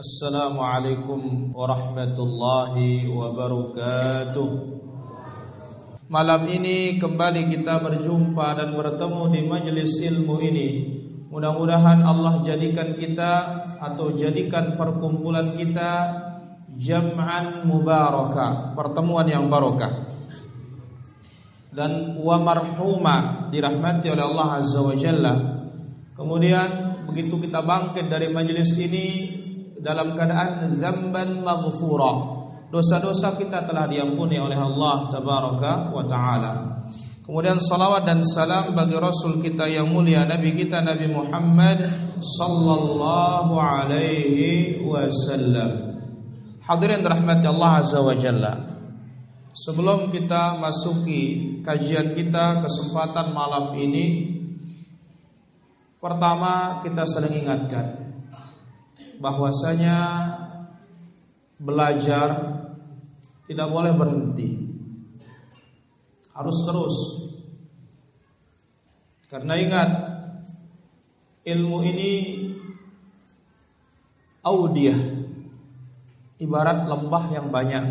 Assalamualaikum 0.00 1.52
warahmatullahi 1.52 3.04
wabarakatuh. 3.04 4.50
Malam 6.08 6.42
ini 6.48 6.96
kembali 6.96 7.44
kita 7.52 7.84
berjumpa 7.84 8.56
dan 8.56 8.80
bertemu 8.80 9.22
di 9.28 9.40
majelis 9.44 10.00
ilmu 10.00 10.40
ini. 10.40 10.68
Mudah-mudahan 11.28 12.00
Allah 12.00 12.40
jadikan 12.40 12.96
kita 12.96 13.32
atau 13.76 14.16
jadikan 14.16 14.80
perkumpulan 14.80 15.52
kita 15.52 15.92
Jam'an 16.80 17.68
mubarakah 17.68 18.72
Pertemuan 18.72 19.28
yang 19.28 19.52
barakah 19.52 20.16
Dan 21.68 22.16
wa 22.16 22.40
marhuma 22.40 23.16
dirahmati 23.52 24.08
oleh 24.08 24.24
Allah 24.24 24.64
Azza 24.64 24.80
wa 24.80 24.96
Jalla. 24.96 25.36
Kemudian 26.16 27.04
begitu 27.04 27.36
kita 27.36 27.60
bangkit 27.60 28.08
dari 28.08 28.32
majelis 28.32 28.72
ini 28.80 29.39
dalam 29.80 30.16
keadaan 30.16 30.76
zamban 30.76 31.40
maghfura. 31.40 32.38
Dosa-dosa 32.70 33.34
kita 33.34 33.66
telah 33.66 33.90
diampuni 33.90 34.38
oleh 34.38 34.54
Allah 34.54 35.10
tabaraka 35.10 35.90
wa 35.90 36.04
taala. 36.06 36.52
Kemudian 37.26 37.58
salawat 37.58 38.06
dan 38.06 38.22
salam 38.22 38.74
bagi 38.74 38.94
Rasul 38.94 39.42
kita 39.42 39.66
yang 39.66 39.90
mulia 39.90 40.22
Nabi 40.26 40.54
kita 40.54 40.82
Nabi 40.82 41.10
Muhammad 41.10 41.90
sallallahu 42.22 43.54
alaihi 43.58 44.82
wasallam. 44.86 45.98
Hadirin 46.62 47.02
rahmati 47.02 47.46
Allah 47.50 47.82
azza 47.82 47.98
wa 47.98 48.14
jalla. 48.14 48.54
Sebelum 49.50 50.14
kita 50.14 50.62
masuki 50.62 51.58
kajian 51.66 52.14
kita 52.14 52.62
kesempatan 52.62 53.34
malam 53.34 53.74
ini 53.74 54.38
Pertama 56.00 56.80
kita 56.80 57.04
sering 57.04 57.44
ingatkan 57.44 58.09
bahwasanya 59.20 59.96
belajar 61.60 62.28
tidak 63.44 63.68
boleh 63.68 63.92
berhenti. 63.92 64.48
Harus 66.32 66.58
terus. 66.64 66.96
Karena 69.28 69.54
ingat 69.60 69.90
ilmu 71.44 71.84
ini 71.84 72.12
audiah 74.40 74.96
ibarat 76.40 76.88
lembah 76.88 77.24
yang 77.30 77.52
banyak 77.52 77.84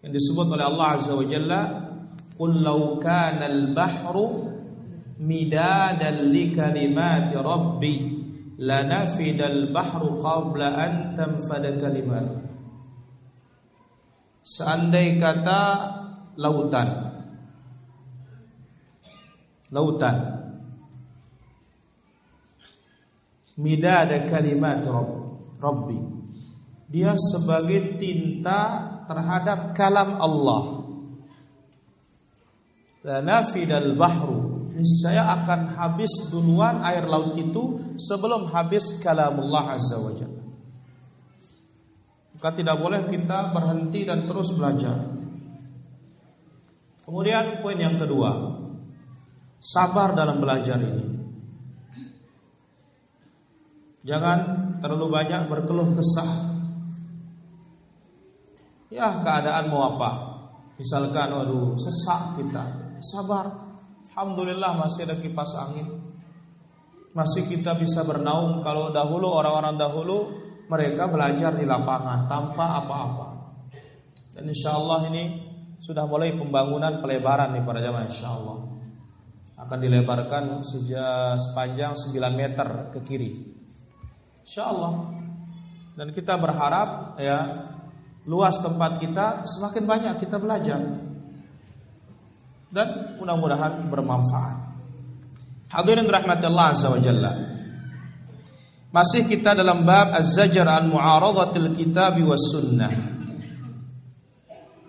yang 0.00 0.12
disebut 0.12 0.46
oleh 0.56 0.64
Allah 0.64 0.96
Azza 0.96 1.12
wa 1.12 1.26
Jalla 1.28 1.62
qul 2.34 2.64
law 2.64 2.98
al-bahru 3.00 4.50
midadan 5.20 6.32
li 6.32 6.50
rabbi 7.30 8.23
lanafidal 8.58 9.72
bahru 9.74 10.20
qabla 10.20 10.68
an 10.74 10.92
tanfada 11.18 11.74
kalimat. 11.78 12.26
Seandai 14.44 15.16
kata 15.16 15.60
lautan. 16.36 16.88
Lautan. 19.72 20.16
Midada 23.54 24.26
kalimat 24.26 24.82
rabbi 25.62 26.14
dia 26.94 27.16
sebagai 27.18 27.98
tinta 27.98 28.86
terhadap 29.10 29.74
kalam 29.74 30.20
Allah. 30.20 30.84
Lanafidal 33.02 33.98
bahru 33.98 34.43
niscaya 34.74 35.30
akan 35.40 35.78
habis 35.78 36.10
duluan 36.28 36.82
air 36.82 37.06
laut 37.06 37.38
itu 37.38 37.94
sebelum 37.94 38.50
habis 38.50 38.98
kalamullah 38.98 39.78
azza 39.78 40.02
wajalla. 40.02 40.42
Maka 42.34 42.50
tidak 42.60 42.76
boleh 42.76 43.06
kita 43.06 43.54
berhenti 43.54 44.04
dan 44.04 44.26
terus 44.26 44.52
belajar. 44.52 44.98
Kemudian 47.06 47.62
poin 47.62 47.78
yang 47.78 47.96
kedua, 47.96 48.60
sabar 49.62 50.12
dalam 50.12 50.42
belajar 50.42 50.76
ini. 50.82 51.06
Jangan 54.04 54.38
terlalu 54.84 55.08
banyak 55.08 55.48
berkeluh 55.48 55.96
kesah. 55.96 56.52
Ya 58.92 59.24
keadaan 59.24 59.72
mau 59.72 59.96
apa? 59.96 60.10
Misalkan 60.76 61.32
waduh 61.32 61.72
sesak 61.80 62.36
kita, 62.36 62.64
sabar 63.00 63.63
Alhamdulillah 64.14 64.78
masih 64.78 65.10
ada 65.10 65.18
kipas 65.18 65.58
angin. 65.58 65.90
Masih 67.18 67.50
kita 67.50 67.74
bisa 67.74 68.06
bernaung 68.06 68.62
kalau 68.62 68.94
dahulu 68.94 69.26
orang-orang 69.26 69.74
dahulu 69.74 70.38
mereka 70.70 71.10
belajar 71.10 71.50
di 71.58 71.66
lapangan 71.66 72.30
tanpa 72.30 72.78
apa-apa. 72.78 73.28
Dan 74.38 74.46
insya 74.46 74.78
Allah 74.78 75.10
ini 75.10 75.42
sudah 75.82 76.06
mulai 76.06 76.30
pembangunan 76.30 77.02
pelebaran 77.02 77.58
nih 77.58 77.66
para 77.66 77.82
jamaah 77.82 78.06
insya 78.06 78.30
Allah 78.30 78.64
akan 79.66 79.78
dilebarkan 79.82 80.62
sejak 80.62 81.34
sepanjang 81.42 81.98
9 81.98 82.14
meter 82.38 82.68
ke 82.94 83.02
kiri. 83.02 83.30
Insya 84.46 84.70
Allah. 84.70 85.10
Dan 85.98 86.14
kita 86.14 86.38
berharap 86.38 87.18
ya 87.18 87.66
luas 88.30 88.62
tempat 88.62 89.02
kita 89.02 89.42
semakin 89.42 89.84
banyak 89.90 90.14
kita 90.22 90.38
belajar 90.38 90.78
dan 92.74 93.14
mudah-mudahan 93.22 93.86
bermanfaat. 93.86 94.74
Hadirin 95.70 96.10
rahmatillah 96.10 96.74
azza 96.74 96.90
wa 96.90 96.98
jalla. 96.98 97.32
Masih 98.90 99.30
kita 99.30 99.54
dalam 99.54 99.86
bab 99.86 100.10
az-zajr 100.10 100.66
an 100.66 100.90
mu'aradatil 100.90 101.70
kitab 101.70 102.18
was 102.26 102.42
sunnah. 102.50 102.90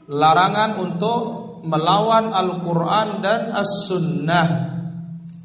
Larangan 0.09 0.81
untuk 0.81 1.21
melawan 1.65 2.29
Al-Qur'an 2.29 3.21
dan 3.25 3.49
As-Sunnah. 3.53 4.47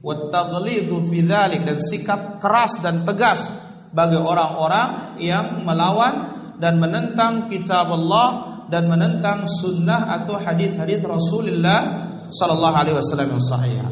Wa 0.05 0.29
taghlidhu 0.29 1.09
fi 1.09 1.25
dzalik 1.25 1.65
dan 1.65 1.81
sikap 1.81 2.41
keras 2.41 2.81
dan 2.84 3.05
tegas 3.09 3.56
bagi 3.93 4.21
orang-orang 4.21 5.17
yang 5.21 5.65
melawan 5.65 6.41
dan 6.61 6.77
menentang 6.77 7.49
kitab 7.49 7.89
Allah 7.89 8.61
dan 8.69 8.89
menentang 8.93 9.49
sunnah 9.49 10.21
atau 10.21 10.37
hadis-hadis 10.37 11.00
Rasulullah 11.00 12.09
sallallahu 12.31 12.77
alaihi 12.77 12.97
wasallam 12.97 13.37
yang 13.37 13.43
sahih. 13.43 13.83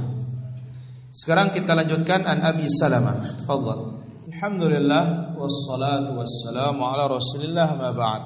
Sekarang 1.12 1.50
kita 1.50 1.74
lanjutkan 1.74 2.22
an 2.24 2.46
Abi 2.46 2.70
Salamah. 2.70 3.42
Fadhal. 3.42 3.98
Alhamdulillah 4.28 5.34
wassalatu 5.34 6.14
wassalamu 6.14 6.86
ala 6.86 7.10
Rasulillah 7.10 7.68
ma 7.74 7.90
ba'd. 7.92 8.22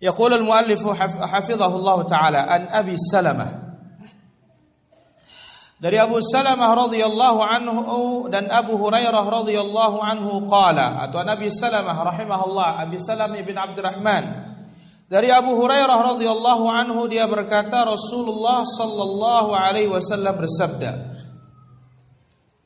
يقول 0.00 0.32
المؤلف 0.34 0.80
حفظه 1.20 1.72
الله 1.76 2.02
تعالى 2.02 2.38
عن 2.38 2.62
أبي 2.72 2.96
سلمة 2.96 3.48
dari 5.80 5.96
Abu 5.96 6.20
Salamah 6.20 6.76
radhiyallahu 6.76 7.40
anhu 7.40 7.84
dan 8.28 8.52
Abu 8.52 8.76
Hurairah 8.76 9.24
radhiyallahu 9.24 9.96
anhu 10.04 10.44
qala 10.44 11.08
atau 11.08 11.24
Nabi 11.24 11.48
Salamah 11.48 11.96
rahimahullah 11.96 12.84
Abi 12.84 13.00
Salamah 13.00 13.40
bin 13.40 13.56
Abdurrahman 13.56 14.49
dari 15.10 15.26
Abu 15.26 15.58
Hurairah 15.58 16.14
radhiyallahu 16.14 16.70
anhu 16.70 17.10
dia 17.10 17.26
berkata 17.26 17.82
Rasulullah 17.82 18.62
sallallahu 18.62 19.50
alaihi 19.50 19.90
wasallam 19.90 20.38
bersabda 20.38 21.18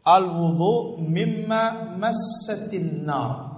Al 0.05 0.29
wudu 0.29 1.01
mimma 1.01 1.97
massatin 1.97 3.09
nar 3.09 3.57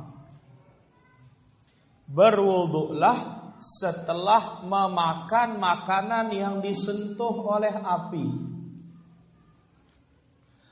Berwuduklah 2.07 3.37
setelah 3.59 4.63
memakan 4.63 5.59
makanan 5.59 6.31
yang 6.31 6.63
disentuh 6.63 7.35
oleh 7.43 7.75
api. 7.75 8.27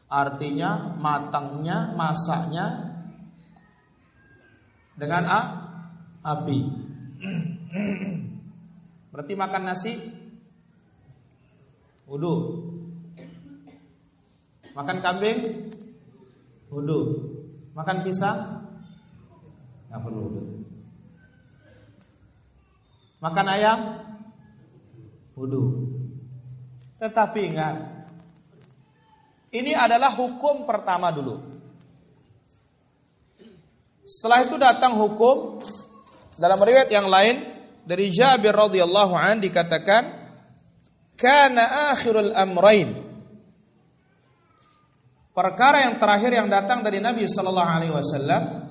Artinya 0.06 0.94
matangnya, 0.94 1.91
masaknya 1.98 2.94
dengan 4.94 5.26
a, 5.26 5.41
api 6.22 6.61
Berarti 9.11 9.35
makan 9.35 9.62
nasi? 9.67 9.94
Wudu. 12.06 12.35
Makan 14.75 14.99
kambing? 15.03 15.71
Wudu. 16.71 16.99
Makan 17.75 18.06
pisang? 18.06 18.38
Gak 19.91 20.00
perlu 20.03 20.31
wudu. 20.31 20.43
Makan 23.23 23.47
ayam? 23.50 23.79
Wudu. 25.35 25.62
Tetapi 26.99 27.41
ingat 27.50 27.76
Ini 29.55 29.71
adalah 29.79 30.11
hukum 30.19 30.67
pertama 30.67 31.15
dulu. 31.15 31.38
Setelah 34.03 34.43
itu 34.43 34.59
datang 34.59 34.99
hukum 34.99 35.62
dalam 36.35 36.59
riwayat 36.59 36.91
yang 36.91 37.06
lain 37.06 37.53
dari 37.84 38.08
Jabir 38.08 38.56
radhiyallahu 38.56 39.14
an 39.16 39.40
dikatakan 39.40 40.02
kana 41.14 41.92
akhirul 41.92 42.32
amrain 42.34 42.90
perkara 45.31 45.88
yang 45.88 45.96
terakhir 46.00 46.32
yang 46.32 46.48
datang 46.48 46.81
dari 46.82 46.98
Nabi 46.98 47.28
sallallahu 47.28 47.70
alaihi 47.70 47.94
wasallam 47.94 48.64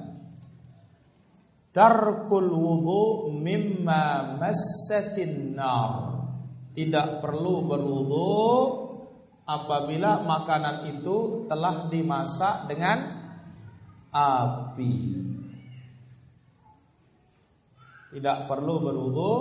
tarkul 1.73 2.53
wudu 2.53 3.33
mimma 3.33 4.37
massatin 4.37 5.57
nar. 5.57 6.13
Tidak 6.73 7.21
perlu 7.21 7.69
berwudu 7.69 8.33
apabila 9.45 10.25
makanan 10.25 10.89
itu 10.89 11.45
telah 11.45 11.85
dimasak 11.85 12.65
dengan 12.65 12.97
api. 14.09 14.93
Tidak 18.13 18.45
perlu 18.45 18.77
berwudu 18.77 19.31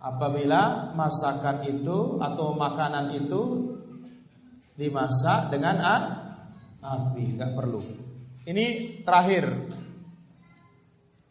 apabila 0.00 0.92
masakan 0.96 1.62
itu 1.68 2.18
atau 2.18 2.56
makanan 2.56 3.14
itu 3.14 3.70
dimasak 4.74 5.52
dengan 5.52 5.76
api, 6.80 7.36
nggak 7.36 7.52
perlu. 7.52 7.80
Ini 8.48 8.66
terakhir. 9.04 9.44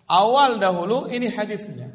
Awal 0.10 0.62
dahulu 0.62 1.10
ini 1.10 1.28
hadisnya. 1.30 1.90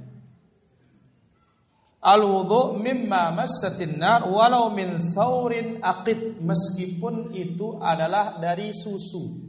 Al 2.05 2.21
wudu 2.21 2.77
mimma 2.77 3.33
massatin 3.33 3.97
nar 3.97 4.29
walau 4.29 4.69
min 4.69 5.01
thawrin 5.17 5.81
aqid 5.81 6.37
meskipun 6.37 7.33
itu 7.33 7.81
adalah 7.81 8.37
dari 8.37 8.77
susu. 8.77 9.41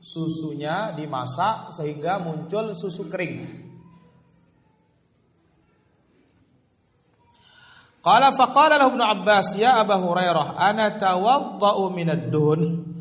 Susunya 0.00 0.94
dimasak 0.96 1.74
sehingga 1.74 2.16
muncul 2.22 2.72
susu 2.72 3.12
kering. 3.12 3.67
Qala 7.98 8.30
faqala 8.30 8.78
lahu 8.78 8.94
Ibnu 8.94 9.04
Abbas 9.04 9.58
ya 9.58 9.82
Abu 9.82 9.98
Hurairah 9.98 10.54
ana 10.54 10.94
tawaddau 10.94 11.90
min 11.90 12.08
ad-dun. 12.08 12.94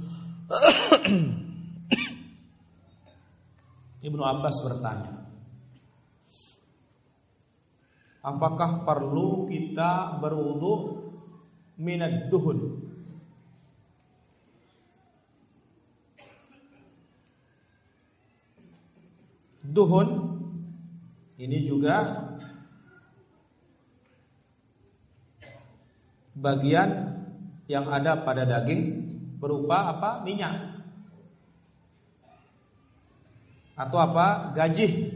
Ibnu 4.08 4.24
Abbas 4.24 4.56
bertanya, 4.64 5.18
Apakah 8.28 8.84
perlu 8.84 9.48
kita 9.48 10.20
berwudu 10.20 11.08
minad 11.80 12.28
duhun? 12.28 12.84
Duhun 19.64 20.08
ini 21.40 21.64
juga 21.64 22.28
bagian 26.38 27.18
yang 27.66 27.89
ada 27.89 28.22
pada 28.22 28.45
daging 28.45 28.81
berupa 29.42 29.92
apa? 29.92 30.22
minyak. 30.22 30.54
Atau 33.78 33.98
apa? 33.98 34.54
gajih. 34.54 35.13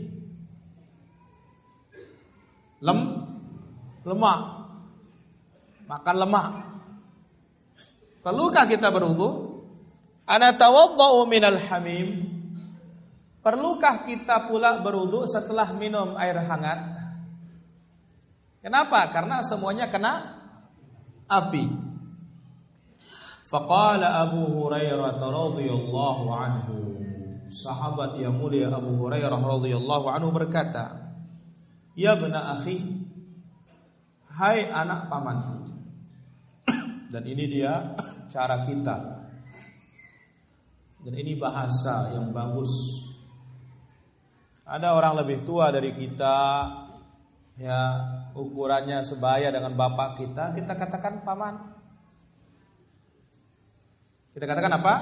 Lem. 2.82 3.00
Lemak. 4.02 4.40
Makan 5.86 6.16
lemak. 6.18 6.48
Perlukah 8.22 8.66
kita 8.66 8.90
berwudu? 8.90 9.62
Ana 10.26 10.54
tawaddau 10.54 11.26
minal 11.30 11.58
hamim. 11.58 12.30
Perlukah 13.42 14.06
kita 14.06 14.46
pula 14.46 14.78
berwudu 14.86 15.26
setelah 15.26 15.74
minum 15.74 16.14
air 16.14 16.38
hangat? 16.38 16.78
Kenapa? 18.62 19.10
Karena 19.10 19.42
semuanya 19.42 19.90
kena 19.90 20.41
api. 21.32 21.66
Faqala 23.48 24.28
abu 24.28 24.44
hurairah 24.52 25.16
radhiyallahu 25.16 26.24
anhu. 26.32 26.78
Sahabat 27.52 28.20
yang 28.20 28.36
mulia 28.36 28.72
abu 28.72 28.96
hurairah 29.00 29.40
radhiyallahu 29.40 30.08
anhu 30.08 30.32
berkata 30.32 31.04
Ya 32.00 32.16
bena 32.16 32.56
akhi 32.56 32.80
Hai 34.32 34.72
anak 34.72 35.12
pamanku. 35.12 35.68
Dan 37.12 37.24
ini 37.28 37.46
dia 37.52 37.96
cara 38.32 38.64
kita. 38.64 38.98
Dan 41.04 41.14
ini 41.20 41.36
bahasa 41.36 42.16
yang 42.16 42.32
bagus. 42.32 42.72
Ada 44.64 44.96
orang 44.96 45.20
lebih 45.20 45.44
tua 45.44 45.68
dari 45.68 45.92
kita 45.92 46.38
Ya 47.62 47.82
ukurannya 48.34 49.06
sebaya 49.06 49.54
dengan 49.54 49.78
bapak 49.78 50.18
kita 50.18 50.58
Kita 50.58 50.74
katakan 50.74 51.22
paman. 51.22 51.78
Kita 54.34 54.50
katakan 54.50 54.82
apa? 54.82 54.94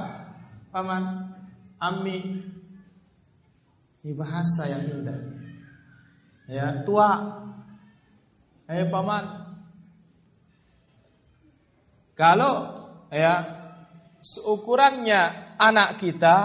Paman. 0.68 1.04
Ami. 1.80 2.44
Ini 4.04 4.12
bahasa 4.12 4.68
yang 4.68 4.84
indah. 4.92 5.20
Ya 6.52 6.84
tua. 6.84 7.10
Eh 8.68 8.84
paman. 8.92 9.56
Kalau 12.20 12.54
ya 13.08 13.40
seukurannya 14.20 15.56
anak 15.56 15.96
kita 15.96 16.36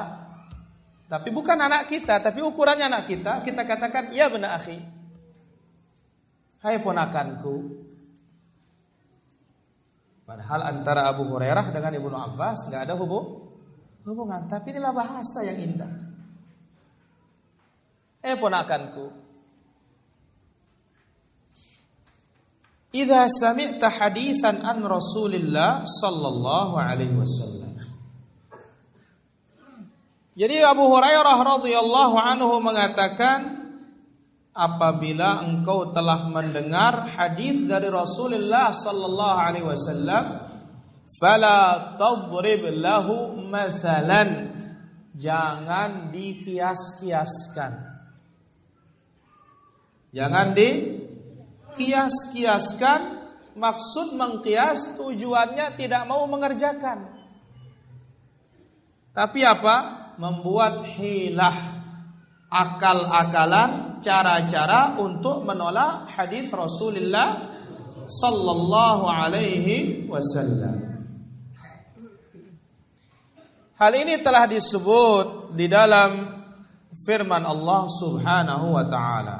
tapi 1.11 1.34
bukan 1.34 1.58
anak 1.58 1.90
kita 1.90 2.22
tapi 2.22 2.38
ukurannya 2.38 2.87
anak 2.87 3.11
kita 3.11 3.43
kita 3.43 3.66
katakan 3.66 4.14
ya 4.14 4.31
benar 4.31 4.62
akhi 4.62 4.94
hai 6.64 6.81
ponakanku 6.81 7.84
Padahal 10.25 10.64
antara 10.64 11.05
Abu 11.05 11.28
Hurairah 11.28 11.69
dengan 11.69 11.93
Ibnu 12.00 12.16
Abbas 12.16 12.72
nggak 12.72 12.88
ada 12.88 12.96
hubung, 12.96 13.44
hubungan, 14.08 14.49
tapi 14.49 14.72
inilah 14.72 14.96
bahasa 14.96 15.44
yang 15.44 15.61
indah. 15.61 15.93
Eh 18.25 18.32
ponakanku, 18.32 19.12
Idza 22.94 23.26
sami'ta 23.26 23.90
haditsan 23.90 24.62
an 24.62 24.81
Rasulillah 24.87 25.82
sallallahu 25.82 26.78
alaihi 26.78 27.12
wasallam. 27.12 27.75
Jadi 30.38 30.62
Abu 30.62 30.87
Hurairah 30.88 31.37
radhiyallahu 31.37 32.16
anhu 32.16 32.62
mengatakan 32.62 33.63
apabila 34.55 35.43
engkau 35.43 35.91
telah 35.91 36.31
mendengar 36.31 37.11
hadis 37.11 37.67
dari 37.67 37.91
Rasulullah 37.91 38.71
sallallahu 38.71 39.41
alaihi 39.43 39.67
wasallam 39.67 40.25
fala 41.19 41.93
tadrib 41.99 42.71
lahu 42.79 43.35
mathalan. 43.35 44.55
Jangan 45.15 46.11
dikias-kiaskan. 46.11 47.73
Jangan 50.11 50.55
di 50.55 50.71
kias-kiaskan 51.75 53.00
maksud 53.55 54.19
mengkias 54.19 54.99
tujuannya 54.99 55.78
tidak 55.78 56.02
mau 56.11 56.26
mengerjakan. 56.26 57.14
Tapi 59.14 59.40
apa? 59.47 59.76
Membuat 60.19 60.87
hilah 60.95 61.74
akal-akalan 62.51 64.01
cara-cara 64.05 65.01
untuk 65.01 65.43
menolak 65.43 66.09
hadis 66.13 66.53
Rasulullah 66.53 67.51
sallallahu 68.05 69.05
alaihi 69.09 70.05
wasallam. 70.07 70.95
Hal 73.75 73.93
ini 73.99 74.23
telah 74.23 74.47
disebut 74.47 75.57
di 75.57 75.67
dalam 75.67 76.31
firman 77.03 77.43
Allah 77.43 77.83
Subhanahu 77.91 78.67
wa 78.71 78.85
taala. 78.87 79.39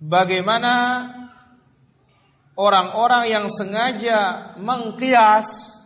Bagaimana 0.00 0.74
orang-orang 2.56 3.24
yang 3.32 3.46
sengaja 3.46 4.52
mengkias 4.56 5.79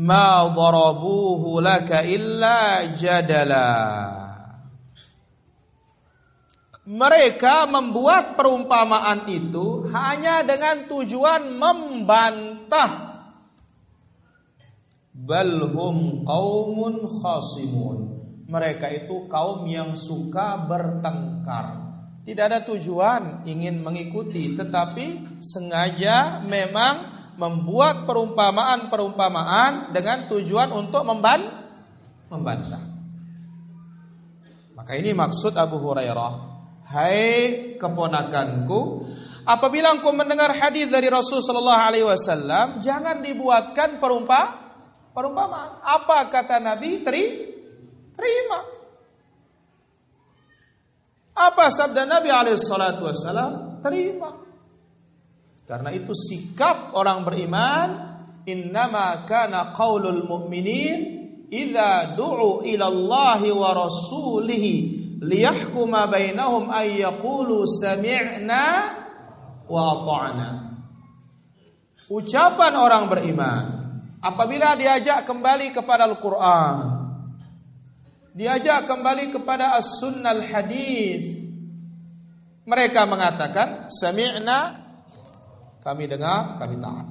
Ma 0.00 0.46
darabuhu 0.48 1.58
laka 1.58 2.06
illa 2.06 2.88
jadala 2.94 3.68
mereka 6.90 7.70
membuat 7.70 8.34
perumpamaan 8.34 9.30
itu 9.30 9.86
hanya 9.94 10.42
dengan 10.42 10.90
tujuan 10.90 11.54
membantah 11.54 13.22
balhum 15.14 16.26
qaumun 16.26 17.06
khasimun 17.06 17.98
mereka 18.50 18.90
itu 18.90 19.30
kaum 19.30 19.70
yang 19.70 19.94
suka 19.94 20.66
bertengkar 20.66 21.94
tidak 22.26 22.44
ada 22.50 22.60
tujuan 22.66 23.46
ingin 23.46 23.78
mengikuti 23.78 24.58
tetapi 24.58 25.38
sengaja 25.38 26.42
memang 26.42 27.22
membuat 27.40 28.04
perumpamaan-perumpamaan 28.04 29.96
dengan 29.96 30.28
tujuan 30.28 30.68
untuk 30.76 31.08
memban 31.08 31.40
membantah. 32.28 32.84
Maka 34.76 34.92
ini 35.00 35.16
maksud 35.16 35.56
Abu 35.56 35.80
Hurairah. 35.80 36.49
Hai 36.90 37.78
keponakanku, 37.78 39.06
apabila 39.46 39.94
engkau 39.94 40.10
mendengar 40.10 40.50
hadis 40.50 40.90
dari 40.90 41.06
Rasul 41.06 41.38
Shallallahu 41.38 41.82
Alaihi 41.86 42.02
Wasallam, 42.02 42.82
jangan 42.82 43.22
dibuatkan 43.22 44.02
perumpa 44.02 44.40
perumpamaan. 45.14 45.78
Apa 45.86 46.26
kata 46.34 46.58
Nabi? 46.58 47.06
Teri, 47.06 47.24
terima. 48.10 48.58
Apa 51.38 51.70
sabda 51.70 52.10
Nabi 52.10 52.26
Alaihi 52.26 52.58
Wasallam? 52.58 53.78
Terima. 53.86 54.30
Karena 55.70 55.94
itu 55.94 56.10
sikap 56.10 56.98
orang 56.98 57.22
beriman 57.22 57.88
innama 58.50 59.22
kana 59.30 59.70
qaulul 59.70 60.26
mu'minin 60.26 60.98
idza 61.46 62.18
du'u 62.18 62.66
ila 62.66 62.86
Allah 62.90 63.40
wa 63.54 63.70
rasulih 63.78 64.66
liyahkuma 65.20 66.08
bainahum 66.08 66.72
ay 66.72 67.04
yaqulu 67.04 67.68
sami'na 67.68 68.64
wa 69.68 69.80
ata'na. 69.94 70.48
Ucapan 72.08 72.72
orang 72.80 73.04
beriman 73.12 73.64
apabila 74.24 74.74
diajak 74.74 75.28
kembali 75.28 75.70
kepada 75.70 76.08
Al-Qur'an 76.08 76.98
diajak 78.32 78.88
kembali 78.88 79.30
kepada 79.30 79.76
as-sunnah 79.76 80.32
al-hadis 80.32 81.40
mereka 82.64 83.04
mengatakan 83.04 83.92
sami'na 83.92 84.80
kami 85.80 86.04
dengar, 86.04 86.60
kami 86.60 86.76
taat. 86.76 87.08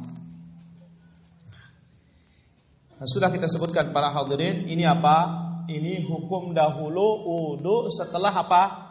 Nah, 3.00 3.08
sudah 3.10 3.34
kita 3.34 3.50
sebutkan 3.50 3.90
para 3.90 4.14
hadirin, 4.14 4.70
ini 4.70 4.86
apa? 4.86 5.49
Ini 5.70 6.02
hukum 6.10 6.50
dahulu 6.50 7.30
wudhu 7.30 7.94
setelah 7.94 8.34
apa? 8.34 8.90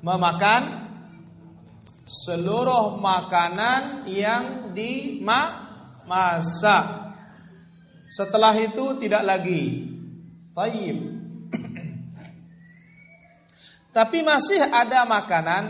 Memakan 0.00 0.88
seluruh 2.08 2.96
makanan 2.96 4.08
yang 4.08 4.72
dimasak. 4.72 5.84
Setelah 8.08 8.56
itu 8.56 8.96
tidak 8.96 9.28
lagi. 9.28 9.92
Taib. 10.56 11.20
Tapi 13.92 14.24
masih 14.24 14.72
ada 14.72 15.04
makanan 15.04 15.64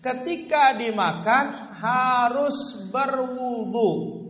ketika 0.00 0.72
dimakan 0.72 1.76
harus 1.76 2.88
berwudu. 2.88 4.24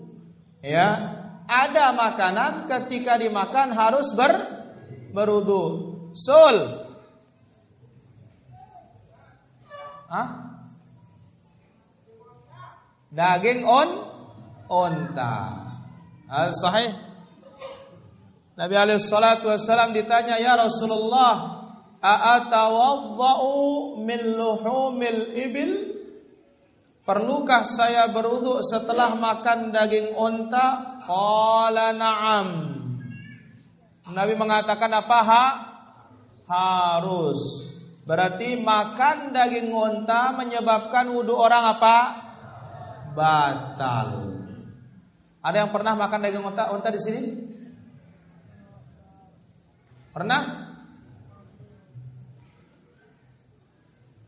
Ya, 0.58 1.22
ada 1.46 1.94
makanan 1.94 2.66
ketika 2.66 3.14
dimakan 3.14 3.70
harus 3.74 4.10
ber 4.18 4.61
berwudu. 5.12 5.62
Sul. 6.16 6.56
Hah? 10.12 10.28
Daging 13.12 13.64
on 13.64 13.88
onta. 14.68 15.36
Al 16.28 16.52
sahih. 16.56 16.92
Nabi 18.56 18.74
alaihi 18.76 19.00
salatu 19.00 19.48
wasallam 19.48 19.96
ditanya, 19.96 20.36
"Ya 20.36 20.56
Rasulullah, 20.56 21.60
A'atawadda'u 22.02 23.94
min 24.02 24.20
luhumil 24.34 25.38
ibil 25.38 26.02
Perlukah 27.02 27.62
saya 27.62 28.10
beruduk 28.10 28.62
setelah 28.62 29.14
makan 29.18 29.74
daging 29.74 30.14
unta? 30.14 30.98
Qala 31.02 31.90
na'am 31.90 32.81
Nabi 34.12 34.36
mengatakan 34.36 34.92
apa? 34.92 35.18
Ha? 35.24 35.44
Harus 36.46 37.72
Berarti 38.02 38.58
makan 38.58 39.30
daging 39.30 39.70
unta 39.70 40.34
menyebabkan 40.34 41.06
wudhu 41.14 41.38
orang 41.38 41.78
apa? 41.78 41.96
Batal 43.14 44.08
Ada 45.42 45.56
yang 45.66 45.70
pernah 45.70 45.94
makan 45.94 46.20
daging 46.22 46.42
unta, 46.42 46.70
unta 46.74 46.90
di 46.90 46.98
sini? 46.98 47.22
Pernah? 50.10 50.42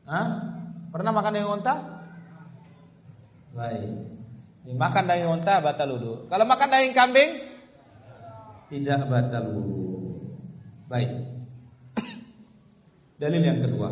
Hah? 0.06 0.26
Pernah 0.94 1.10
makan 1.10 1.32
daging 1.34 1.54
unta? 1.58 1.74
Baik. 3.58 3.90
Makan 4.70 5.04
daging 5.10 5.30
unta 5.34 5.58
batal 5.58 5.98
wudu. 5.98 6.30
Kalau 6.30 6.46
makan 6.46 6.68
daging 6.70 6.94
kambing 6.94 7.30
tidak 8.70 9.02
batal 9.10 9.50
wudu. 9.50 9.73
Baik. 10.94 11.10
Dalil 13.18 13.42
yang 13.42 13.58
kedua. 13.58 13.90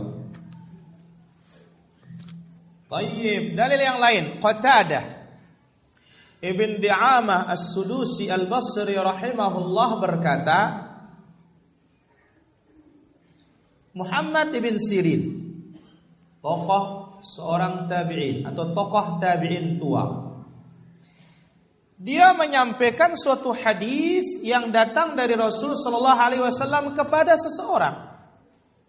Tayyib, 2.86 3.58
dalil 3.58 3.80
yang 3.82 3.98
lain, 3.98 4.38
Qatadah 4.38 5.02
Ibn 6.38 6.70
Di'amah 6.78 7.50
As-Sudusi 7.50 8.30
Al-Basri 8.30 8.94
rahimahullah 8.94 9.90
berkata 9.98 10.58
Muhammad 13.98 14.54
ibn 14.54 14.78
Sirin 14.78 15.22
tokoh 16.38 17.18
seorang 17.26 17.90
tabi'in 17.90 18.46
atau 18.46 18.70
tokoh 18.70 19.18
tabi'in 19.18 19.82
tua. 19.82 20.31
Dia 22.02 22.34
menyampaikan 22.34 23.14
suatu 23.14 23.54
hadis 23.54 24.42
yang 24.42 24.74
datang 24.74 25.14
dari 25.14 25.38
Rasul 25.38 25.78
Shallallahu 25.78 26.18
Alaihi 26.18 26.42
Wasallam 26.42 26.98
kepada 26.98 27.38
seseorang. 27.38 28.10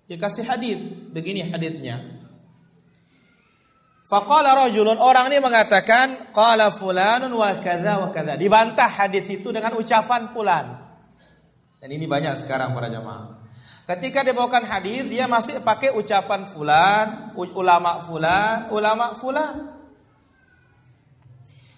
Dia 0.09 0.17
kasih 0.17 0.49
hadis, 0.49 0.81
begini 1.13 1.45
hadisnya. 1.45 2.01
Faqala 4.09 4.57
rajulun 4.65 4.97
orang 4.97 5.29
ini 5.29 5.37
mengatakan 5.39 6.33
qala 6.33 6.73
fulanun 6.73 7.29
wa 7.37 7.53
kadza 7.61 8.01
wa. 8.01 8.09
Dibantah 8.33 8.89
hadis 8.89 9.29
itu 9.29 9.53
dengan 9.53 9.77
ucapan 9.77 10.33
fulan. 10.33 10.65
Dan 11.77 11.89
ini 11.93 12.09
banyak 12.09 12.33
sekarang 12.33 12.73
para 12.73 12.89
jamaah. 12.89 13.45
Ketika 13.83 14.25
dibawakan 14.25 14.65
hadis 14.65 15.05
dia 15.05 15.29
masih 15.29 15.61
pakai 15.61 15.93
ucapan 15.93 16.49
fulan, 16.49 17.35
ulama 17.37 18.01
fulan, 18.09 18.73
ulama 18.73 19.13
fulan. 19.21 19.72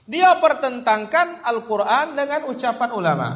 Dia 0.05 0.37
pertentangkan 0.37 1.41
Al-Qur'an 1.41 2.13
dengan 2.13 2.45
ucapan 2.45 2.89
ulama. 2.93 3.29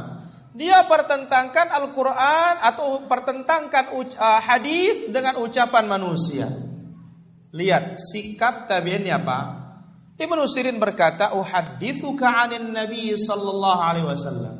Dia 0.53 0.85
pertentangkan 0.85 1.73
Al-Qur'an 1.73 2.61
atau 2.61 3.09
pertentangkan 3.09 3.89
uh, 3.93 4.41
hadis 4.41 5.09
dengan 5.09 5.41
ucapan 5.41 5.89
manusia. 5.89 6.45
Lihat 7.49 7.97
sikap 7.97 8.69
tabi'in 8.69 9.09
apa? 9.09 9.39
Ibnu 10.19 10.45
Sirin 10.45 10.77
berkata, 10.77 11.33
"Uhadditsuka 11.33 12.27
'anin 12.27 12.69
Nabi 12.69 13.17
sallallahu 13.17 13.81
alaihi 13.81 14.05
wasallam." 14.05 14.55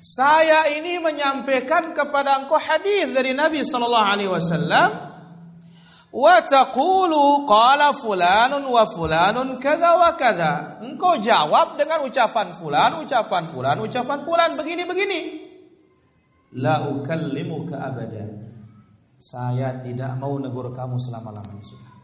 Saya 0.00 0.64
ini 0.80 0.96
menyampaikan 0.96 1.92
kepada 1.92 2.40
engkau 2.40 2.56
hadis 2.56 3.12
dari 3.12 3.36
Nabi 3.36 3.60
sallallahu 3.60 4.08
alaihi 4.08 4.32
wasallam 4.32 5.09
Wa 6.10 6.42
taqulu 6.42 7.46
qala 7.46 7.94
fulanun 7.94 8.66
wa 8.66 8.82
fulanun 8.82 9.62
kadza 9.62 9.94
wa 9.94 10.10
kadza. 10.18 10.82
Engkau 10.82 11.22
jawab 11.22 11.78
dengan 11.78 12.02
ucapan 12.02 12.58
fulan, 12.58 12.98
ucapan 12.98 13.54
fulan, 13.54 13.78
ucapan 13.78 14.18
fulan 14.26 14.50
begini-begini. 14.58 15.20
La 16.58 16.82
ukallimuka 16.90 17.78
abada. 17.78 18.26
Saya 19.20 19.78
tidak 19.84 20.18
mau 20.18 20.34
negur 20.40 20.74
kamu 20.74 20.98
selama-lamanya 20.98 21.62
sudah. 21.62 21.94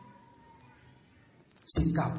Sikap. 1.66 2.12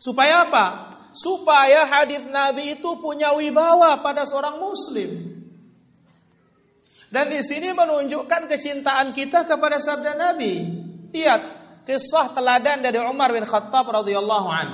Supaya 0.00 0.48
apa? 0.48 0.66
Supaya 1.12 1.84
hadis 1.84 2.24
Nabi 2.30 2.78
itu 2.78 2.96
punya 3.02 3.34
wibawa 3.36 4.00
pada 4.00 4.24
seorang 4.24 4.56
muslim. 4.56 5.37
Dan 7.08 7.32
di 7.32 7.40
sini 7.40 7.72
menunjukkan 7.72 8.44
kecintaan 8.44 9.16
kita 9.16 9.48
kepada 9.48 9.80
sabda 9.80 10.12
Nabi. 10.12 10.54
Lihat 11.08 11.42
kisah 11.88 12.36
teladan 12.36 12.84
dari 12.84 13.00
Umar 13.00 13.32
bin 13.32 13.48
Khattab 13.48 13.88
radhiyallahu 13.88 14.48
an. 14.52 14.68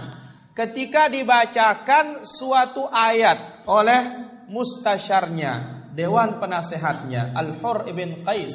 Ketika 0.54 1.06
dibacakan 1.06 2.26
suatu 2.26 2.90
ayat 2.90 3.66
oleh 3.70 4.02
mustasyarnya, 4.50 5.86
dewan 5.94 6.42
penasehatnya 6.42 7.34
Al-Hur 7.38 7.86
ibn 7.86 8.22
Qais. 8.22 8.54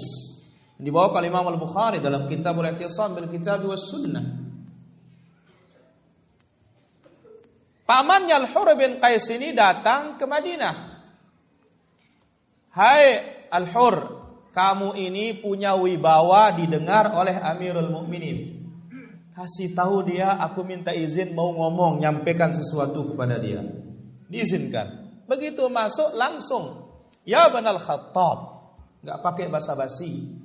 Dibawa 0.80 1.20
oleh 1.20 1.28
Imam 1.28 1.44
Al-Bukhari 1.48 2.00
dalam 2.00 2.28
kitab 2.28 2.56
Al-I'tisam 2.60 3.16
bil 3.16 3.28
Kitab 3.28 3.64
was 3.68 3.84
Sunnah. 3.92 4.24
Pamannya 7.84 8.36
Al-Hur 8.44 8.76
bin 8.76 9.00
Qais 9.00 9.28
ini 9.36 9.56
datang 9.56 10.20
ke 10.20 10.24
Madinah. 10.28 10.99
Hai 12.80 13.20
Al-Hur, 13.52 13.96
kamu 14.56 14.96
ini 14.96 15.36
punya 15.36 15.76
wibawa 15.76 16.56
didengar 16.56 17.12
oleh 17.12 17.36
Amirul 17.36 17.92
Mukminin. 17.92 18.56
Kasih 19.36 19.76
tahu 19.76 20.08
dia, 20.08 20.40
aku 20.40 20.64
minta 20.64 20.96
izin 20.96 21.36
mau 21.36 21.52
ngomong, 21.52 22.00
nyampaikan 22.00 22.56
sesuatu 22.56 23.04
kepada 23.12 23.36
dia. 23.36 23.60
Diizinkan. 24.32 25.12
Begitu 25.28 25.68
masuk 25.68 26.16
langsung, 26.16 26.88
ya 27.28 27.52
Banal 27.52 27.84
Khattab. 27.84 28.64
Gak 29.04 29.28
pakai 29.28 29.52
basa-basi. 29.52 30.40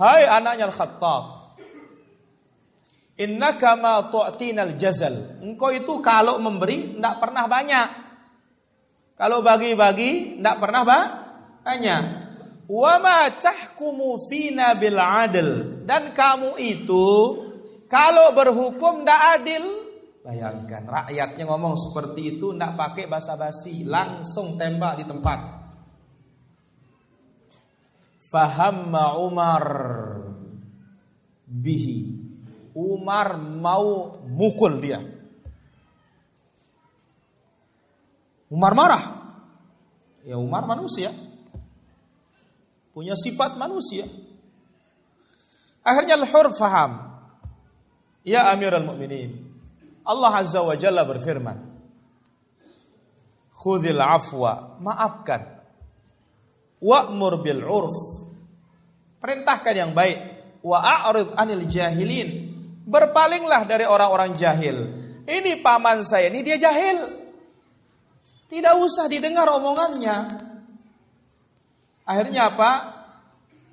Hai 0.00 0.24
anaknya 0.24 0.72
Al-Khattab. 0.72 1.52
Innaka 3.20 3.76
ma 3.76 4.08
tu'tinal 4.08 4.80
jazal. 4.80 5.44
Engkau 5.44 5.68
itu 5.68 6.00
kalau 6.00 6.40
memberi 6.40 6.96
tidak 6.96 7.20
pernah 7.20 7.44
banyak. 7.44 7.88
Kalau 9.20 9.44
bagi-bagi 9.44 10.40
tidak 10.40 10.56
pernah 10.56 10.84
banyak 10.88 11.21
hanya 11.62 12.26
wa 12.66 12.94
ma 12.98 13.30
tahkumu 13.30 14.26
fina 14.26 14.74
bil 14.78 14.98
adl 14.98 15.82
dan 15.86 16.14
kamu 16.14 16.58
itu 16.58 17.08
kalau 17.86 18.32
berhukum 18.32 19.04
tidak 19.04 19.22
adil 19.38 19.64
bayangkan 20.22 20.86
rakyatnya 20.86 21.44
ngomong 21.46 21.74
seperti 21.74 22.38
itu 22.38 22.54
tidak 22.54 22.78
pakai 22.78 23.04
basa-basi 23.10 23.82
langsung 23.84 24.54
tembak 24.54 25.02
di 25.02 25.04
tempat. 25.04 25.40
Fahamma 28.32 29.20
Umar 29.20 29.64
bihi. 31.44 32.22
Umar 32.72 33.36
mau 33.36 34.16
mukul 34.24 34.80
dia. 34.80 35.04
Umar 38.48 38.72
marah. 38.72 39.04
Ya 40.24 40.40
Umar 40.40 40.64
manusia 40.64 41.12
punya 42.92 43.16
sifat 43.16 43.56
manusia. 43.56 44.06
Akhirnya 45.82 46.14
Al-Hur 46.20 46.54
faham. 46.54 47.12
Ya 48.22 48.46
Amirul 48.54 48.86
Mukminin. 48.86 49.50
Allah 50.06 50.32
Azza 50.38 50.62
wa 50.62 50.78
Jalla 50.78 51.02
berfirman. 51.02 51.58
Khudil 53.58 53.98
afwa, 53.98 54.78
maafkan. 54.78 55.62
Wa'mur 56.82 57.42
bil 57.42 57.62
urf. 57.62 57.98
Perintahkan 59.22 59.74
yang 59.74 59.90
baik. 59.94 60.18
Wa 60.62 60.82
a'rid 60.82 61.34
anil 61.38 61.66
jahilin. 61.66 62.50
Berpalinglah 62.82 63.66
dari 63.66 63.86
orang-orang 63.86 64.34
jahil. 64.34 64.76
Ini 65.22 65.62
paman 65.62 66.02
saya, 66.02 66.30
ini 66.30 66.42
dia 66.42 66.58
jahil. 66.58 67.22
Tidak 68.50 68.74
usah 68.82 69.06
didengar 69.06 69.46
omongannya. 69.46 70.50
Akhirnya 72.12 72.52
apa? 72.52 72.70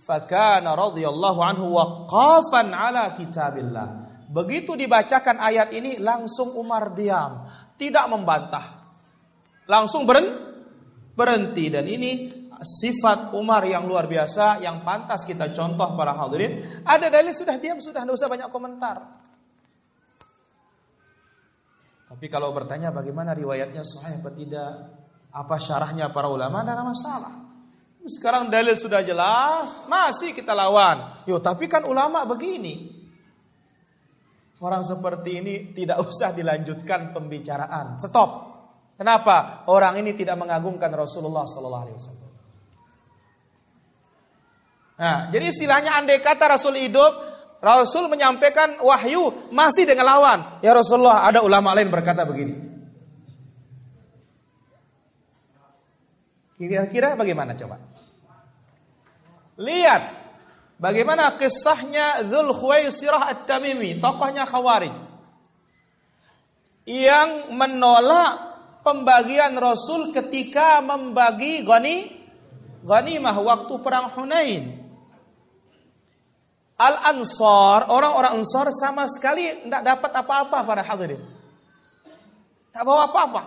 Fakana 0.08 0.80
radhiyallahu 0.80 1.40
anhu 1.44 1.76
waqafan 1.76 2.72
ala 2.72 3.20
kitabillah. 3.20 3.88
Begitu 4.32 4.80
dibacakan 4.80 5.44
ayat 5.44 5.76
ini 5.76 6.00
langsung 6.00 6.56
Umar 6.56 6.96
diam, 6.96 7.44
tidak 7.76 8.08
membantah. 8.08 8.96
Langsung 9.68 10.08
berhenti 10.08 11.66
dan 11.68 11.86
ini 11.86 12.32
sifat 12.64 13.36
Umar 13.36 13.68
yang 13.68 13.86
luar 13.86 14.08
biasa 14.08 14.64
yang 14.64 14.82
pantas 14.88 15.28
kita 15.28 15.52
contoh 15.52 15.94
para 16.00 16.16
hadirin. 16.16 16.82
Ada 16.88 17.12
dalil 17.12 17.36
sudah 17.36 17.60
diam 17.60 17.84
sudah 17.84 18.08
tidak 18.08 18.16
usah 18.16 18.30
banyak 18.32 18.50
komentar. 18.50 18.98
Tapi 22.10 22.26
kalau 22.26 22.50
bertanya 22.50 22.90
bagaimana 22.90 23.38
riwayatnya 23.38 23.86
sahih 23.86 24.18
atau 24.18 24.34
tidak, 24.34 24.72
apa 25.30 25.56
syarahnya 25.62 26.10
para 26.10 26.26
ulama, 26.26 26.66
tidak 26.66 26.74
ada 26.74 26.86
masalah. 26.90 27.49
Sekarang 28.08 28.48
dalil 28.48 28.80
sudah 28.80 29.04
jelas, 29.04 29.84
masih 29.92 30.32
kita 30.32 30.56
lawan. 30.56 31.28
Yo, 31.28 31.44
tapi 31.44 31.68
kan 31.68 31.84
ulama 31.84 32.24
begini. 32.24 32.96
Orang 34.60 34.84
seperti 34.88 35.40
ini 35.40 35.54
tidak 35.76 36.00
usah 36.08 36.32
dilanjutkan 36.32 37.12
pembicaraan. 37.12 38.00
Stop. 38.00 38.48
Kenapa? 39.00 39.64
Orang 39.72 39.96
ini 40.00 40.12
tidak 40.16 40.36
mengagungkan 40.36 40.92
Rasulullah 40.92 41.48
Sallallahu 41.48 41.84
Alaihi 41.88 41.98
Wasallam. 42.00 42.30
Nah, 45.00 45.18
jadi 45.32 45.46
istilahnya 45.48 45.96
andai 45.96 46.20
kata 46.20 46.52
Rasul 46.52 46.76
hidup, 46.76 47.16
Rasul 47.64 48.12
menyampaikan 48.12 48.84
wahyu 48.84 49.52
masih 49.56 49.88
dengan 49.88 50.12
lawan. 50.12 50.40
Ya 50.60 50.76
Rasulullah, 50.76 51.24
ada 51.24 51.40
ulama 51.40 51.72
lain 51.72 51.88
berkata 51.88 52.28
begini. 52.28 52.69
Kira-kira 56.60 57.16
bagaimana 57.16 57.56
coba? 57.56 57.80
Lihat 59.56 60.04
bagaimana 60.76 61.40
kisahnya 61.40 62.28
Dzul 62.28 62.52
Khuwaisirah 62.52 63.32
At-Tamimi, 63.32 64.04
tokohnya 64.04 64.44
Khawarij. 64.44 64.92
Yang 66.84 67.56
menolak 67.56 68.32
pembagian 68.84 69.56
Rasul 69.56 70.12
ketika 70.12 70.84
membagi 70.84 71.64
gani 71.64 72.12
ghanimah 72.84 73.40
waktu 73.40 73.74
perang 73.80 74.12
Hunain. 74.12 74.84
Al-Ansar, 76.80 77.92
orang-orang 77.92 78.40
Ansar 78.40 78.72
sama 78.76 79.08
sekali 79.08 79.64
tidak 79.68 79.84
dapat 79.84 80.12
apa-apa 80.16 80.58
para 80.64 80.84
hadirin. 80.84 81.20
Tak 82.72 82.84
bawa 82.84 83.12
apa-apa. 83.12 83.42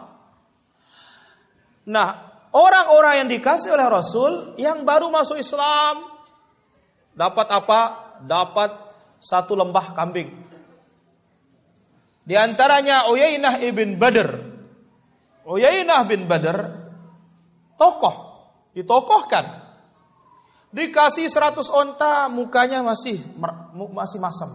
Nah, 1.89 2.32
Orang-orang 2.53 3.25
yang 3.25 3.29
dikasih 3.33 3.73
oleh 3.73 3.89
Rasul 3.89 4.33
yang 4.61 4.85
baru 4.85 5.09
masuk 5.09 5.41
Islam 5.41 6.05
dapat 7.17 7.49
apa? 7.49 7.81
Dapat 8.23 8.71
satu 9.17 9.57
lembah 9.57 9.97
kambing. 9.97 10.29
Di 12.23 12.37
antaranya 12.39 13.09
Uyainah 13.09 13.57
ibn 13.65 13.97
Badr. 13.99 14.31
Uyainah 15.43 16.07
bin 16.07 16.31
Badr 16.31 16.83
tokoh, 17.75 18.17
ditokohkan. 18.79 19.65
Dikasih 20.73 21.29
seratus 21.29 21.69
onta, 21.69 22.31
mukanya 22.31 22.81
masih 22.81 23.21
masih 23.93 24.23
masam. 24.23 24.49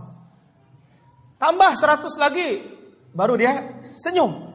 Tambah 1.37 1.71
seratus 1.77 2.17
lagi, 2.17 2.65
baru 3.13 3.37
dia 3.37 3.53
senyum. 3.99 4.46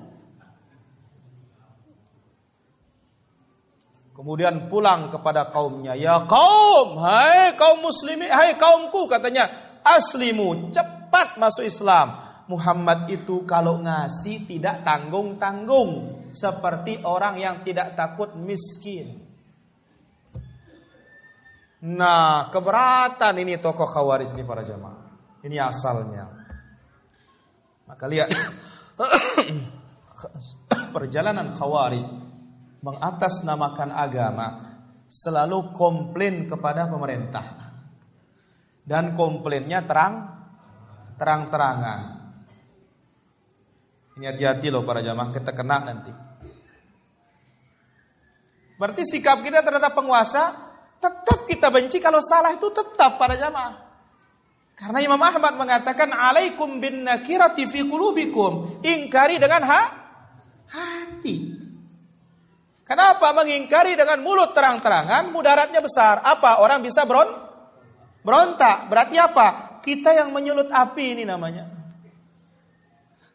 Kemudian 4.12 4.68
pulang 4.68 5.08
kepada 5.08 5.48
kaumnya. 5.48 5.96
Ya 5.96 6.20
kaum, 6.28 7.00
hai 7.00 7.56
kaum 7.56 7.80
muslimin, 7.80 8.28
hai 8.28 8.60
kaumku 8.60 9.08
katanya. 9.08 9.48
Aslimu, 9.80 10.70
cepat 10.70 11.40
masuk 11.40 11.64
Islam. 11.64 12.20
Muhammad 12.46 13.08
itu 13.08 13.48
kalau 13.48 13.80
ngasih 13.80 14.44
tidak 14.44 14.84
tanggung-tanggung. 14.84 16.20
Seperti 16.32 17.00
orang 17.08 17.40
yang 17.40 17.56
tidak 17.64 17.96
takut 17.96 18.36
miskin. 18.36 19.20
Nah, 21.82 22.46
keberatan 22.52 23.34
ini 23.42 23.58
tokoh 23.58 23.88
khawarij 23.88 24.30
ini 24.36 24.44
para 24.44 24.62
jamaah. 24.62 25.02
Ini 25.42 25.56
asalnya. 25.58 26.30
Maka 27.88 28.04
lihat 28.06 28.30
perjalanan 30.94 31.58
khawarij 31.58 32.21
mengatasnamakan 32.82 33.90
agama 33.94 34.46
selalu 35.06 35.70
komplain 35.72 36.50
kepada 36.50 36.90
pemerintah. 36.90 37.62
dan 38.82 39.14
komplainnya 39.14 39.86
terang 39.86 40.26
terang-terangan. 41.14 42.00
Ini 44.18 44.26
hati-hati 44.26 44.74
loh 44.74 44.82
para 44.82 44.98
jamaah 44.98 45.30
kita 45.30 45.54
kena 45.54 45.86
nanti. 45.86 46.10
Berarti 48.74 49.06
sikap 49.06 49.46
kita 49.46 49.62
terhadap 49.62 49.94
penguasa 49.94 50.50
tetap 50.98 51.46
kita 51.46 51.70
benci 51.70 52.02
kalau 52.02 52.18
salah 52.18 52.58
itu 52.58 52.66
tetap 52.74 53.22
para 53.22 53.38
jamaah. 53.38 53.78
Karena 54.74 54.98
Imam 54.98 55.22
Ahmad 55.22 55.54
mengatakan 55.54 56.10
alaikum 56.10 56.82
bin 56.82 57.06
nakirati 57.06 57.70
fi 57.70 57.86
qulubikum. 57.86 58.82
Ingkari 58.82 59.38
dengan 59.38 59.62
ha? 59.62 59.82
hati. 60.66 61.61
Kenapa 62.92 63.32
mengingkari 63.32 63.96
dengan 63.96 64.20
mulut 64.20 64.52
terang-terangan 64.52 65.32
mudaratnya 65.32 65.80
besar? 65.80 66.20
Apa? 66.20 66.60
Orang 66.60 66.84
bisa 66.84 67.08
beron 67.08 67.24
berontak. 68.20 68.92
Berarti 68.92 69.16
apa? 69.16 69.80
Kita 69.80 70.12
yang 70.12 70.28
menyulut 70.28 70.68
api 70.68 71.16
ini 71.16 71.24
namanya. 71.24 71.72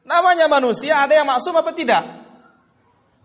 Namanya 0.05 0.45
manusia 0.45 1.01
ada 1.01 1.17
yang 1.17 1.25
maksum 1.25 1.57
apa 1.57 1.73
tidak? 1.73 2.05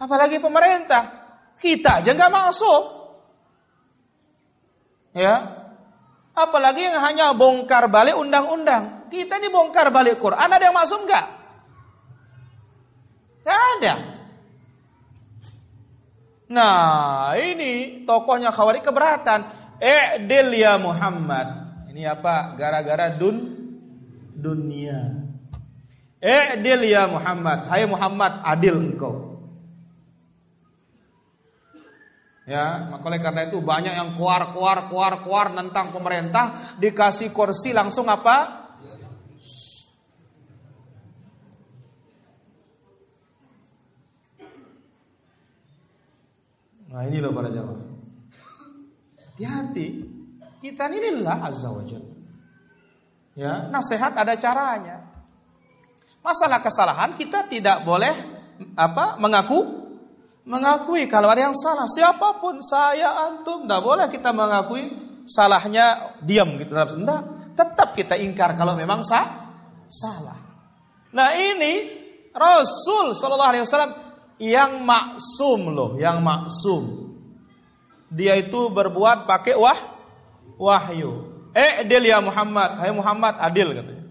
Apalagi 0.00 0.40
pemerintah. 0.40 1.20
Kita 1.60 2.00
aja 2.00 2.16
nggak 2.16 2.32
masuk. 2.32 2.82
Ya. 5.12 5.68
Apalagi 6.32 6.88
yang 6.88 6.96
hanya 7.12 7.36
bongkar 7.36 7.92
balik 7.92 8.16
undang-undang. 8.16 9.04
Kita 9.12 9.36
ini 9.36 9.52
bongkar 9.52 9.92
balik 9.92 10.16
Quran 10.16 10.48
ada 10.48 10.64
yang 10.64 10.72
maksum 10.72 11.04
nggak? 11.04 11.26
Gak 13.44 13.60
ada. 13.76 14.11
Nah, 16.52 17.32
ini 17.40 18.04
tokohnya 18.04 18.52
Khawarij 18.52 18.84
keberatan. 18.84 19.40
I'dil 19.80 20.52
ya 20.52 20.76
Muhammad. 20.76 21.48
Ini 21.88 22.12
apa? 22.12 22.52
Gara-gara 22.60 23.08
dun 23.16 23.56
dunia. 24.36 25.16
I'dil 26.20 26.84
ya 26.84 27.08
Muhammad. 27.08 27.72
Hai 27.72 27.88
Muhammad, 27.88 28.44
adil 28.44 28.76
engkau. 28.76 29.32
Ya, 32.42 32.90
maka 32.90 33.06
oleh 33.06 33.22
karena 33.22 33.46
itu 33.46 33.62
banyak 33.62 33.94
yang 33.94 34.18
keluar 34.18 34.50
keluar 34.50 34.90
keluar 34.90 35.12
keluar 35.22 35.46
tentang 35.54 35.94
pemerintah 35.94 36.74
dikasih 36.76 37.30
kursi 37.30 37.70
langsung 37.70 38.10
apa? 38.10 38.61
Nah 46.92 47.02
ini 47.08 47.18
loh 47.24 47.32
para 47.32 47.48
jamaah. 47.48 47.88
Hati-hati. 49.32 49.86
Kita 50.60 50.86
ini 50.92 50.98
lillah 51.00 51.40
azza 51.42 51.72
wa 51.72 51.82
Ya, 53.32 53.64
nasihat 53.72 54.12
ada 54.12 54.36
caranya. 54.36 55.08
Masalah 56.20 56.60
kesalahan 56.60 57.16
kita 57.16 57.48
tidak 57.48 57.82
boleh 57.82 58.12
apa 58.76 59.16
mengaku 59.16 59.82
mengakui 60.42 61.06
kalau 61.06 61.30
ada 61.30 61.50
yang 61.50 61.56
salah 61.56 61.86
siapa 61.86 62.38
pun 62.42 62.58
saya 62.62 63.14
antum 63.30 63.64
tidak 63.66 63.82
boleh 63.82 64.06
kita 64.10 64.34
mengakui 64.34 64.90
salahnya 65.22 66.18
diam 66.18 66.58
gitu 66.58 66.74
enggak 66.74 67.54
tetap 67.54 67.94
kita 67.94 68.18
ingkar 68.18 68.58
kalau 68.58 68.74
memang 68.74 69.06
sah 69.06 69.54
salah 69.86 70.38
nah 71.14 71.30
ini 71.30 72.02
Rasul 72.34 73.14
Shallallahu 73.14 73.50
Alaihi 73.54 73.64
Wasallam 73.66 73.92
yang 74.42 74.82
maksum 74.82 75.70
loh, 75.70 75.94
yang 76.02 76.18
maksum. 76.18 77.14
Dia 78.10 78.34
itu 78.34 78.74
berbuat 78.74 79.30
pakai 79.30 79.54
wah 79.54 79.78
wahyu. 80.58 81.30
Eh 81.54 81.86
adil 81.86 82.10
ya 82.10 82.18
Muhammad, 82.18 82.82
hai 82.82 82.90
Muhammad 82.90 83.38
adil 83.38 83.70
katanya. 83.70 84.02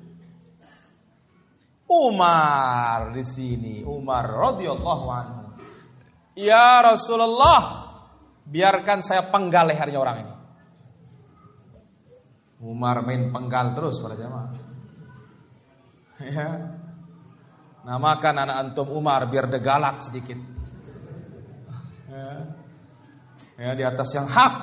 Umar 1.91 3.11
di 3.11 3.23
sini, 3.27 3.83
Umar 3.83 4.23
radhiyallahu 4.23 5.05
anhu. 5.11 5.43
Ya 6.39 6.79
Rasulullah, 6.79 7.91
biarkan 8.47 9.03
saya 9.03 9.27
penggal 9.27 9.67
lehernya 9.67 9.99
orang 9.99 10.17
ini. 10.23 10.35
Umar 12.63 13.03
main 13.03 13.35
penggal 13.35 13.75
terus 13.75 13.99
pada 13.99 14.15
jamaah. 14.15 14.49
Ya, 16.21 16.77
Namakan 17.81 18.35
anak 18.45 18.57
antum 18.61 18.93
Umar 18.93 19.25
biar 19.25 19.49
degalak 19.49 20.05
sedikit. 20.05 20.37
Ya. 22.05 22.45
ya 23.57 23.71
di 23.73 23.83
atas 23.85 24.09
yang 24.13 24.29
hak. 24.29 24.53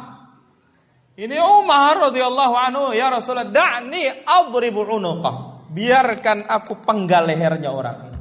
Ini 1.19 1.35
Umar 1.43 1.99
radhiyallahu 2.11 2.55
anhu 2.55 2.85
ya 2.95 3.11
Rasulullah 3.11 3.51
da'ni 3.51 4.23
adribu 4.23 4.87
unuqah. 4.87 5.67
Biarkan 5.67 6.47
aku 6.47 6.79
penggal 6.79 7.27
lehernya 7.27 7.75
orang 7.75 7.97
ini. 8.07 8.21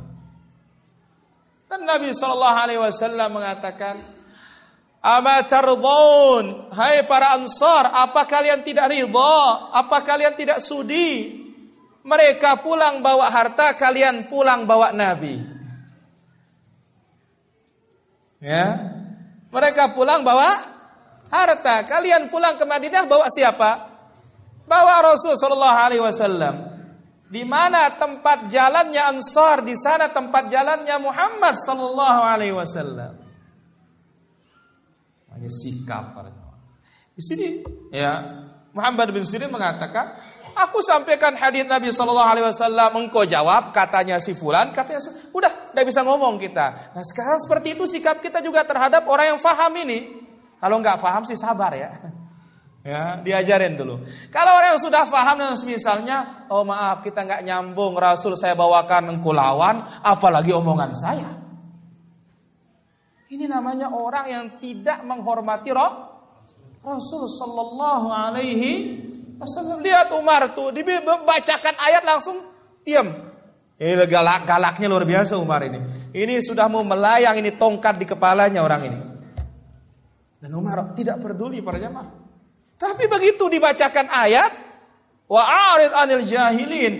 Dan 1.69 1.85
Nabi 1.85 2.09
sallallahu 2.09 2.57
alaihi 2.57 2.81
wasallam 2.81 3.29
mengatakan, 3.37 4.01
"Ama 4.97 5.45
tardun, 5.45 6.73
hai 6.73 7.05
para 7.05 7.37
Ansar, 7.37 7.93
apa 7.93 8.25
kalian 8.25 8.65
tidak 8.65 8.89
ridha? 8.89 9.69
Apa 9.77 10.01
kalian 10.01 10.33
tidak 10.33 10.57
sudi 10.57 11.46
mereka 12.07 12.55
pulang 12.63 13.03
bawa 13.03 13.27
harta, 13.27 13.75
kalian 13.75 14.31
pulang 14.31 14.63
bawa 14.63 14.95
Nabi. 14.95 15.43
Ya. 18.39 18.79
Mereka 19.51 19.91
pulang 19.91 20.23
bawa 20.23 20.63
harta, 21.27 21.83
kalian 21.83 22.31
pulang 22.31 22.55
ke 22.55 22.63
Madinah 22.63 23.03
bawa 23.03 23.27
siapa? 23.27 23.91
Bawa 24.63 25.03
Rasul 25.03 25.35
sallallahu 25.35 25.77
alaihi 25.83 26.03
wasallam. 26.03 26.55
Di 27.27 27.43
mana 27.43 27.91
tempat 27.91 28.47
jalannya 28.47 29.03
Ansar, 29.03 29.67
di 29.67 29.75
sana 29.75 30.07
tempat 30.07 30.47
jalannya 30.47 30.95
Muhammad 31.03 31.59
sallallahu 31.59 32.21
alaihi 32.23 32.55
wasallam. 32.55 33.19
Hanya 35.35 35.51
sikap 35.51 36.15
Di 37.19 37.21
sini 37.21 37.47
ya 37.91 38.23
Muhammad 38.71 39.11
bin 39.11 39.27
Sirin 39.27 39.51
mengatakan 39.51 40.26
Aku 40.57 40.81
sampaikan 40.81 41.37
hadis 41.37 41.69
Nabi 41.69 41.93
Shallallahu 41.93 42.29
Alaihi 42.33 42.45
Wasallam, 42.49 42.89
engkau 43.05 43.21
jawab, 43.29 43.69
katanya 43.69 44.17
si 44.17 44.33
Fulan, 44.33 44.73
katanya 44.73 44.97
si, 44.97 45.29
udah, 45.29 45.69
bisa 45.85 46.01
ngomong 46.01 46.41
kita. 46.41 46.97
Nah 46.97 47.03
sekarang 47.05 47.37
seperti 47.37 47.77
itu 47.77 47.85
sikap 47.85 48.17
kita 48.17 48.41
juga 48.41 48.65
terhadap 48.65 49.05
orang 49.05 49.37
yang 49.37 49.39
faham 49.39 49.69
ini. 49.77 50.25
Kalau 50.57 50.81
nggak 50.81 50.97
paham 50.97 51.21
sih 51.29 51.37
sabar 51.37 51.73
ya. 51.77 51.91
Ya, 52.87 53.19
diajarin 53.19 53.75
dulu. 53.75 53.99
Kalau 54.31 54.55
orang 54.55 54.71
yang 54.71 54.79
sudah 54.79 55.03
paham 55.11 55.35
dan 55.43 55.59
misalnya, 55.67 56.47
oh 56.47 56.63
maaf 56.63 57.03
kita 57.03 57.19
nggak 57.27 57.43
nyambung, 57.43 57.99
Rasul 57.99 58.39
saya 58.39 58.55
bawakan 58.55 59.19
engkau 59.19 59.35
lawan, 59.35 59.83
apalagi 59.99 60.55
omongan 60.55 60.95
saya. 60.95 61.27
Ini 63.27 63.43
namanya 63.51 63.91
orang 63.91 64.25
yang 64.31 64.45
tidak 64.55 65.03
menghormati 65.03 65.67
roh 65.75 65.91
Rasul 66.79 67.27
Sallallahu 67.27 68.07
Alaihi 68.07 68.71
Wasallam. 69.37 69.79
Lihat 69.85 70.09
Umar 70.13 70.51
tuh, 70.57 70.73
dibacakan 70.73 71.75
ayat 71.77 72.03
langsung 72.03 72.41
diam. 72.81 73.07
Ini 73.77 74.09
galak 74.09 74.49
galaknya 74.49 74.89
luar 74.89 75.05
biasa 75.05 75.37
Umar 75.37 75.61
ini. 75.61 76.09
Ini 76.09 76.41
sudah 76.41 76.65
mau 76.65 76.81
melayang 76.81 77.37
ini 77.37 77.53
tongkat 77.53 78.01
di 78.01 78.05
kepalanya 78.09 78.65
orang 78.65 78.81
ini. 78.89 78.99
Dan 80.41 80.49
Umar 80.57 80.97
tidak 80.97 81.21
peduli 81.21 81.61
para 81.61 81.77
jamaah. 81.77 82.09
Tapi 82.77 83.05
begitu 83.05 83.45
dibacakan 83.49 84.09
ayat, 84.09 84.51
wa 85.29 85.43
arid 85.77 85.93
anil 85.93 86.25
jahilin. 86.25 86.93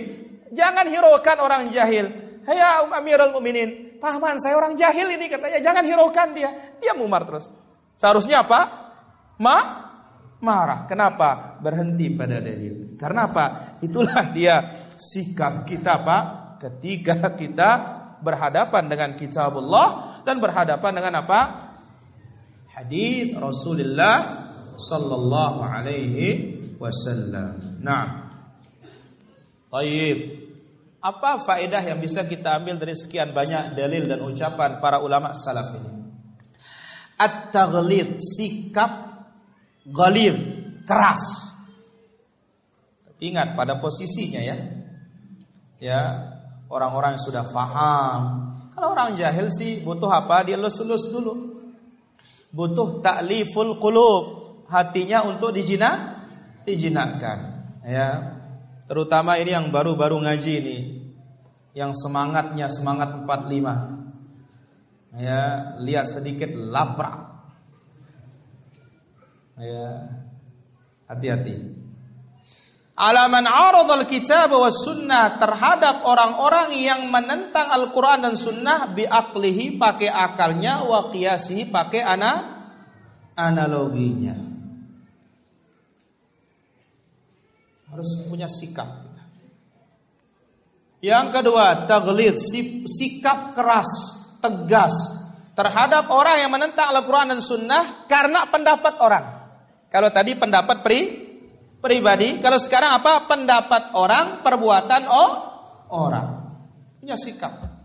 Jangan 0.54 0.86
hiraukan 0.86 1.36
orang 1.42 1.70
jahil. 1.74 2.10
Hai 2.46 2.58
Amirul 2.62 3.34
Mukminin, 3.34 4.00
paman 4.00 4.40
saya 4.40 4.56
orang 4.56 4.72
jahil 4.72 5.04
ini 5.12 5.28
katanya, 5.28 5.60
jangan 5.60 5.84
hiraukan 5.84 6.32
dia. 6.32 6.50
Dia 6.80 6.96
Umar 6.96 7.26
terus. 7.28 7.52
Seharusnya 7.98 8.46
apa? 8.46 8.60
Ma 9.36 9.87
marah. 10.42 10.86
Kenapa? 10.86 11.58
Berhenti 11.58 12.10
pada 12.14 12.38
dalil. 12.38 12.94
Karena 12.98 13.26
apa? 13.30 13.46
Itulah 13.82 14.30
dia 14.30 14.56
sikap 14.98 15.66
kita 15.66 16.02
Pak 16.02 16.24
ketika 16.58 17.34
kita 17.38 17.70
berhadapan 18.18 18.90
dengan 18.90 19.10
kitabullah 19.14 20.20
dan 20.26 20.42
berhadapan 20.42 20.92
dengan 20.94 21.14
apa? 21.22 21.40
Hadis 22.74 23.34
Rasulullah 23.34 24.46
sallallahu 24.78 25.58
alaihi 25.62 26.28
wasallam. 26.78 27.82
Nah. 27.82 28.30
Taib. 29.68 30.18
Apa 30.98 31.38
faedah 31.38 31.78
yang 31.78 32.02
bisa 32.02 32.26
kita 32.26 32.58
ambil 32.58 32.74
dari 32.74 32.98
sekian 32.98 33.30
banyak 33.30 33.78
dalil 33.78 34.02
dan 34.02 34.18
ucapan 34.18 34.82
para 34.82 34.98
ulama 34.98 35.30
salaf 35.30 35.70
ini? 35.78 35.94
At-taghlid, 37.18 38.18
sikap 38.18 39.07
galir, 39.88 40.36
keras. 40.84 41.48
Ingat 43.18 43.58
pada 43.58 43.82
posisinya 43.82 44.38
ya. 44.38 44.56
Ya, 45.78 46.00
orang-orang 46.70 47.18
yang 47.18 47.24
sudah 47.24 47.44
faham. 47.50 48.46
Kalau 48.74 48.94
orang 48.94 49.18
jahil 49.18 49.50
sih 49.50 49.82
butuh 49.82 50.10
apa? 50.10 50.46
Dia 50.46 50.54
lus-lus 50.54 51.10
dulu. 51.10 51.34
Butuh 52.54 53.02
takliful 53.02 53.76
qulub, 53.82 54.24
hatinya 54.70 55.26
untuk 55.26 55.50
dijina 55.50 56.22
dijinakkan. 56.62 57.38
Ya. 57.82 58.38
Terutama 58.88 59.36
ini 59.36 59.52
yang 59.52 59.68
baru-baru 59.74 60.16
ngaji 60.22 60.52
ini. 60.62 60.78
Yang 61.76 62.06
semangatnya 62.06 62.70
semangat 62.72 63.12
45. 63.22 65.18
Ya, 65.18 65.74
lihat 65.82 66.06
sedikit 66.08 66.48
laprak. 66.52 67.27
Ya. 69.58 70.06
Hati-hati. 71.10 71.78
Alaman 72.98 73.46
aradul 73.46 74.02
kitab 74.10 74.50
wa 74.50 74.66
sunnah 74.74 75.38
terhadap 75.38 76.02
orang-orang 76.02 76.74
yang 76.74 77.06
menentang 77.06 77.70
Al-Quran 77.70 78.26
dan 78.26 78.34
sunnah 78.34 78.90
biaklihi 78.90 79.78
pakai 79.78 80.10
akalnya 80.10 80.82
wa 80.82 81.06
qiyasihi 81.06 81.70
pakai 81.70 82.02
ana 82.02 82.32
analoginya. 83.38 84.34
Harus 87.88 88.26
punya 88.26 88.50
sikap 88.50 89.06
Yang 90.98 91.26
kedua, 91.38 91.86
taglid, 91.86 92.34
sikap 92.82 93.54
keras, 93.54 93.86
tegas 94.42 94.90
terhadap 95.54 96.10
orang 96.10 96.42
yang 96.42 96.50
menentang 96.50 96.90
Al-Quran 96.90 97.38
dan 97.38 97.38
sunnah 97.38 98.10
karena 98.10 98.50
pendapat 98.50 98.98
orang. 98.98 99.37
Kalau 99.88 100.12
tadi 100.12 100.36
pendapat 100.36 100.84
pri 100.84 101.00
pribadi, 101.80 102.38
kalau 102.44 102.60
sekarang 102.60 103.00
apa? 103.00 103.24
Pendapat 103.24 103.96
orang, 103.96 104.44
perbuatan 104.44 105.02
oh, 105.08 105.30
orang. 105.88 106.26
Punya 107.00 107.16
sikap. 107.16 107.78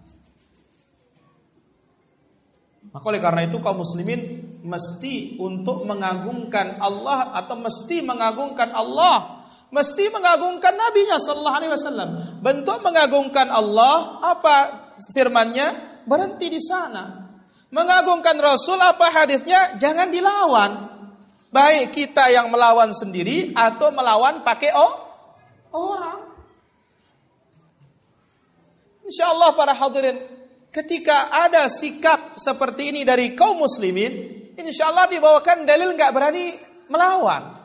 Maka 2.93 3.05
oleh 3.09 3.17
karena 3.17 3.49
itu 3.49 3.57
kaum 3.57 3.81
muslimin 3.81 4.53
mesti 4.61 5.41
untuk 5.41 5.81
mengagungkan 5.89 6.77
Allah 6.77 7.33
atau 7.33 7.57
mesti 7.57 8.05
mengagungkan 8.05 8.69
Allah, 8.69 9.47
mesti 9.73 10.13
mengagungkan 10.13 10.77
Nabi-Nya 10.77 11.17
sallallahu 11.17 11.57
alaihi 11.57 11.71
wasallam. 11.73 12.09
Bentuk 12.45 12.85
mengagungkan 12.85 13.49
Allah 13.49 14.21
apa 14.21 14.55
firman-Nya? 15.09 15.89
Berhenti 16.05 16.53
di 16.53 16.61
sana. 16.61 17.31
Mengagungkan 17.73 18.37
Rasul 18.37 18.77
apa 18.77 19.09
hadisnya? 19.09 19.73
Jangan 19.81 20.13
dilawan. 20.13 20.92
Baik 21.53 21.93
kita 21.93 22.33
yang 22.33 22.49
melawan 22.49 22.89
sendiri 22.89 23.53
atau 23.53 23.93
melawan 23.93 24.41
pakai 24.41 24.73
oh, 24.73 24.93
orang. 25.69 26.33
Insya 29.05 29.29
Allah 29.29 29.53
para 29.53 29.77
hadirin, 29.77 30.17
ketika 30.73 31.29
ada 31.29 31.69
sikap 31.69 32.41
seperti 32.41 32.89
ini 32.89 33.05
dari 33.05 33.37
kaum 33.37 33.61
muslimin, 33.61 34.33
insya 34.57 34.89
Allah 34.89 35.05
dibawakan 35.05 35.69
dalil 35.69 35.93
nggak 35.93 36.09
berani 36.09 36.57
melawan. 36.89 37.61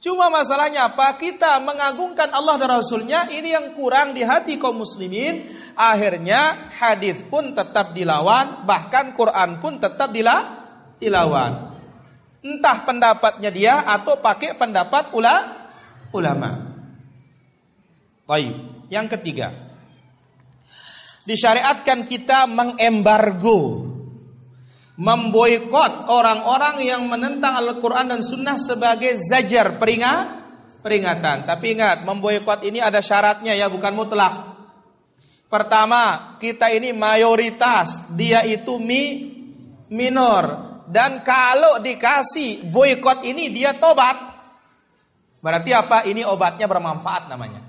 Cuma 0.00 0.32
masalahnya 0.32 0.96
apa? 0.96 1.20
Kita 1.20 1.60
mengagungkan 1.60 2.32
Allah 2.32 2.56
dan 2.56 2.72
Rasulnya 2.72 3.28
ini 3.28 3.52
yang 3.52 3.76
kurang 3.76 4.16
di 4.16 4.24
hati 4.24 4.56
kaum 4.56 4.80
muslimin. 4.80 5.52
Akhirnya 5.76 6.72
hadis 6.72 7.20
pun 7.28 7.52
tetap 7.52 7.92
dilawan, 7.92 8.64
bahkan 8.64 9.12
Quran 9.12 9.60
pun 9.60 9.76
tetap 9.76 10.08
dilawan. 10.08 11.75
Entah 12.46 12.86
pendapatnya 12.86 13.50
dia 13.50 13.82
atau 13.82 14.22
pakai 14.22 14.54
pendapat 14.54 15.10
ula, 15.10 15.66
ulama. 16.14 16.78
Baik. 18.22 18.54
Yang 18.86 19.18
ketiga. 19.18 19.50
Disyariatkan 21.26 22.06
kita 22.06 22.46
mengembargo 22.46 23.90
memboikot 24.94 26.06
orang-orang 26.06 26.86
yang 26.86 27.02
menentang 27.10 27.58
Al-Quran 27.58 28.14
dan 28.14 28.22
Sunnah 28.22 28.56
sebagai 28.62 29.18
zajar 29.18 29.74
peringat, 29.74 30.46
peringatan. 30.86 31.44
Tapi 31.50 31.76
ingat, 31.76 32.06
memboikot 32.06 32.62
ini 32.62 32.78
ada 32.78 33.02
syaratnya 33.02 33.58
ya, 33.58 33.66
bukan 33.66 33.92
mutlak. 33.92 34.54
Pertama, 35.50 36.34
kita 36.38 36.70
ini 36.70 36.94
mayoritas, 36.94 38.14
dia 38.14 38.46
itu 38.46 38.78
mi 38.78 39.34
minor 39.90 40.75
dan 40.86 41.26
kalau 41.26 41.82
dikasih 41.82 42.70
boykot 42.70 43.26
ini 43.26 43.50
dia 43.50 43.74
tobat. 43.74 44.16
Berarti 45.42 45.70
apa? 45.70 46.02
Ini 46.06 46.26
obatnya 46.26 46.66
bermanfaat 46.66 47.30
namanya. 47.30 47.62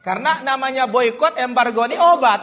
Karena 0.00 0.40
namanya 0.44 0.88
boykot 0.88 1.36
embargo 1.40 1.84
ini 1.88 1.96
obat. 2.00 2.40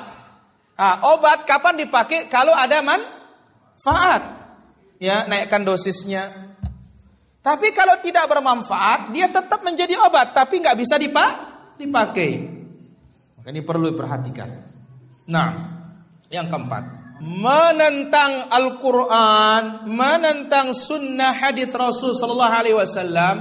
Nah, 0.80 1.04
obat 1.12 1.44
kapan 1.44 1.76
dipakai? 1.84 2.32
Kalau 2.32 2.54
ada 2.54 2.80
manfaat. 2.80 4.22
Ya, 5.00 5.28
naikkan 5.28 5.64
dosisnya. 5.66 6.30
Tapi 7.40 7.72
kalau 7.72 7.98
tidak 8.04 8.28
bermanfaat, 8.28 9.16
dia 9.16 9.32
tetap 9.32 9.64
menjadi 9.64 9.96
obat, 10.04 10.36
tapi 10.36 10.60
nggak 10.60 10.76
bisa 10.76 11.00
dipakai. 11.00 12.32
Ini 13.48 13.62
perlu 13.66 13.90
diperhatikan. 13.96 14.50
Nah, 15.32 15.50
yang 16.30 16.52
keempat 16.52 16.84
menentang 17.20 18.48
Al-Quran, 18.48 19.86
menentang 19.92 20.72
sunnah 20.72 21.36
hadis 21.36 21.68
Rasul 21.72 22.16
Sallallahu 22.16 22.56
Alaihi 22.56 22.78
Wasallam, 22.80 23.36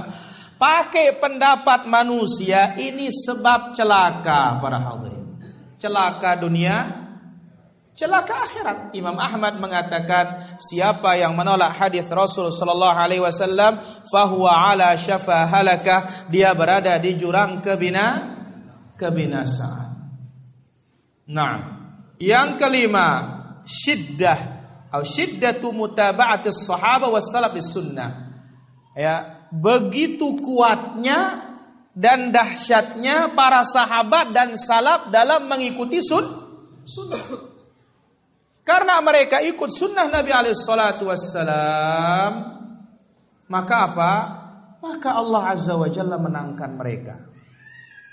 pakai 0.59 1.15
pendapat 1.15 1.87
manusia 1.87 2.75
ini 2.75 3.07
sebab 3.07 3.71
celaka 3.73 4.59
para 4.59 4.77
hadirin. 4.83 5.39
Celaka 5.79 6.35
dunia, 6.35 7.07
celaka 7.95 8.43
akhirat. 8.43 8.77
Imam 8.91 9.15
Ahmad 9.15 9.55
mengatakan 9.63 10.59
siapa 10.59 11.15
yang 11.15 11.39
menolak 11.39 11.79
hadis 11.79 12.03
Rasul 12.11 12.51
Sallallahu 12.51 12.99
Alaihi 12.99 13.23
Wasallam, 13.23 13.79
fahuwa 14.11 14.75
ala 14.75 14.99
syafa 14.99 15.47
halakah, 15.47 16.27
dia 16.27 16.51
berada 16.51 16.99
di 16.99 17.15
jurang 17.15 17.63
kebina 17.63 18.35
kebinasaan. 18.99 19.87
Nah, 21.31 21.55
yang 22.19 22.59
kelima, 22.59 23.38
syiddah 23.69 24.39
atau 24.89 25.05
syiddatu 25.05 25.69
mutaba'atis 25.69 26.65
sahaba 26.65 27.13
was 27.13 27.29
salaf 27.29 27.53
sunnah. 27.61 28.33
Ya, 28.97 29.45
begitu 29.53 30.33
kuatnya 30.41 31.45
dan 31.93 32.33
dahsyatnya 32.33 33.37
para 33.37 33.61
sahabat 33.61 34.33
dan 34.33 34.57
salaf 34.57 35.13
dalam 35.13 35.45
mengikuti 35.45 36.01
sun 36.01 36.25
sunnah. 36.89 37.21
Karena 38.65 38.97
mereka 39.01 39.41
ikut 39.45 39.69
sunnah 39.69 40.09
Nabi 40.09 40.33
alaihi 40.33 40.57
salatu 40.57 41.09
wassalam, 41.09 42.33
maka 43.49 43.75
apa? 43.93 44.13
Maka 44.81 45.09
Allah 45.17 45.53
azza 45.53 45.73
wa 45.77 45.89
jalla 45.89 46.17
menangkan 46.17 46.77
mereka. 46.77 47.29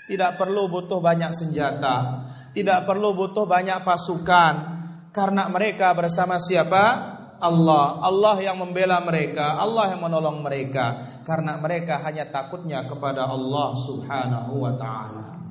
Tidak 0.09 0.33
perlu 0.33 0.65
butuh 0.65 0.97
banyak 0.97 1.29
senjata, 1.29 2.25
tidak 2.53 2.89
perlu 2.89 3.13
butuh 3.13 3.45
banyak 3.45 3.85
pasukan, 3.85 4.76
karena 5.17 5.49
mereka 5.49 5.97
bersama 5.97 6.37
siapa? 6.37 7.17
Allah. 7.41 8.01
Allah 8.05 8.37
yang 8.37 8.61
membela 8.61 9.01
mereka, 9.01 9.57
Allah 9.57 9.97
yang 9.97 10.05
menolong 10.05 10.45
mereka 10.45 11.17
karena 11.25 11.57
mereka 11.57 12.05
hanya 12.05 12.29
takutnya 12.29 12.85
kepada 12.85 13.25
Allah 13.25 13.73
Subhanahu 13.73 14.61
wa 14.61 14.73
taala. 14.77 15.41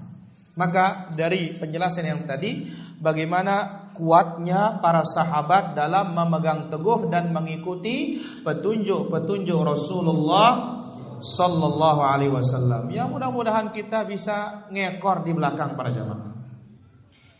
Maka 0.56 1.10
dari 1.12 1.52
penjelasan 1.52 2.06
yang 2.06 2.22
tadi 2.24 2.64
bagaimana 3.02 3.90
kuatnya 3.92 4.78
para 4.78 5.04
sahabat 5.04 5.74
dalam 5.76 6.14
memegang 6.14 6.70
teguh 6.72 7.10
dan 7.10 7.34
mengikuti 7.34 8.22
petunjuk-petunjuk 8.40 9.60
Rasulullah 9.66 10.80
sallallahu 11.20 12.00
alaihi 12.06 12.32
wasallam. 12.32 12.88
Ya 12.88 13.04
mudah-mudahan 13.04 13.74
kita 13.74 14.06
bisa 14.06 14.64
ngekor 14.72 15.26
di 15.26 15.36
belakang 15.36 15.76
para 15.76 15.92
jamaah 15.92 16.35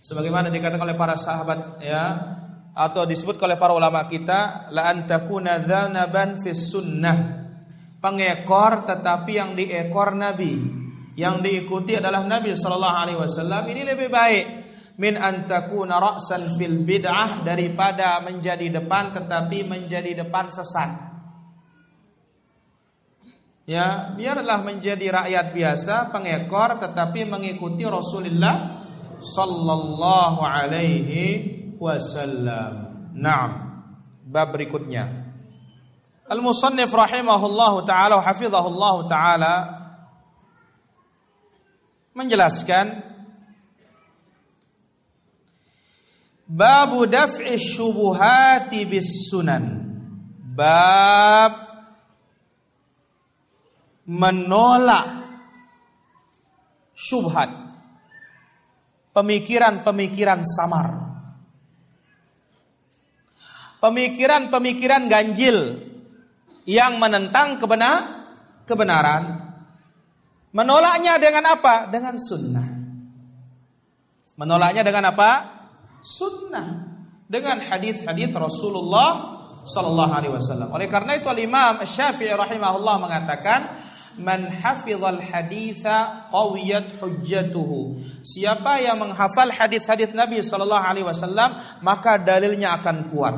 sebagaimana 0.07 0.55
dikatakan 0.55 0.87
oleh 0.87 0.95
para 0.95 1.19
sahabat 1.19 1.83
ya 1.83 2.05
atau 2.71 3.03
disebut 3.03 3.42
oleh 3.42 3.59
para 3.59 3.75
ulama 3.75 4.07
kita 4.07 4.71
la 4.71 4.95
antakuna 4.95 5.59
dzanaban 5.59 6.38
fis 6.47 6.71
sunnah. 6.71 7.42
Pengekor 7.99 8.87
tetapi 8.87 9.33
yang 9.35 9.59
diekor 9.59 10.14
nabi. 10.14 10.55
Yang 11.16 11.37
diikuti 11.42 11.97
adalah 11.99 12.23
nabi 12.23 12.55
sallallahu 12.55 12.97
alaihi 13.03 13.19
wasallam. 13.19 13.66
Ini 13.66 13.83
lebih 13.83 14.12
baik. 14.12 14.47
Min 15.01 15.16
antakuna 15.16 15.99
ra'san 15.99 16.55
fil 16.55 16.85
bid'ah 16.85 17.42
daripada 17.42 18.21
menjadi 18.23 18.69
depan 18.81 19.16
tetapi 19.16 19.64
menjadi 19.64 20.23
depan 20.25 20.53
sesat. 20.53 21.16
Ya, 23.66 24.14
biarlah 24.14 24.62
menjadi 24.62 25.11
rakyat 25.11 25.47
biasa, 25.51 26.14
pengekor 26.14 26.79
tetapi 26.79 27.27
mengikuti 27.27 27.83
Rasulullah 27.83 28.76
sallallahu 29.20 30.40
alaihi 30.42 31.76
wasallam. 31.81 32.96
Naam. 33.16 33.50
Bab 34.26 34.52
berikutnya. 34.52 35.26
Al-Musannif 36.26 36.90
rahimahullahu 36.90 37.87
taala 37.87 38.18
hafizahullahu 38.18 39.07
taala 39.07 39.55
menjelaskan 42.16 43.14
Babu 46.46 47.11
daf'i 47.11 47.59
syubuhati 47.59 48.87
bis 48.87 49.26
sunan. 49.26 49.83
Bab 50.55 51.59
menolak 54.07 55.26
syubhat. 56.94 57.65
Pemikiran-pemikiran 59.16 60.44
samar. 60.44 60.88
Pemikiran-pemikiran 63.81 65.09
ganjil 65.09 65.81
yang 66.68 67.00
menentang 67.00 67.57
kebenar 67.57 68.29
kebenaran. 68.68 69.55
Menolaknya 70.52 71.16
dengan 71.16 71.48
apa? 71.48 71.88
Dengan 71.88 72.20
sunnah. 72.20 72.68
Menolaknya 74.37 74.85
dengan 74.85 75.16
apa? 75.16 75.31
Sunnah. 76.05 76.68
Dengan 77.24 77.64
hadis-hadis 77.64 78.31
Rasulullah 78.37 79.37
sallallahu 79.66 80.12
alaihi 80.12 80.33
wasallam. 80.33 80.70
Oleh 80.70 80.87
karena 80.87 81.18
itu 81.18 81.26
Imam 81.40 81.83
Syafi'i 81.83 82.31
rahimahullah 82.31 82.96
mengatakan 83.02 83.61
man 84.16 84.48
hafizal 84.48 85.20
haditha 85.20 86.29
qawiyat 86.33 87.00
hujjatuhu. 87.00 88.02
Siapa 88.24 88.81
yang 88.81 89.00
menghafal 89.00 89.52
hadis-hadis 89.52 90.12
Nabi 90.16 90.40
sallallahu 90.40 90.85
alaihi 90.85 91.07
wasallam, 91.07 91.61
maka 91.85 92.16
dalilnya 92.20 92.76
akan 92.81 92.96
kuat. 93.12 93.37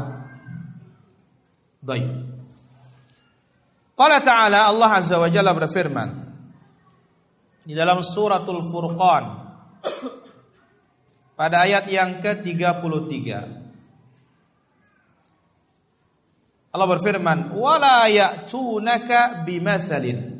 Baik. 1.82 2.06
Qala 3.98 4.22
ta'ala 4.22 4.70
Allah 4.70 4.90
Azza 5.02 5.18
wa 5.18 5.26
Jalla 5.26 5.50
berfirman 5.50 6.08
di 7.66 7.74
dalam 7.74 7.98
suratul 8.06 8.62
Furqan 8.70 9.24
pada 11.34 11.66
ayat 11.66 11.90
yang 11.90 12.22
ke-33. 12.22 13.14
Allah 16.68 16.88
berfirman, 16.94 17.58
"Wala 17.58 18.06
ya'tunaka 18.06 19.42
bimathalin." 19.42 20.37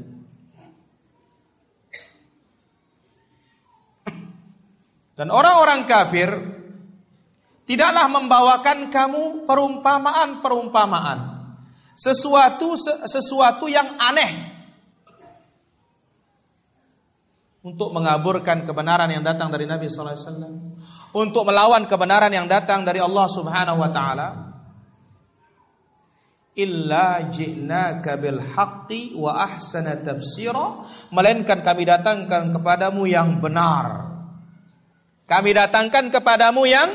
Dan 5.18 5.34
orang-orang 5.34 5.82
kafir 5.82 6.30
tidaklah 7.66 8.06
membawakan 8.06 8.86
kamu 8.86 9.50
perumpamaan-perumpamaan. 9.50 11.42
Sesuatu 11.98 12.78
sesuatu 13.02 13.66
yang 13.66 13.98
aneh. 13.98 14.54
Untuk 17.66 17.90
mengaburkan 17.90 18.62
kebenaran 18.62 19.10
yang 19.10 19.26
datang 19.26 19.50
dari 19.50 19.66
Nabi 19.66 19.90
sallallahu 19.90 20.14
alaihi 20.14 20.28
wasallam, 20.30 20.54
untuk 21.10 21.42
melawan 21.42 21.90
kebenaran 21.90 22.30
yang 22.30 22.46
datang 22.46 22.86
dari 22.86 23.02
Allah 23.02 23.26
Subhanahu 23.26 23.82
wa 23.82 23.90
taala. 23.90 24.28
Illa 26.54 27.26
ji'naka 27.26 28.14
bil 28.22 28.38
haqqi 28.38 29.18
wa 29.18 29.34
ahsana 29.34 29.98
tafsira, 29.98 30.86
melainkan 31.10 31.58
kami 31.66 31.82
datangkan 31.82 32.54
kepadamu 32.54 33.02
yang 33.10 33.42
benar 33.42 34.07
kami 35.28 35.52
datangkan 35.52 36.08
kepadamu 36.08 36.64
yang 36.64 36.88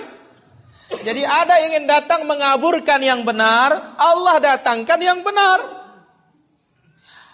jadi 1.02 1.26
ada 1.26 1.58
ingin 1.63 1.89
datang 1.89 2.30
mengaburkan 2.30 3.02
yang 3.02 3.26
benar, 3.26 3.98
Allah 3.98 4.38
datangkan 4.38 5.00
yang 5.02 5.26
benar. 5.26 5.63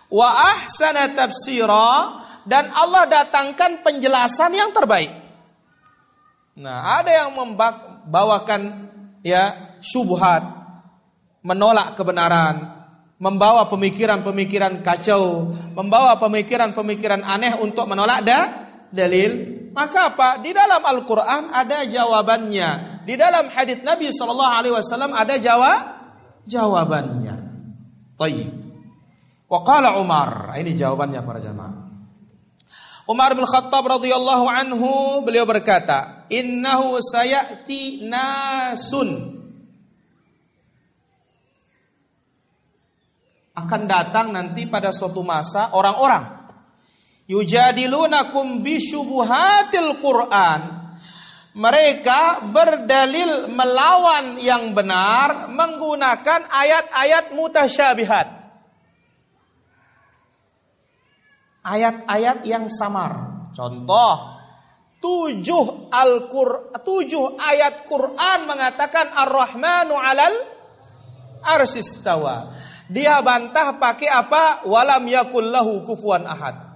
Wa 0.07 0.29
ahsana 0.55 1.11
tafsira 1.11 2.23
dan 2.47 2.71
Allah 2.71 3.09
datangkan 3.09 3.83
penjelasan 3.83 4.55
yang 4.55 4.71
terbaik. 4.71 5.11
Nah, 6.55 7.03
ada 7.03 7.11
yang 7.11 7.35
membawakan 7.35 8.61
ya 9.23 9.75
syubhat, 9.83 10.43
menolak 11.43 11.99
kebenaran, 11.99 12.63
membawa 13.19 13.67
pemikiran-pemikiran 13.67 14.79
kacau, 14.83 15.51
membawa 15.75 16.15
pemikiran-pemikiran 16.15 17.27
aneh 17.27 17.59
untuk 17.59 17.87
menolak 17.87 18.23
da, 18.23 18.39
dalil 18.91 19.58
maka 19.73 20.13
apa? 20.13 20.29
Di 20.41 20.51
dalam 20.55 20.81
Al-Quran 20.81 21.53
ada 21.53 21.85
jawabannya. 21.85 23.03
Di 23.05 23.13
dalam 23.13 23.49
hadits 23.49 23.85
Nabi 23.85 24.09
Shallallahu 24.09 24.53
Alaihi 24.53 24.73
Wasallam 24.73 25.11
ada 25.13 25.35
jawab 25.37 25.79
jawabannya. 26.49 27.35
Tayyib. 28.17 28.51
Waqala 29.49 29.97
Umar. 29.97 30.53
Ini 30.57 30.73
jawabannya 30.77 31.21
para 31.25 31.39
jamaah. 31.41 31.75
Umar 33.09 33.33
bin 33.33 33.41
Khattab 33.41 33.81
radhiyallahu 33.81 34.45
anhu 34.45 34.89
beliau 35.25 35.49
berkata, 35.49 36.29
"Innahu 36.29 37.01
sayati 37.01 38.05
nasun." 38.05 39.41
Akan 43.57 43.89
datang 43.89 44.29
nanti 44.29 44.69
pada 44.69 44.93
suatu 44.93 45.25
masa 45.25 45.73
orang-orang 45.73 46.38
yujadilunakum 47.29 48.65
bisyubuhatil 48.65 50.01
Quran. 50.01 50.61
Mereka 51.53 52.49
berdalil 52.49 53.49
melawan 53.53 54.37
yang 54.41 54.73
benar 54.73 55.49
menggunakan 55.49 56.49
ayat-ayat 56.49 57.33
mutasyabihat. 57.33 58.27
Ayat-ayat 61.65 62.47
yang 62.47 62.65
samar. 62.71 63.43
Contoh, 63.53 64.39
tujuh 65.03 65.91
al 65.91 66.31
tujuh 66.85 67.35
ayat 67.35 67.83
Quran 67.83 68.39
mengatakan 68.47 69.11
Ar-Rahmanu 69.11 69.97
'alal 69.99 70.37
arsistawa. 71.43 72.55
Dia 72.87 73.19
bantah 73.19 73.75
pakai 73.77 74.07
apa? 74.07 74.63
Walam 74.65 75.05
yakullahu 75.05 75.83
kufuan 75.83 76.23
ahad. 76.23 76.68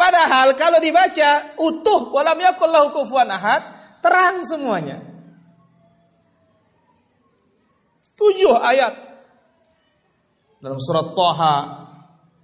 Padahal 0.00 0.56
kalau 0.56 0.80
dibaca 0.80 1.60
utuh 1.60 2.08
walam 2.08 2.40
yakul 2.40 2.72
lahu 2.72 2.88
kufuwan 2.88 3.28
ahad, 3.28 3.60
terang 4.00 4.40
semuanya. 4.48 4.96
Tujuh 8.16 8.56
ayat 8.56 8.96
dalam 10.60 10.80
surat 10.80 11.12
Toha, 11.12 11.56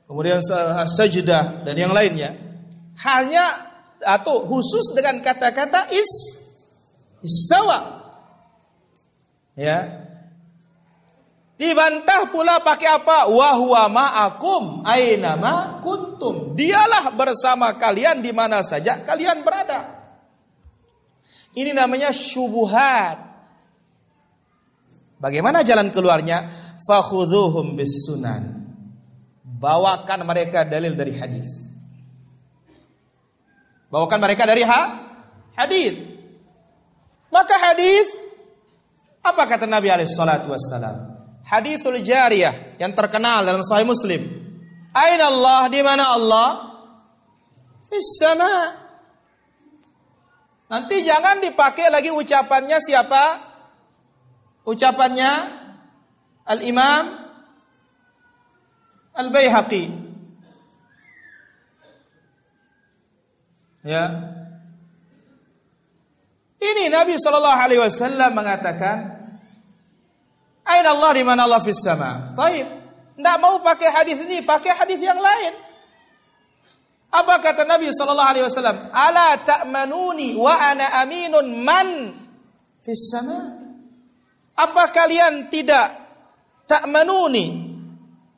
kemudian 0.05 0.45
Sajdah 0.85 1.65
dan 1.65 1.75
yang 1.81 1.97
lainnya. 1.97 2.37
Hanya 3.01 3.73
atau 4.05 4.45
khusus 4.45 4.93
dengan 4.93 5.25
kata-kata 5.25 5.89
is 5.97 6.13
istawa. 7.25 8.05
Ya, 9.57 10.06
Dibantah 11.57 12.29
pula 12.29 12.61
pakai 12.61 13.01
apa? 13.01 13.33
Wahwa 13.33 13.89
ma'akum 13.89 14.85
aina 14.85 15.41
ma 15.41 15.81
kuntum. 15.81 16.53
Dialah 16.53 17.17
bersama 17.17 17.73
kalian 17.81 18.21
di 18.21 18.29
mana 18.29 18.61
saja 18.61 19.01
kalian 19.01 19.41
berada. 19.41 19.97
Ini 21.57 21.73
namanya 21.73 22.13
syubuhat. 22.13 23.25
Bagaimana 25.17 25.65
jalan 25.65 25.89
keluarnya? 25.89 26.53
Fakhudhuhum 26.85 27.73
bis 27.73 28.05
sunan. 28.05 28.69
Bawakan 29.41 30.29
mereka 30.29 30.69
dalil 30.69 30.93
dari 30.93 31.17
hadis. 31.17 31.49
Bawakan 33.89 34.21
mereka 34.21 34.45
dari 34.45 34.61
ha? 34.61 35.09
hadis. 35.57 35.97
Maka 37.33 37.57
hadis 37.57 38.13
apa 39.25 39.49
kata 39.49 39.65
Nabi 39.65 39.89
alaihi 39.89 40.13
salatu 40.13 40.53
wassalam? 40.53 41.16
Hadithul 41.47 42.03
jariyah 42.03 42.77
yang 42.77 42.91
terkenal 42.93 43.47
dalam 43.47 43.63
Sahih 43.63 43.87
Muslim. 43.87 44.21
Aina 44.91 45.31
Allah? 45.31 45.71
Di 45.71 45.81
mana 45.81 46.05
Allah? 46.13 46.51
Nanti 50.67 50.97
jangan 51.07 51.39
dipakai 51.39 51.87
lagi 51.89 52.11
ucapannya 52.11 52.79
siapa? 52.83 53.25
Ucapannya 54.67 55.33
Al-Imam 56.51 57.05
Al-Baihaqi. 59.15 59.85
Ya. 63.87 64.05
Ini 66.59 66.91
Nabi 66.91 67.15
Shallallahu 67.15 67.61
alaihi 67.63 67.81
wasallam 67.81 68.35
mengatakan 68.35 69.16
Aina 70.67 70.91
Allah 70.91 71.11
di 71.15 71.23
mana 71.23 71.47
Allah 71.47 71.63
fis 71.63 71.79
sama. 71.79 72.35
Taib. 72.35 72.67
Tidak 73.17 73.37
mau 73.41 73.63
pakai 73.63 73.89
hadis 73.89 74.19
ini, 74.27 74.43
pakai 74.43 74.75
hadis 74.77 75.01
yang 75.01 75.17
lain. 75.17 75.55
Apa 77.15 77.39
kata 77.41 77.63
Nabi 77.65 77.89
sallallahu 77.95 78.31
alaihi 78.35 78.45
wasallam? 78.45 78.91
Ala 78.91 79.41
ta'manuni 79.41 80.35
wa 80.35 80.53
ana 80.53 81.01
aminun 81.07 81.47
man 81.63 81.89
fis 82.83 83.15
sama. 83.15 83.57
Apa 84.59 84.91
kalian 84.91 85.49
tidak 85.49 85.97
ta'manuni 86.67 87.47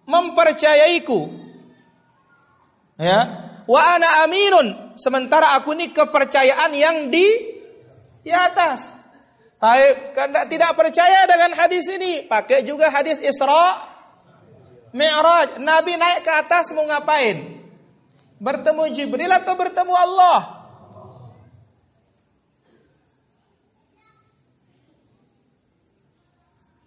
mempercayaiku? 0.04 1.20
Ya. 3.00 3.18
Wa 3.64 3.96
ana 3.96 4.28
aminun 4.28 4.94
sementara 5.00 5.56
aku 5.56 5.72
ini 5.74 5.90
kepercayaan 5.90 6.70
yang 6.76 7.08
di 7.08 7.24
di 8.20 8.30
atas. 8.30 8.97
Taib, 9.58 10.14
karena 10.14 10.46
tidak 10.46 10.72
percaya 10.78 11.26
dengan 11.26 11.50
hadis 11.58 11.90
ini, 11.90 12.22
pakai 12.30 12.62
juga 12.62 12.94
hadis 12.94 13.18
Isra 13.18 13.88
Mi'raj, 14.94 15.60
Nabi 15.60 16.00
naik 16.00 16.24
ke 16.24 16.32
atas 16.32 16.72
mau 16.72 16.88
ngapain? 16.88 17.60
Bertemu 18.38 18.82
Jibril 18.94 19.34
atau 19.34 19.52
bertemu 19.58 19.94
Allah? 19.98 20.40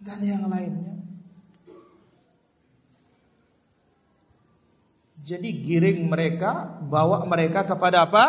Dan 0.02 0.20
yang 0.26 0.50
lainnya. 0.50 0.98
Jadi 5.22 5.62
giring 5.62 6.10
mereka, 6.10 6.82
bawa 6.82 7.22
mereka 7.30 7.62
kepada 7.62 8.10
apa? 8.10 8.26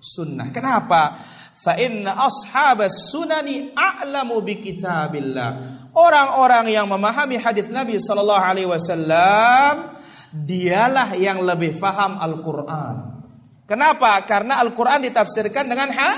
Sunnah. 0.00 0.48
Kenapa? 0.48 1.20
Fa 1.60 1.76
inna 1.76 2.16
ashabas 2.16 3.12
sunani 3.12 3.76
a'lamu 3.76 4.40
bi 4.40 4.56
kitabillah. 4.56 5.48
Orang-orang 5.92 6.72
yang 6.72 6.88
memahami 6.88 7.36
hadis 7.36 7.68
Nabi 7.68 8.00
sallallahu 8.00 8.40
alaihi 8.40 8.64
wasallam 8.64 9.92
dialah 10.32 11.12
yang 11.20 11.44
lebih 11.44 11.76
faham 11.76 12.16
Al-Qur'an. 12.16 13.20
Kenapa? 13.68 14.24
Karena 14.24 14.56
Al-Qur'an 14.64 15.04
ditafsirkan 15.04 15.68
dengan 15.68 15.92
ha? 15.92 16.10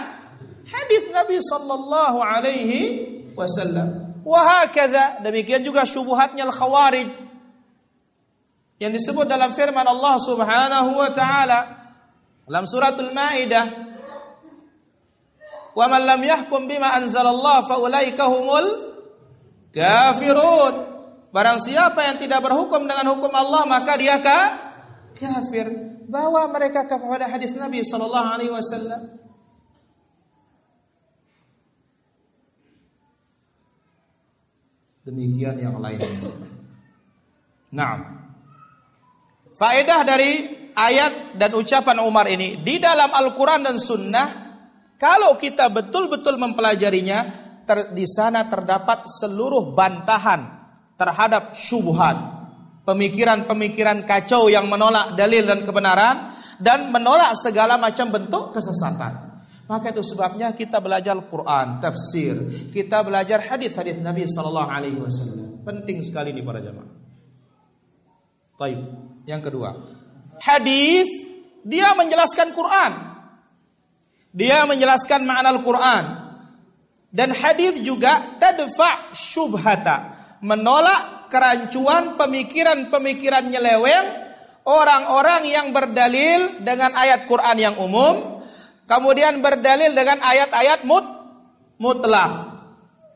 hadis 0.62 1.10
Nabi 1.10 1.42
sallallahu 1.42 2.18
alaihi 2.22 2.80
wasallam. 3.34 4.14
Wahakadha 4.22 5.26
demikian 5.26 5.66
juga 5.66 5.82
syubhatnya 5.82 6.46
al-khawarij 6.46 7.10
yang 8.78 8.94
disebut 8.94 9.26
dalam 9.26 9.50
firman 9.50 9.82
Allah 9.82 10.14
Subhanahu 10.22 10.90
wa 10.94 11.10
taala 11.10 11.60
dalam 12.46 12.62
suratul 12.62 13.10
Maidah 13.10 13.91
Wa 15.72 15.88
man 15.88 16.04
lam 16.04 16.20
yahkum 16.20 16.68
bima 16.68 16.92
anzalallah 16.92 17.64
faulaika 17.64 18.28
humul 18.28 18.66
kafirun. 19.72 20.74
Barang 21.32 21.56
siapa 21.56 22.04
yang 22.04 22.20
tidak 22.20 22.44
berhukum 22.44 22.84
dengan 22.84 23.16
hukum 23.16 23.32
Allah 23.32 23.64
maka 23.64 23.96
dia 23.96 24.20
ka 24.20 24.40
kafir. 25.16 25.72
Bawa 26.04 26.44
mereka 26.52 26.84
kepada 26.84 27.24
hadis 27.24 27.56
Nabi 27.56 27.80
sallallahu 27.80 28.28
alaihi 28.36 28.52
wasallam. 28.52 29.16
Demikian 35.02 35.56
yang 35.58 35.80
lainnya. 35.82 36.06
Nah, 37.72 37.96
faedah 39.56 40.04
dari 40.04 40.46
ayat 40.76 41.34
dan 41.40 41.56
ucapan 41.56 42.04
Umar 42.04 42.28
ini 42.28 42.60
di 42.60 42.76
dalam 42.78 43.10
Al-Quran 43.10 43.66
dan 43.66 43.76
Sunnah 43.80 44.41
kalau 45.02 45.34
kita 45.34 45.66
betul-betul 45.66 46.38
mempelajarinya, 46.38 47.18
ter, 47.66 47.90
di 47.90 48.06
sana 48.06 48.46
terdapat 48.46 49.10
seluruh 49.10 49.74
bantahan 49.74 50.62
terhadap 50.94 51.58
syubhat, 51.58 52.14
pemikiran-pemikiran 52.86 54.06
kacau 54.06 54.46
yang 54.46 54.70
menolak 54.70 55.18
dalil 55.18 55.42
dan 55.42 55.66
kebenaran 55.66 56.38
dan 56.62 56.94
menolak 56.94 57.34
segala 57.34 57.74
macam 57.82 58.14
bentuk 58.14 58.54
kesesatan. 58.54 59.42
Maka 59.66 59.90
itu 59.90 60.06
sebabnya 60.06 60.54
kita 60.54 60.78
belajar 60.78 61.18
Quran, 61.26 61.82
tafsir, 61.82 62.38
kita 62.70 63.02
belajar 63.02 63.42
hadis-hadis 63.42 63.98
Nabi 63.98 64.22
Sallallahu 64.30 64.70
Alaihi 64.70 65.02
Wasallam. 65.02 65.66
Penting 65.66 65.98
sekali 66.06 66.30
ini 66.30 66.46
para 66.46 66.62
jamaah. 66.62 66.90
Taib. 68.54 68.80
Yang 69.26 69.50
kedua, 69.50 69.70
hadis 70.38 71.10
dia 71.66 71.90
menjelaskan 71.98 72.54
Quran. 72.54 72.92
Dia 74.32 74.64
menjelaskan 74.64 75.28
makna 75.28 75.52
Al-Quran. 75.52 76.04
Dan 77.12 77.36
hadis 77.36 77.84
juga 77.84 78.40
tadfa 78.40 79.12
syubhata. 79.12 80.16
Menolak 80.40 81.28
kerancuan 81.28 82.16
pemikiran-pemikiran 82.16 83.52
nyeleweng 83.52 84.06
orang-orang 84.64 85.44
yang 85.46 85.70
berdalil 85.70 86.64
dengan 86.64 86.96
ayat 86.96 87.28
Quran 87.28 87.56
yang 87.60 87.76
umum. 87.76 88.40
Kemudian 88.88 89.44
berdalil 89.44 89.92
dengan 89.92 90.18
ayat-ayat 90.24 90.82
mut, 90.88 91.04
mutlak. 91.76 92.50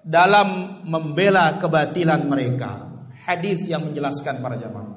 Dalam 0.06 0.80
membela 0.86 1.58
kebatilan 1.58 2.22
mereka. 2.30 2.86
Hadis 3.26 3.66
yang 3.66 3.90
menjelaskan 3.90 4.38
para 4.38 4.54
jamaah. 4.54 4.96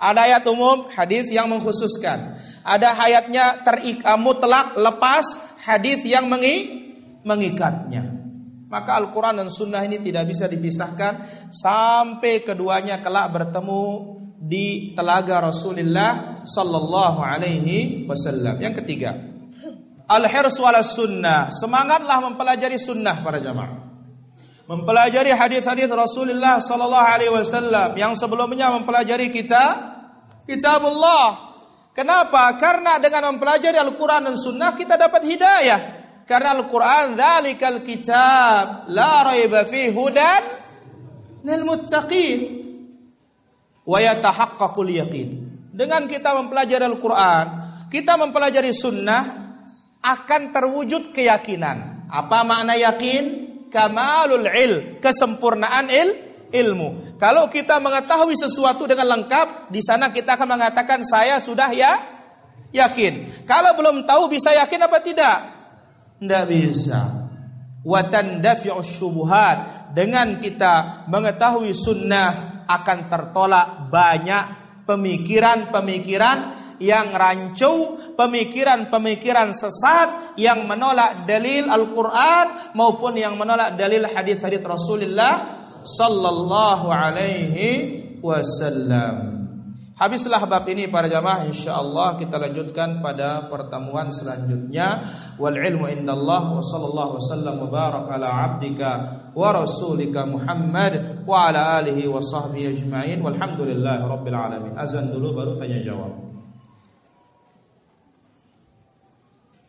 Ada 0.00 0.20
ayat 0.32 0.44
umum, 0.48 0.88
hadis 0.90 1.28
yang 1.28 1.46
mengkhususkan. 1.52 2.40
Ada 2.64 2.96
ayatnya 2.96 3.60
terik 3.60 4.00
mutlak 4.16 4.72
lepas, 4.74 5.49
hadis 5.60 6.04
yang 6.08 6.26
mengi, 6.26 6.56
mengikatnya. 7.22 8.20
Maka 8.70 9.02
Al-Quran 9.02 9.42
dan 9.42 9.48
Sunnah 9.50 9.82
ini 9.82 9.98
tidak 9.98 10.30
bisa 10.30 10.46
dipisahkan 10.46 11.46
sampai 11.50 12.46
keduanya 12.46 13.02
kelak 13.02 13.34
bertemu 13.34 13.82
di 14.40 14.94
telaga 14.94 15.42
Rasulullah 15.50 16.42
Sallallahu 16.46 17.18
Alaihi 17.18 18.06
Wasallam. 18.06 18.62
Yang 18.62 18.80
ketiga, 18.80 19.18
al-hirs 20.06 20.62
sunnah. 20.94 21.50
Semangatlah 21.50 22.18
mempelajari 22.30 22.78
sunnah 22.78 23.18
para 23.26 23.42
jamaah. 23.42 23.90
Mempelajari 24.70 25.34
hadis-hadis 25.34 25.90
Rasulullah 25.90 26.62
Sallallahu 26.62 27.06
Alaihi 27.10 27.34
Wasallam 27.34 27.98
yang 27.98 28.14
sebelumnya 28.14 28.70
mempelajari 28.70 29.34
kita 29.34 29.90
kitabullah 30.46 31.49
Kenapa? 31.90 32.54
Karena 32.54 33.02
dengan 33.02 33.34
mempelajari 33.34 33.74
Al-Quran 33.74 34.30
dan 34.30 34.36
Sunnah 34.38 34.72
kita 34.78 34.94
dapat 34.94 35.26
hidayah. 35.26 35.80
Karena 36.22 36.54
Al-Quran 36.54 37.18
dzalikal 37.18 37.82
kitab 37.82 38.86
la 38.94 39.26
raiba 39.26 39.66
fi 39.66 39.90
hudan 39.90 40.42
lil 41.42 41.62
muttaqin 41.66 42.40
wa 43.82 43.98
yatahaqqaqul 43.98 44.90
yaqin. 44.94 45.28
Dengan 45.74 46.06
kita 46.06 46.30
mempelajari 46.38 46.86
Al-Quran, 46.86 47.46
kita 47.90 48.14
mempelajari 48.14 48.70
Sunnah 48.70 49.22
akan 49.98 50.42
terwujud 50.54 51.10
keyakinan. 51.10 52.06
Apa 52.06 52.46
makna 52.46 52.78
yakin? 52.78 53.50
Kamalul 53.70 54.50
il, 54.50 54.98
kesempurnaan 54.98 55.86
il, 55.90 56.08
ilmu. 56.50 57.09
Kalau 57.20 57.52
kita 57.52 57.76
mengetahui 57.84 58.32
sesuatu 58.32 58.88
dengan 58.88 59.12
lengkap, 59.12 59.68
di 59.68 59.84
sana 59.84 60.08
kita 60.08 60.40
akan 60.40 60.56
mengatakan 60.56 61.04
saya 61.04 61.36
sudah 61.36 61.68
ya 61.68 62.00
yakin. 62.72 63.44
Kalau 63.44 63.76
belum 63.76 64.08
tahu 64.08 64.32
bisa 64.32 64.56
yakin 64.56 64.80
apa 64.88 64.98
tidak? 65.04 65.38
Tidak 66.16 66.44
bisa. 66.48 67.00
Watan 67.84 68.40
syubuhat 68.80 69.92
dengan 69.92 70.40
kita 70.40 71.04
mengetahui 71.12 71.76
sunnah 71.76 72.64
akan 72.64 72.98
tertolak 73.12 73.92
banyak 73.92 74.44
pemikiran-pemikiran 74.88 76.38
yang 76.80 77.12
rancu, 77.12 78.00
pemikiran-pemikiran 78.16 79.52
sesat 79.52 80.40
yang 80.40 80.64
menolak 80.64 81.28
dalil 81.28 81.68
Al-Quran 81.68 82.72
maupun 82.72 83.20
yang 83.20 83.36
menolak 83.36 83.76
dalil 83.76 84.08
hadis-hadis 84.08 84.64
Rasulullah 84.64 85.59
sallallahu 85.84 86.88
alaihi 86.88 88.18
wasallam. 88.20 89.40
Habislah 90.00 90.40
bab 90.48 90.64
ini 90.64 90.88
para 90.88 91.12
jamaah 91.12 91.44
insyaallah 91.44 92.16
kita 92.16 92.40
lanjutkan 92.40 93.04
pada 93.04 93.52
pertemuan 93.52 94.08
selanjutnya 94.08 95.04
wal 95.36 95.52
ilmu 95.52 95.92
indallah 95.92 96.56
wa 96.56 96.64
sallallahu 96.64 97.20
wasallam 97.20 97.60
wa 97.60 97.68
baraka 97.68 98.16
ala 98.16 98.48
abdika 98.48 98.92
wa 99.36 99.52
rasulika 99.52 100.24
Muhammad 100.24 101.20
wa 101.28 101.52
ala 101.52 101.84
alihi 101.84 102.08
wa 102.08 102.16
sahbihi 102.16 102.80
ajma'in 102.80 103.20
walhamdulillahi 103.20 104.00
rabbil 104.00 104.38
alamin 104.40 104.72
azan 104.80 105.12
dulu 105.12 105.36
baru 105.36 105.60
tanya 105.60 105.84
jawab 105.84 106.16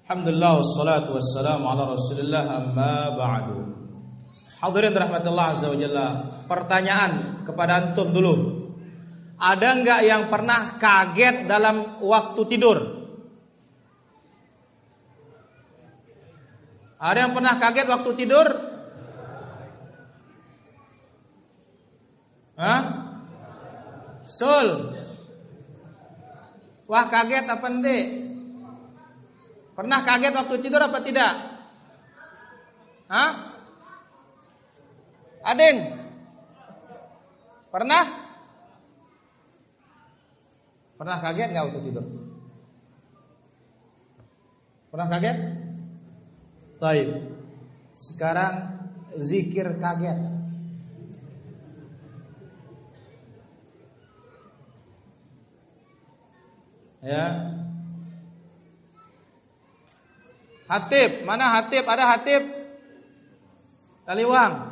Alhamdulillah 0.08 0.64
wassalatu 0.64 1.20
wassalamu 1.20 1.76
ala 1.76 1.92
rasulillah 1.92 2.44
amma 2.56 2.96
ba'du 3.20 3.81
Hadirin 4.62 4.94
rahmatullah 4.94 5.58
azza 5.58 5.74
wa 5.74 5.78
jalla. 5.78 6.08
Pertanyaan 6.46 7.42
kepada 7.50 7.82
antum 7.82 8.14
dulu. 8.14 8.34
Ada 9.42 9.74
enggak 9.74 10.02
yang 10.06 10.30
pernah 10.30 10.78
kaget 10.78 11.50
dalam 11.50 11.98
waktu 11.98 12.42
tidur? 12.46 12.78
Ada 17.02 17.26
yang 17.26 17.34
pernah 17.34 17.58
kaget 17.58 17.88
waktu 17.90 18.12
tidur? 18.14 18.48
Hah? 22.62 22.82
Sul. 24.30 24.94
Wah 26.86 27.06
kaget 27.10 27.50
apa 27.50 27.66
ndek? 27.66 28.06
Pernah 29.74 30.00
kaget 30.06 30.34
waktu 30.38 30.56
tidur 30.62 30.86
apa 30.86 31.02
tidak? 31.02 31.34
Hah? 33.10 33.51
Adeng. 35.42 35.78
Pernah? 37.72 38.04
Pernah 41.02 41.18
kaget 41.18 41.50
nggak 41.50 41.66
waktu 41.66 41.82
tidur? 41.90 42.06
Pernah 44.94 45.08
kaget? 45.10 45.38
Taib. 46.78 47.10
Sekarang 47.98 48.54
zikir 49.18 49.82
kaget. 49.82 50.20
Ya. 57.02 57.26
Hatib, 60.70 61.26
mana 61.28 61.60
Hatib? 61.60 61.84
Ada 61.84 62.06
Hatib? 62.16 62.44
Taliwang. 64.06 64.71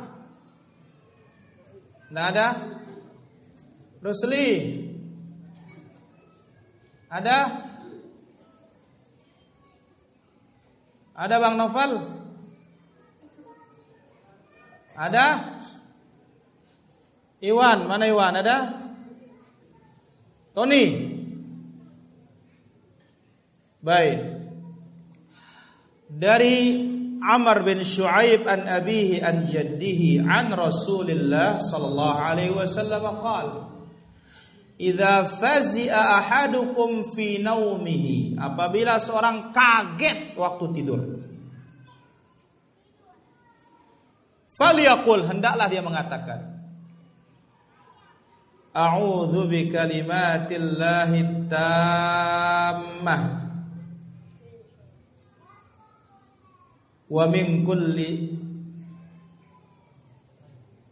Tidak 2.10 2.26
ada? 2.26 2.58
Rusli. 4.02 4.50
Ada? 7.06 7.38
Ada 11.14 11.36
Bang 11.38 11.54
Novel? 11.54 11.92
Ada? 14.98 15.26
Iwan, 17.46 17.86
mana 17.86 18.10
Iwan? 18.10 18.34
Ada? 18.42 18.58
Tony. 20.50 21.14
Baik. 23.86 24.18
Dari 26.10 26.89
Amr 27.20 27.68
bin 27.68 27.84
Shu'aib 27.84 28.48
an 28.48 28.64
abihi 28.64 29.20
an 29.20 29.44
jaddihi 29.44 30.24
an 30.24 30.56
Rasulillah 30.56 31.60
sallallahu 31.60 32.24
alaihi 32.24 32.56
wasallam 32.56 33.20
qala 33.20 33.68
Idza 34.80 35.28
fazi'a 35.28 36.24
ahadukum 36.24 37.12
fi 37.12 37.36
naumihi 37.36 38.40
apabila 38.40 38.96
seorang 38.96 39.52
kaget 39.52 40.32
waktu 40.40 40.64
tidur 40.72 41.00
Falyaqul 44.48 45.28
hendaklah 45.28 45.68
dia 45.68 45.84
mengatakan 45.84 46.40
A'udzu 48.72 49.50
bi 49.50 49.68
kalimatillahi 49.68 51.50
tammah 51.50 53.49
wa 57.10 57.26
min 57.26 57.66
kulli 57.66 58.40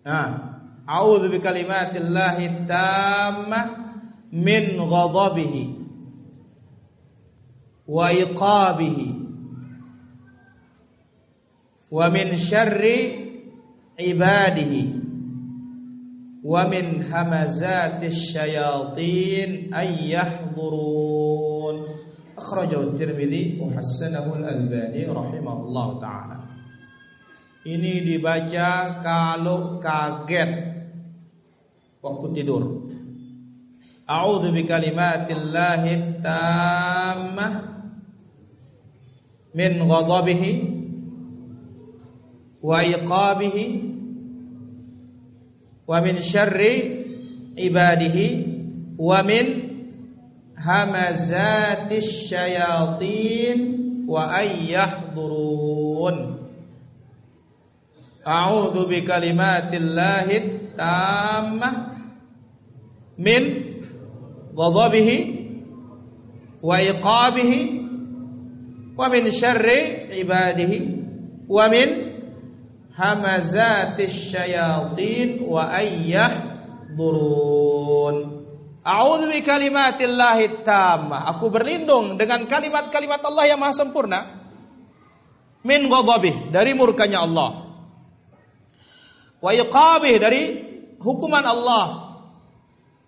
Ah, 0.09 0.57
a'udzu 0.89 1.29
bi 1.29 1.37
kalimatillahi 1.37 2.65
tammah 2.65 3.67
min 4.33 4.65
ghadabihi 4.81 5.65
wa 7.85 8.09
iqabihi 8.09 9.09
wa 11.93 12.09
min 12.09 12.29
syarri 12.41 13.01
ibadihi 14.01 14.97
wa 16.41 16.65
akhrajahu 22.39 22.95
Tirmidzi 22.95 23.59
wa 23.59 23.75
hasanahu 23.75 24.39
Al-Albani 24.39 25.05
rahimahullahu 25.05 25.99
taala 25.99 26.49
ini 27.69 28.01
dibaca 28.01 29.03
kalau 29.05 29.77
kaget 29.77 30.51
waktu 32.01 32.27
tidur. 32.41 32.65
A'udzu 34.09 34.57
bikalimatillahi 34.57 36.25
tammah 36.25 37.53
min 39.53 39.71
ghadabihi 39.85 40.53
wa 42.65 42.81
iqabihi 42.81 43.65
wa 45.85 45.97
min 46.01 46.17
syarri 46.25 46.75
ibadihi 47.53 48.27
wa 48.97 49.21
min 49.21 49.68
hamazatis 50.59 52.29
syayatin 52.29 53.59
wa 54.07 54.35
ayyahdurun 54.35 56.39
A'udzu 58.29 58.85
bi 58.93 59.09
kalimatillahi 59.09 60.77
tammah 60.77 61.97
min 63.17 63.43
ghadabihi 64.53 65.17
wa 66.61 66.77
iqabihi 66.77 67.61
wa 68.93 69.09
min 69.09 69.33
syarri 69.33 70.13
ibadihi 70.13 70.79
wa 71.49 71.73
min 71.73 71.89
hamazatis 72.93 74.29
syayatin 74.29 75.49
wa 75.49 75.73
ayyah 75.73 76.49
durun. 76.99 78.38
A'udzu 78.89 79.29
kalimatillahi 79.45 80.65
tammah. 80.65 81.29
Aku 81.37 81.53
berlindung 81.53 82.17
dengan 82.17 82.49
kalimat-kalimat 82.49 83.21
Allah 83.21 83.45
yang 83.53 83.61
maha 83.61 83.77
sempurna. 83.77 84.41
Min 85.61 85.93
ghadabih, 85.93 86.49
dari 86.49 86.73
murkanya 86.73 87.29
Allah. 87.29 87.69
Wa 89.45 89.53
iqabih, 89.53 90.15
dari 90.17 90.43
hukuman 90.97 91.45
Allah. 91.45 92.17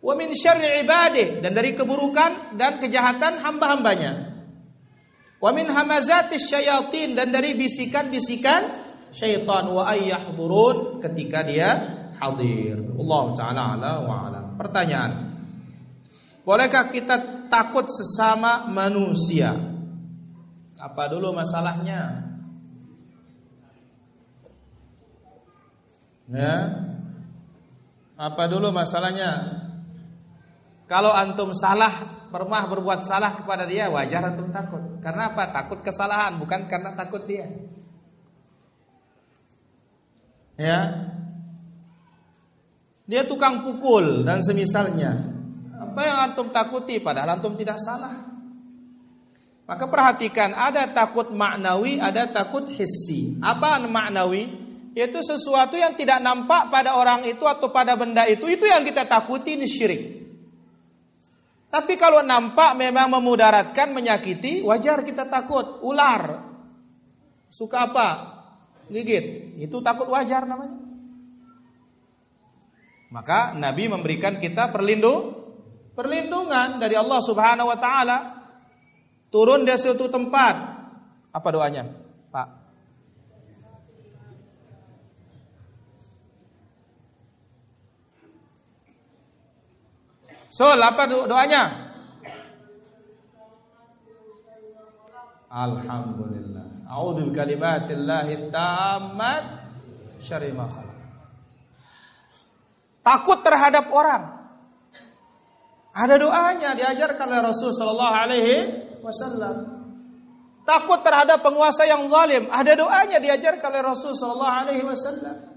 Wa 0.04 0.12
min 0.12 0.36
syarri 0.36 0.84
ibadih, 0.84 1.40
dan 1.40 1.56
dari 1.56 1.72
keburukan 1.72 2.60
dan 2.60 2.76
kejahatan 2.76 3.40
hamba-hambanya. 3.40 4.36
Wa 5.40 5.48
min 5.56 5.64
hamazatis 5.64 6.44
syayatin, 6.44 7.16
dan 7.16 7.32
dari 7.32 7.56
bisikan-bisikan 7.56 8.68
syaitan 9.16 9.64
wa 9.72 9.88
ayyahdurun 9.88 11.00
ketika 11.00 11.40
dia 11.40 11.80
hadir. 12.20 12.76
Allah 13.00 13.24
taala 13.32 13.62
ala 13.80 13.92
wa 14.04 14.14
alam. 14.28 14.44
Pertanyaan. 14.60 15.29
Bolehkah 16.50 16.90
kita 16.90 17.46
takut 17.46 17.86
sesama 17.86 18.66
manusia? 18.66 19.54
Apa 20.74 21.06
dulu 21.06 21.30
masalahnya? 21.30 22.26
Ya. 26.26 26.54
Apa 28.18 28.50
dulu 28.50 28.74
masalahnya? 28.74 29.62
Kalau 30.90 31.14
antum 31.14 31.54
salah, 31.54 32.26
pernah 32.34 32.66
berbuat 32.66 33.06
salah 33.06 33.38
kepada 33.38 33.62
dia, 33.62 33.86
wajar 33.86 34.26
antum 34.26 34.50
takut. 34.50 34.82
Karena 34.98 35.30
apa? 35.30 35.54
Takut 35.54 35.78
kesalahan, 35.86 36.34
bukan 36.42 36.66
karena 36.66 36.98
takut 36.98 37.30
dia 37.30 37.46
ya 40.60 41.08
dia 43.08 43.24
tukang 43.24 43.64
pukul 43.64 44.28
dan 44.28 44.44
semisalnya 44.44 45.39
apa 45.90 46.06
yang 46.06 46.18
antum 46.30 46.54
takuti? 46.54 47.02
Padahal 47.02 47.34
antum 47.34 47.58
tidak 47.58 47.82
salah. 47.82 48.14
Maka 49.66 49.86
perhatikan 49.90 50.54
ada 50.54 50.86
takut 50.90 51.34
maknawi 51.34 51.98
ada 51.98 52.30
takut 52.30 52.70
hissi. 52.70 53.38
Apa 53.42 53.82
maknawi? 53.82 54.50
Yaitu 54.94 55.22
sesuatu 55.22 55.78
yang 55.78 55.94
tidak 55.94 56.18
nampak 56.22 56.70
pada 56.70 56.98
orang 56.98 57.22
itu 57.26 57.46
atau 57.46 57.70
pada 57.70 57.94
benda 57.94 58.26
itu 58.26 58.46
itu 58.50 58.66
yang 58.66 58.82
kita 58.82 59.06
takuti 59.06 59.58
ini 59.58 59.66
syirik. 59.70 60.02
Tapi 61.70 61.94
kalau 61.94 62.26
nampak 62.26 62.74
memang 62.74 63.14
memudaratkan 63.14 63.94
menyakiti 63.94 64.66
wajar 64.66 65.06
kita 65.06 65.30
takut. 65.30 65.78
Ular. 65.86 66.50
Suka 67.46 67.86
apa? 67.90 68.08
Gigit. 68.90 69.54
Itu 69.62 69.78
takut 69.78 70.10
wajar 70.10 70.50
namanya. 70.50 70.82
Maka 73.14 73.54
Nabi 73.54 73.86
memberikan 73.86 74.42
kita 74.42 74.70
perlindung 74.74 75.39
perlindungan 75.94 76.78
dari 76.78 76.96
Allah 76.96 77.20
Subhanahu 77.22 77.70
wa 77.70 77.78
taala. 77.78 78.18
Turun 79.30 79.62
dari 79.62 79.78
suatu 79.78 80.10
tempat. 80.10 80.54
Apa 81.30 81.48
doanya, 81.54 81.86
Pak? 82.34 82.48
Sol, 90.50 90.82
apa 90.82 91.06
doanya? 91.06 91.90
Alhamdulillah. 95.50 96.90
A'udzu 96.90 97.30
bikalimatillahi 97.30 98.50
tammat 98.50 99.42
syarri 100.18 100.50
ma 100.50 100.66
Takut 103.06 103.38
terhadap 103.46 103.90
orang. 103.94 104.39
Ada 105.90 106.14
doanya 106.22 106.70
diajarkan 106.78 107.26
oleh 107.26 107.42
Rasul 107.42 107.70
sallallahu 107.74 108.14
alaihi 108.14 108.56
wasallam. 109.02 109.56
Takut 110.62 111.02
terhadap 111.02 111.42
penguasa 111.42 111.82
yang 111.82 112.06
zalim, 112.06 112.46
ada 112.46 112.72
doanya 112.78 113.18
diajarkan 113.18 113.68
oleh 113.74 113.82
Rasul 113.82 114.14
sallallahu 114.14 114.54
alaihi 114.54 114.84
wasallam. 114.86 115.50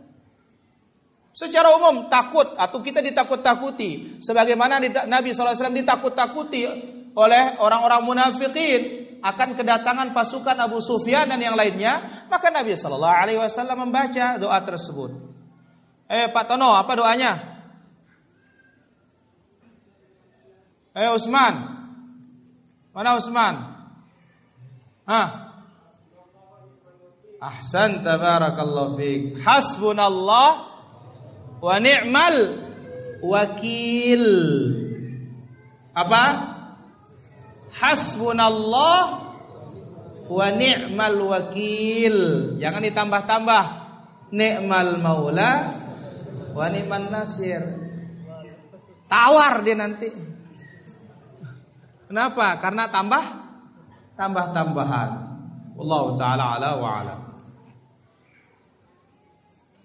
Secara 1.34 1.74
umum 1.74 2.10
takut 2.14 2.46
atau 2.58 2.78
kita 2.78 3.02
ditakut-takuti 3.02 4.22
sebagaimana 4.22 4.78
Nabi 5.10 5.34
SAW 5.34 5.74
ditakut-takuti 5.74 6.62
oleh 7.18 7.58
orang-orang 7.58 8.06
munafikin 8.06 8.82
akan 9.24 9.58
kedatangan 9.58 10.14
pasukan 10.14 10.58
Abu 10.62 10.78
Sufyan 10.78 11.26
dan 11.32 11.42
yang 11.42 11.58
lainnya, 11.58 12.26
maka 12.28 12.52
Nabi 12.54 12.78
Shallallahu 12.78 13.18
Alaihi 13.18 13.40
Wasallam 13.40 13.88
membaca 13.88 14.38
doa 14.38 14.60
tersebut. 14.62 15.10
Eh 16.12 16.28
Pak 16.30 16.46
Tono, 16.54 16.76
apa 16.76 16.94
doanya? 16.94 17.53
Eh 20.94 21.10
Usman, 21.10 21.74
Mana 22.94 23.18
Usman? 23.18 23.56
Hah? 25.10 25.28
Ahsan 27.42 28.06
tabarakallahu 28.06 28.96
fiik. 28.96 29.42
Hasbunallah 29.42 30.50
wa 31.60 31.76
ni'mal 31.82 32.38
wakil. 33.26 34.26
Apa? 35.92 36.26
Hasbunallah 37.82 39.02
wa 40.30 40.48
ni'mal 40.54 41.18
wakil. 41.20 42.18
Jangan 42.62 42.86
ditambah-tambah. 42.86 43.66
Ni'mal 44.32 45.02
maula 45.02 45.52
wa 46.54 46.66
ni'man 46.70 47.10
nasir. 47.10 47.66
Tawar 49.10 49.66
dia 49.66 49.76
nanti. 49.76 50.33
Kenapa? 52.14 52.62
Karena 52.62 52.86
tambah 52.94 53.26
tambah-tambahan. 54.14 55.10
Allah 55.82 56.04
taala 56.14 56.46
ala 56.54 56.70
wa 56.78 56.90
ala. 57.02 57.16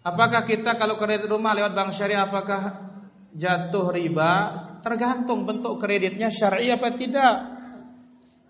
Apakah 0.04 0.44
kita 0.44 0.76
kalau 0.76 1.00
kredit 1.00 1.24
rumah 1.24 1.56
lewat 1.56 1.72
bank 1.72 1.88
syariah 1.96 2.28
apakah 2.28 2.62
jatuh 3.32 3.88
riba? 3.96 4.32
Tergantung 4.84 5.48
bentuk 5.48 5.80
kreditnya 5.80 6.28
syar'i 6.28 6.68
apa 6.68 6.92
tidak. 6.92 7.36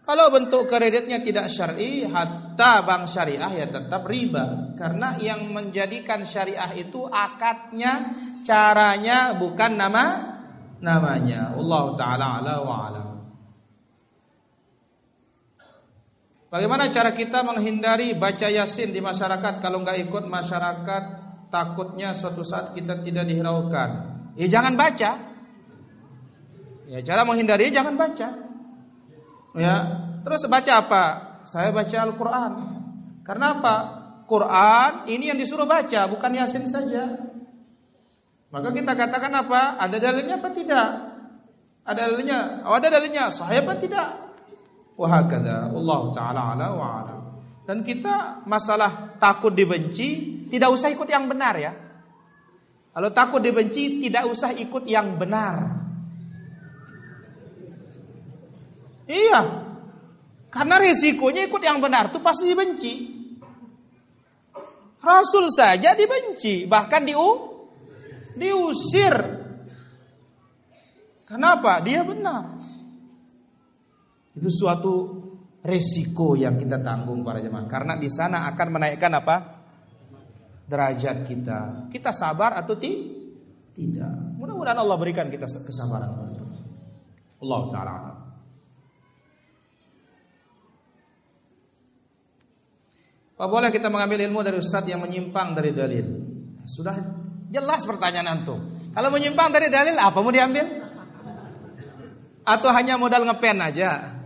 Kalau 0.03 0.27
bentuk 0.35 0.67
kreditnya 0.67 1.23
tidak 1.23 1.47
syar'i, 1.47 2.03
hatta 2.03 2.83
bank 2.83 3.07
syariah 3.07 3.63
ya 3.63 3.67
tetap 3.71 4.11
riba. 4.11 4.75
Karena 4.75 5.15
yang 5.23 5.55
menjadikan 5.55 6.27
syariah 6.27 6.75
itu 6.75 7.07
akadnya, 7.07 8.11
caranya 8.43 9.39
bukan 9.39 9.79
nama 9.79 10.05
namanya. 10.83 11.55
Allah 11.55 11.85
taala 11.95 12.27
ala 12.43 12.57
wa 12.67 12.77
ala. 12.91 13.08
Bagaimana 16.49 16.89
cara 16.89 17.13
kita 17.13 17.45
menghindari 17.45 18.17
baca 18.17 18.49
yasin 18.49 18.89
di 18.89 19.05
masyarakat 19.05 19.61
kalau 19.61 19.85
nggak 19.85 20.09
ikut 20.09 20.25
masyarakat 20.25 21.03
takutnya 21.53 22.17
suatu 22.17 22.41
saat 22.41 22.73
kita 22.73 23.05
tidak 23.05 23.29
dihiraukan. 23.29 23.91
Ya 24.33 24.49
jangan 24.49 24.73
baca. 24.73 25.11
Ya 26.89 26.99
cara 27.05 27.29
menghindari 27.29 27.69
jangan 27.69 28.01
baca. 28.01 28.29
Ya 29.53 29.77
terus 30.25 30.49
baca 30.49 30.73
apa? 30.81 31.05
Saya 31.45 31.69
baca 31.69 31.97
Al-Quran. 32.01 32.53
Karena 33.29 33.61
apa? 33.61 33.77
Quran 34.25 35.09
ini 35.09 35.29
yang 35.29 35.37
disuruh 35.41 35.69
baca 35.69 36.09
bukan 36.09 36.33
yasin 36.33 36.65
saja. 36.65 37.29
Maka 38.49 38.73
kita 38.73 38.97
katakan 38.97 39.33
apa? 39.37 39.77
Ada 39.77 40.01
dalilnya 40.01 40.41
apa 40.41 40.49
tidak? 40.57 40.89
Ada 41.85 42.09
dalilnya? 42.09 42.65
Oh, 42.65 42.77
ada 42.77 42.89
dalilnya. 42.89 43.29
Sahih 43.29 43.65
apa 43.65 43.77
tidak? 43.77 44.28
Wahakada 44.99 45.71
Allah 45.71 46.01
Ta'ala 46.11 46.41
ala 46.59 46.67
wa 46.75 46.87
ala. 46.99 47.15
Dan 47.63 47.87
kita 47.87 48.43
masalah 48.49 49.15
takut 49.21 49.55
dibenci 49.55 50.41
Tidak 50.49 50.67
usah 50.73 50.91
ikut 50.91 51.07
yang 51.07 51.31
benar 51.31 51.55
ya. 51.55 51.73
Kalau 52.91 53.15
takut 53.15 53.39
dibenci 53.39 54.03
tidak 54.03 54.27
usah 54.27 54.51
ikut 54.59 54.83
yang 54.91 55.15
benar. 55.15 55.55
Iya. 59.07 59.41
Karena 60.51 60.83
risikonya 60.83 61.47
ikut 61.47 61.63
yang 61.63 61.79
benar 61.79 62.11
itu 62.11 62.19
pasti 62.19 62.49
dibenci. 62.49 62.95
Rasul 64.99 65.47
saja 65.55 65.95
dibenci 65.95 66.67
Bahkan 66.67 67.03
diu 67.07 67.29
diusir. 68.35 69.15
Kenapa? 71.29 71.79
Dia 71.85 72.03
benar 72.03 72.57
itu 74.37 74.51
suatu 74.53 74.95
resiko 75.65 76.37
yang 76.37 76.61
kita 76.61 76.83
tanggung 76.85 77.25
para 77.25 77.41
jemaah 77.41 77.65
karena 77.71 77.95
di 77.97 78.11
sana 78.11 78.49
akan 78.53 78.69
menaikkan 78.69 79.13
apa? 79.15 79.37
derajat 80.69 81.25
kita. 81.25 81.89
Kita 81.89 82.13
sabar 82.13 82.61
atau 82.61 82.77
ti? 82.77 83.17
tidak? 83.73 84.37
Mudah-mudahan 84.37 84.83
Allah 84.83 84.97
berikan 84.99 85.31
kita 85.31 85.47
kesabaran. 85.47 86.13
Allah 87.39 87.61
taala. 87.71 87.95
Apa 93.39 93.47
boleh 93.47 93.71
kita 93.71 93.87
mengambil 93.87 94.19
ilmu 94.27 94.43
dari 94.43 94.59
ustaz 94.59 94.83
yang 94.91 94.99
menyimpang 94.99 95.55
dari 95.55 95.71
dalil? 95.71 96.07
Sudah 96.67 96.99
jelas 97.47 97.87
pertanyaan 97.87 98.43
antum. 98.43 98.59
Kalau 98.91 99.15
menyimpang 99.15 99.55
dari 99.55 99.71
dalil 99.71 99.95
apa 99.95 100.19
mau 100.19 100.35
diambil? 100.35 100.67
Atau 102.43 102.75
hanya 102.75 102.99
modal 102.99 103.23
ngepen 103.31 103.63
aja? 103.63 104.18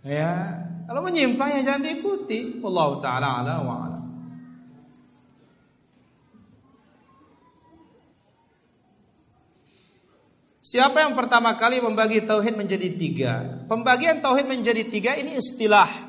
Ya, 0.00 0.64
kalau 0.88 1.04
menyimpang 1.04 1.60
ya 1.60 1.60
jangan 1.60 1.84
diikuti. 1.84 2.58
Allah 2.64 2.88
taala 2.98 3.28
ala 3.44 3.54
wa 3.60 3.74
ala. 3.84 4.00
Siapa 10.60 11.02
yang 11.02 11.18
pertama 11.18 11.56
kali 11.58 11.82
membagi 11.82 12.22
tauhid 12.24 12.54
menjadi 12.54 12.94
tiga? 12.94 13.32
Pembagian 13.66 14.22
tauhid 14.22 14.46
menjadi 14.46 14.86
tiga 14.86 15.18
ini 15.18 15.36
istilah. 15.36 16.08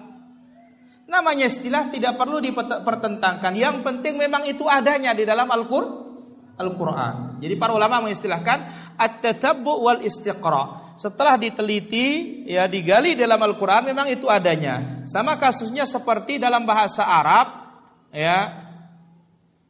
Namanya 1.12 1.50
istilah 1.52 1.92
tidak 1.92 2.16
perlu 2.16 2.40
dipertentangkan. 2.40 3.52
Yang 3.58 3.84
penting 3.84 4.16
memang 4.16 4.48
itu 4.48 4.64
adanya 4.70 5.12
di 5.12 5.28
dalam 5.28 5.50
Al-Quran. 5.52 7.42
Jadi 7.42 7.54
para 7.58 7.74
ulama 7.76 8.06
mengistilahkan 8.06 8.60
at-tatabbu 8.96 9.82
wal 9.82 10.00
istiqra. 10.06 10.81
Setelah 11.02 11.34
diteliti, 11.34 12.46
ya 12.46 12.70
digali 12.70 13.18
dalam 13.18 13.42
Al-Quran, 13.42 13.90
memang 13.90 14.06
itu 14.06 14.30
adanya. 14.30 15.02
Sama 15.10 15.34
kasusnya 15.34 15.82
seperti 15.90 16.38
dalam 16.38 16.62
bahasa 16.62 17.02
Arab, 17.02 17.74
ya. 18.14 18.70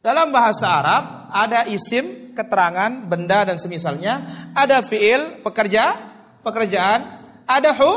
Dalam 0.04 0.28
bahasa 0.28 0.68
Arab 0.68 1.32
ada 1.32 1.64
isim, 1.72 2.36
keterangan, 2.36 3.08
benda 3.08 3.48
dan 3.48 3.56
semisalnya, 3.56 4.20
ada 4.52 4.84
fiil, 4.84 5.40
pekerja, 5.40 5.96
pekerjaan, 6.44 7.24
ada 7.48 7.72
hu, 7.80 7.92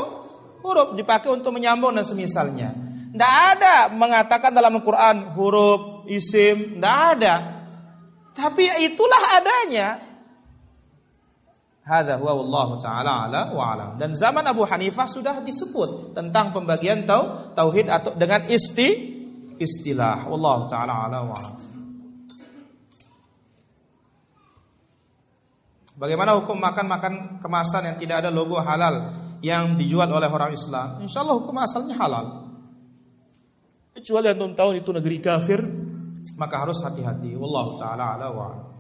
huruf 0.64 0.96
dipakai 0.96 1.28
untuk 1.36 1.52
menyambung 1.52 1.92
dan 1.92 2.08
semisalnya. 2.08 2.72
Tidak 3.12 3.34
ada 3.52 3.92
mengatakan 3.92 4.56
dalam 4.56 4.80
Al-Quran 4.80 5.36
huruf, 5.36 6.08
isim, 6.08 6.80
tidak 6.80 7.20
ada. 7.20 7.36
Tapi 8.32 8.64
itulah 8.88 9.44
adanya. 9.44 10.05
Hadza 11.86 12.18
huwa 12.18 12.34
wallahu 12.34 12.82
taala 12.82 13.30
ala. 13.30 13.94
Dan 14.02 14.18
zaman 14.18 14.42
Abu 14.42 14.66
Hanifah 14.66 15.06
sudah 15.06 15.38
disebut 15.46 16.18
tentang 16.18 16.50
pembagian 16.50 17.06
tau, 17.06 17.54
tauhid 17.54 17.94
atau 17.94 18.18
dengan 18.18 18.42
isti 18.50 19.14
istilah. 19.62 20.26
Wallahu 20.26 20.66
taala 20.66 21.06
ala 21.06 21.22
wa 21.22 21.38
alam. 21.38 21.56
Bagaimana 25.96 26.36
hukum 26.42 26.60
makan-makan 26.60 27.40
kemasan 27.40 27.94
yang 27.94 27.98
tidak 28.02 28.26
ada 28.26 28.34
logo 28.34 28.60
halal 28.60 29.16
yang 29.40 29.80
dijual 29.80 30.10
oleh 30.12 30.28
orang 30.28 30.52
Islam? 30.52 31.00
Insya 31.00 31.24
Allah 31.24 31.38
hukum 31.40 31.56
asalnya 31.56 31.96
halal. 31.96 32.26
Kecuali 33.96 34.28
antum 34.28 34.52
tahu 34.52 34.76
itu 34.76 34.92
negeri 34.92 35.24
kafir, 35.24 35.64
maka 36.36 36.68
harus 36.68 36.84
hati-hati. 36.84 37.38
Wallahu 37.40 37.80
taala 37.80 38.20
ala 38.20 38.28
wa 38.28 38.44
alam. 38.44 38.75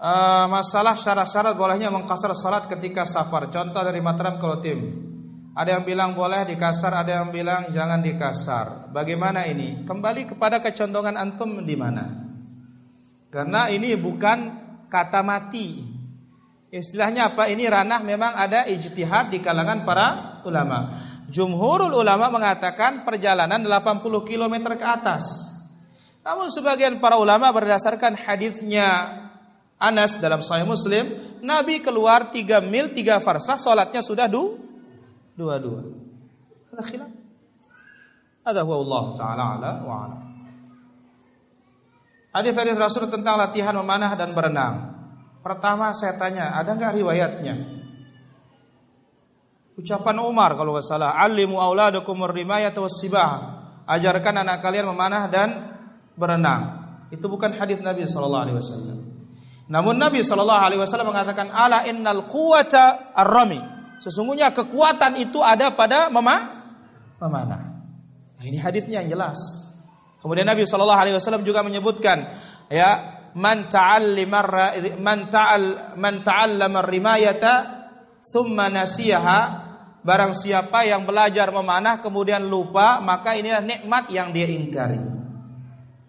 Uh, 0.00 0.48
masalah 0.48 0.96
syarat-syarat 0.96 1.52
bolehnya 1.60 1.92
mengkasar 1.92 2.32
salat 2.32 2.64
ketika 2.64 3.04
safar. 3.04 3.52
Contoh 3.52 3.84
dari 3.84 4.00
Mataram 4.00 4.40
tim 4.64 4.96
Ada 5.52 5.76
yang 5.76 5.84
bilang 5.84 6.16
boleh 6.16 6.48
dikasar, 6.48 7.04
ada 7.04 7.20
yang 7.20 7.28
bilang 7.28 7.68
jangan 7.68 8.00
dikasar. 8.00 8.88
Bagaimana 8.96 9.44
ini? 9.44 9.84
Kembali 9.84 10.24
kepada 10.24 10.64
kecondongan 10.64 11.20
antum 11.20 11.60
di 11.60 11.76
mana? 11.76 12.16
Karena 13.28 13.68
ini 13.68 13.92
bukan 13.92 14.38
kata 14.88 15.20
mati. 15.20 15.84
Istilahnya 16.72 17.36
apa? 17.36 17.52
Ini 17.52 17.68
ranah 17.68 18.00
memang 18.00 18.32
ada 18.40 18.64
ijtihad 18.72 19.28
di 19.28 19.44
kalangan 19.44 19.84
para 19.84 20.40
ulama. 20.48 20.96
Jumhurul 21.28 21.92
ulama 21.92 22.32
mengatakan 22.32 23.04
perjalanan 23.04 23.60
80 23.60 24.00
km 24.24 24.54
ke 24.80 24.86
atas. 24.86 25.28
Namun 26.24 26.48
sebagian 26.48 26.96
para 27.04 27.20
ulama 27.20 27.52
berdasarkan 27.52 28.16
hadisnya 28.16 29.28
Anas 29.80 30.20
dalam 30.20 30.44
Sahih 30.44 30.68
Muslim, 30.68 31.08
Nabi 31.40 31.80
keluar 31.80 32.28
tiga 32.28 32.60
mil 32.60 32.92
tiga 32.92 33.16
farsah, 33.16 33.56
sholatnya 33.56 34.04
sudah 34.04 34.28
du, 34.28 34.60
dua 35.32 35.56
dua. 35.56 35.80
Ada 36.76 36.82
khilaf. 36.84 37.10
Ada 38.44 38.60
huwa 38.60 38.76
Allah 38.84 39.04
Taala 39.16 39.44
ala 39.56 39.70
wa 39.80 39.94
ala. 40.04 40.16
Hadis 42.30 42.54
hadis 42.54 42.76
Rasul 42.76 43.08
tentang 43.08 43.40
latihan 43.40 43.72
memanah 43.74 44.12
dan 44.14 44.36
berenang. 44.36 45.00
Pertama 45.40 45.90
saya 45.96 46.14
tanya, 46.20 46.52
ada 46.54 46.76
nggak 46.76 46.94
riwayatnya? 47.00 47.54
Ucapan 49.80 50.16
Umar 50.20 50.54
kalau 50.60 50.76
nggak 50.76 50.84
salah, 50.84 51.16
alimu 51.16 51.56
auladakum 51.56 52.20
rimayat 52.28 52.76
wassibah. 52.76 53.64
Ajarkan 53.88 54.44
anak 54.44 54.62
kalian 54.62 54.92
memanah 54.92 55.26
dan 55.26 55.48
berenang. 56.14 56.62
Itu 57.10 57.26
bukan 57.26 57.56
hadis 57.58 57.82
Nabi 57.82 58.06
Wasallam. 58.06 59.09
Namun 59.70 60.02
Nabi 60.02 60.26
Shallallahu 60.26 60.62
Alaihi 60.66 60.80
Wasallam 60.82 61.14
mengatakan, 61.14 61.54
"Ala 61.54 61.86
innal 61.86 62.26
quwata 62.26 63.14
ar-rami." 63.14 63.62
Sesungguhnya 64.02 64.50
kekuatan 64.50 65.14
itu 65.22 65.38
ada 65.38 65.70
pada 65.70 66.10
mema 66.10 66.58
memanah. 67.22 67.62
Nah, 68.40 68.44
ini 68.48 68.58
hadisnya 68.58 69.04
yang 69.04 69.14
jelas. 69.14 69.38
Kemudian 70.18 70.48
Nabi 70.48 70.66
Shallallahu 70.66 71.00
Alaihi 71.00 71.16
Wasallam 71.16 71.46
juga 71.46 71.62
menyebutkan, 71.62 72.34
ya 72.66 73.20
man 73.38 73.70
ta'allama 73.70 74.40
man 74.98 75.30
ta'al 75.30 76.56
man 76.66 76.84
rimayata 76.84 77.52
thumma 78.18 78.66
nasiyaha 78.66 79.70
barang 80.00 80.32
siapa 80.32 80.88
yang 80.88 81.04
belajar 81.04 81.52
memanah 81.52 82.00
kemudian 82.00 82.48
lupa 82.48 82.98
maka 83.04 83.36
inilah 83.36 83.62
nikmat 83.62 84.10
yang 84.10 84.32
dia 84.32 84.48
ingkari. 84.48 84.98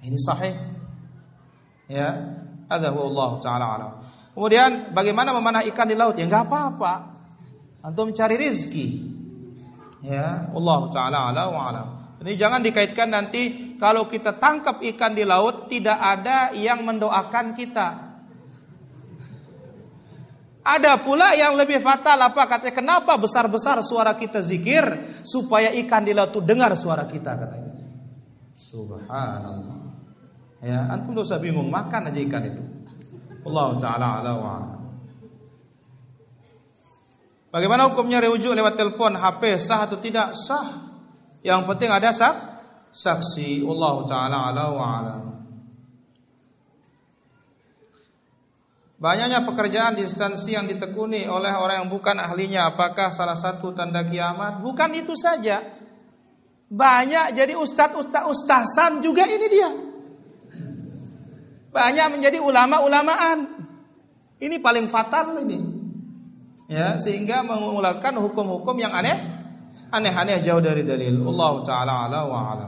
Ini 0.02 0.18
sahih. 0.18 0.56
Ya, 1.92 2.10
ada 2.72 2.88
Allah 2.96 3.32
taala 3.44 3.66
alam. 3.76 3.92
Kemudian 4.32 4.96
bagaimana 4.96 5.36
memanah 5.36 5.68
ikan 5.68 5.88
di 5.92 5.96
laut? 6.00 6.16
Ya 6.16 6.24
enggak 6.24 6.48
apa-apa. 6.48 6.94
Antum 7.84 8.16
cari 8.16 8.40
rizki. 8.40 8.88
Ya, 10.02 10.50
Allah 10.50 10.80
taala 10.90 11.30
ala. 11.30 11.84
Ini 12.22 12.38
jangan 12.38 12.62
dikaitkan 12.62 13.10
nanti 13.10 13.74
kalau 13.82 14.06
kita 14.06 14.38
tangkap 14.38 14.82
ikan 14.94 15.18
di 15.18 15.26
laut 15.26 15.66
tidak 15.70 15.98
ada 15.98 16.54
yang 16.54 16.86
mendoakan 16.86 17.58
kita. 17.58 17.88
Ada 20.62 21.02
pula 21.02 21.34
yang 21.34 21.58
lebih 21.58 21.82
fatal 21.82 22.22
apa 22.22 22.46
katanya 22.46 22.74
kenapa 22.78 23.18
besar-besar 23.18 23.82
suara 23.82 24.14
kita 24.14 24.46
zikir 24.46 25.18
supaya 25.26 25.74
ikan 25.82 26.06
di 26.06 26.14
laut 26.14 26.38
itu 26.38 26.42
dengar 26.46 26.78
suara 26.78 27.10
kita 27.10 27.34
katanya. 27.34 27.74
Subhanallah. 28.54 29.71
Ya, 30.62 30.86
antum 30.94 31.18
dosa 31.18 31.42
bingung 31.42 31.74
makan 31.74 32.14
aja 32.14 32.22
ikan 32.22 32.46
itu. 32.46 32.64
Allah 33.42 33.68
taala 33.82 34.08
ala 34.22 34.34
wa 34.38 34.54
Bagaimana 37.52 37.92
hukumnya 37.92 38.24
rujuk 38.24 38.56
lewat 38.56 38.80
telepon, 38.80 39.18
HP 39.18 39.60
sah 39.60 39.84
atau 39.84 40.00
tidak? 40.00 40.38
Sah. 40.40 40.88
Yang 41.44 41.62
penting 41.68 41.90
ada 41.92 42.14
sak 42.16 42.36
saksi. 42.96 43.66
Allah 43.68 43.96
taala 44.08 44.38
ala 44.54 44.64
wa 44.72 44.86
ala. 44.88 45.16
Banyaknya 49.02 49.42
pekerjaan 49.42 49.98
di 49.98 50.06
instansi 50.06 50.54
yang 50.54 50.70
ditekuni 50.70 51.26
oleh 51.26 51.58
orang 51.58 51.84
yang 51.84 51.90
bukan 51.90 52.22
ahlinya 52.22 52.70
apakah 52.70 53.10
salah 53.10 53.34
satu 53.34 53.74
tanda 53.74 54.06
kiamat? 54.06 54.62
Bukan 54.62 54.94
itu 54.94 55.18
saja. 55.18 55.66
Banyak 56.70 57.34
jadi 57.34 57.58
ustadz 57.58 57.98
ustadz 57.98 58.30
ustazan 58.30 59.02
juga 59.02 59.26
ini 59.26 59.48
dia. 59.50 59.91
Banyak 61.72 62.08
menjadi 62.12 62.38
ulama-ulamaan. 62.44 63.64
Ini 64.42 64.60
paling 64.60 64.92
fatal 64.92 65.40
ini. 65.40 65.60
Ya, 66.72 66.96
sehingga 66.96 67.44
mengulakan 67.44 68.20
hukum-hukum 68.20 68.80
yang 68.80 68.96
aneh, 68.96 69.16
aneh-aneh 69.92 70.40
jauh 70.40 70.64
dari 70.64 70.88
dalil. 70.88 71.20
Allah 71.20 71.54
taala 71.68 71.94
ala 72.08 72.20
wa 72.28 72.40
ala. 72.48 72.68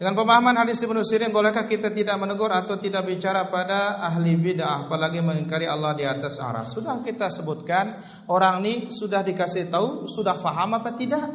Dengan 0.00 0.16
pemahaman 0.16 0.56
hadis 0.64 0.80
Ibnu 0.80 1.04
Sirin, 1.04 1.28
bolehkah 1.28 1.68
kita 1.68 1.92
tidak 1.92 2.16
menegur 2.16 2.48
atau 2.48 2.80
tidak 2.80 3.04
bicara 3.04 3.52
pada 3.52 4.00
ahli 4.00 4.32
bid'ah 4.32 4.88
apalagi 4.88 5.20
mengingkari 5.20 5.68
Allah 5.68 5.92
di 5.92 6.08
atas 6.08 6.40
aras? 6.40 6.72
Sudah 6.72 7.04
kita 7.04 7.28
sebutkan, 7.28 8.00
orang 8.24 8.64
ini 8.64 8.88
sudah 8.88 9.20
dikasih 9.20 9.68
tahu, 9.68 10.08
sudah 10.08 10.40
faham 10.40 10.80
apa 10.80 10.96
tidak? 10.96 11.28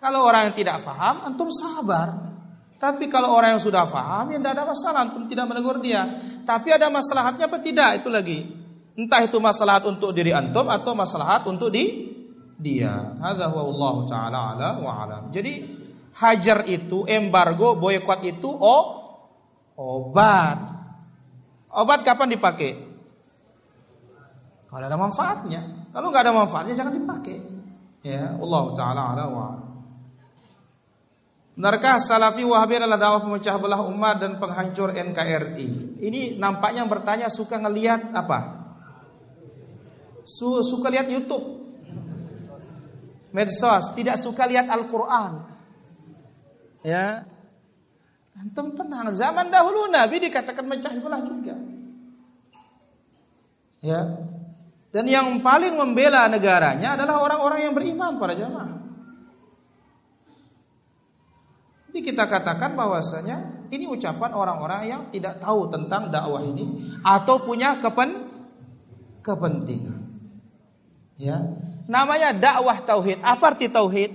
Kalau 0.00 0.24
orang 0.24 0.48
yang 0.48 0.56
tidak 0.56 0.80
faham, 0.80 1.28
antum 1.28 1.52
sabar. 1.52 2.29
Tapi 2.80 3.12
kalau 3.12 3.36
orang 3.36 3.60
yang 3.60 3.62
sudah 3.62 3.84
faham, 3.84 4.32
ya 4.32 4.40
tidak 4.40 4.56
ada 4.56 4.64
masalah, 4.64 4.98
antum 5.04 5.28
tidak 5.28 5.44
menegur 5.52 5.76
dia. 5.84 6.08
Tapi 6.48 6.72
ada 6.72 6.88
masalahnya 6.88 7.44
apa 7.44 7.60
tidak? 7.60 8.00
Itu 8.00 8.08
lagi. 8.08 8.40
Entah 8.96 9.20
itu 9.20 9.36
masalah 9.36 9.84
untuk 9.84 10.16
diri 10.16 10.32
antum 10.32 10.64
atau 10.64 10.96
masalah 10.96 11.44
untuk 11.44 11.68
di 11.68 12.08
dia. 12.56 13.20
Hadza 13.20 13.52
huwa 13.52 13.68
Allah 13.68 13.94
taala 14.08 14.38
ala 14.56 14.68
wa 14.80 14.92
alam. 14.96 15.22
Jadi 15.28 15.60
hajar 16.24 16.64
itu 16.72 17.04
embargo, 17.04 17.76
boykot 17.76 18.20
itu 18.24 18.48
oh 18.48 18.84
obat. 19.76 20.58
Obat 21.76 22.00
kapan 22.00 22.32
dipakai? 22.32 22.72
Kalau 24.72 24.84
ada 24.88 24.96
manfaatnya. 24.96 25.92
Kalau 25.92 26.08
nggak 26.08 26.24
ada 26.24 26.32
manfaatnya 26.32 26.72
jangan 26.72 26.96
dipakai. 26.96 27.38
Ya, 28.00 28.40
Allah 28.40 28.64
taala 28.72 29.02
ala 29.12 29.24
wa 29.28 29.42
alam. 29.52 29.69
Benarkah 31.58 31.98
Salafi 31.98 32.46
Wahabi 32.46 32.78
adalah 32.78 32.96
dakwah 32.96 33.20
pemecah 33.26 33.56
belah 33.58 33.82
umat 33.84 34.22
dan 34.22 34.38
penghancur 34.38 34.94
NKRI? 34.94 35.98
Ini 36.00 36.40
nampaknya 36.40 36.86
yang 36.86 36.90
bertanya 36.90 37.26
suka 37.28 37.58
ngelihat 37.58 38.14
apa? 38.14 38.60
Su 40.24 40.62
suka 40.62 40.88
lihat 40.88 41.10
YouTube. 41.10 41.58
Medsos, 43.30 43.94
tidak 43.94 44.18
suka 44.18 44.46
lihat 44.46 44.66
Al-Qur'an. 44.66 45.46
Ya. 46.82 47.28
Antum 48.34 48.72
tenang, 48.72 49.12
zaman 49.12 49.52
dahulu 49.52 49.90
Nabi 49.92 50.16
dikatakan 50.16 50.64
mecah 50.64 50.96
belah 50.96 51.22
juga. 51.22 51.54
Ya. 53.84 54.00
Dan 54.90 55.06
yang 55.06 55.38
paling 55.44 55.76
membela 55.78 56.26
negaranya 56.26 56.98
adalah 56.98 57.22
orang-orang 57.22 57.70
yang 57.70 57.74
beriman 57.76 58.18
para 58.18 58.34
jamaah. 58.34 58.79
Jadi 61.90 62.06
kita 62.06 62.30
katakan 62.30 62.78
bahwasanya 62.78 63.66
ini 63.74 63.90
ucapan 63.90 64.30
orang-orang 64.30 64.80
yang 64.86 65.02
tidak 65.10 65.42
tahu 65.42 65.66
tentang 65.74 66.06
dakwah 66.06 66.38
ini 66.38 66.78
atau 67.02 67.42
punya 67.42 67.82
kepen 67.82 68.30
kepentingan. 69.26 69.98
Ya. 71.18 71.50
Namanya 71.90 72.30
dakwah 72.30 72.78
tauhid. 72.78 73.18
Apa 73.26 73.58
arti 73.58 73.66
tauhid? 73.66 74.14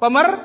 Pemer 0.00 0.40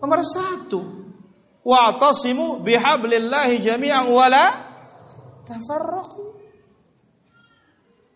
pemersatu. 0.00 1.12
Wa 1.60 1.92
tasimu 2.00 2.64
bihablillahi 2.64 3.60
jami'an 3.60 4.08
wala 4.08 4.56
tafarraqu. 5.44 6.32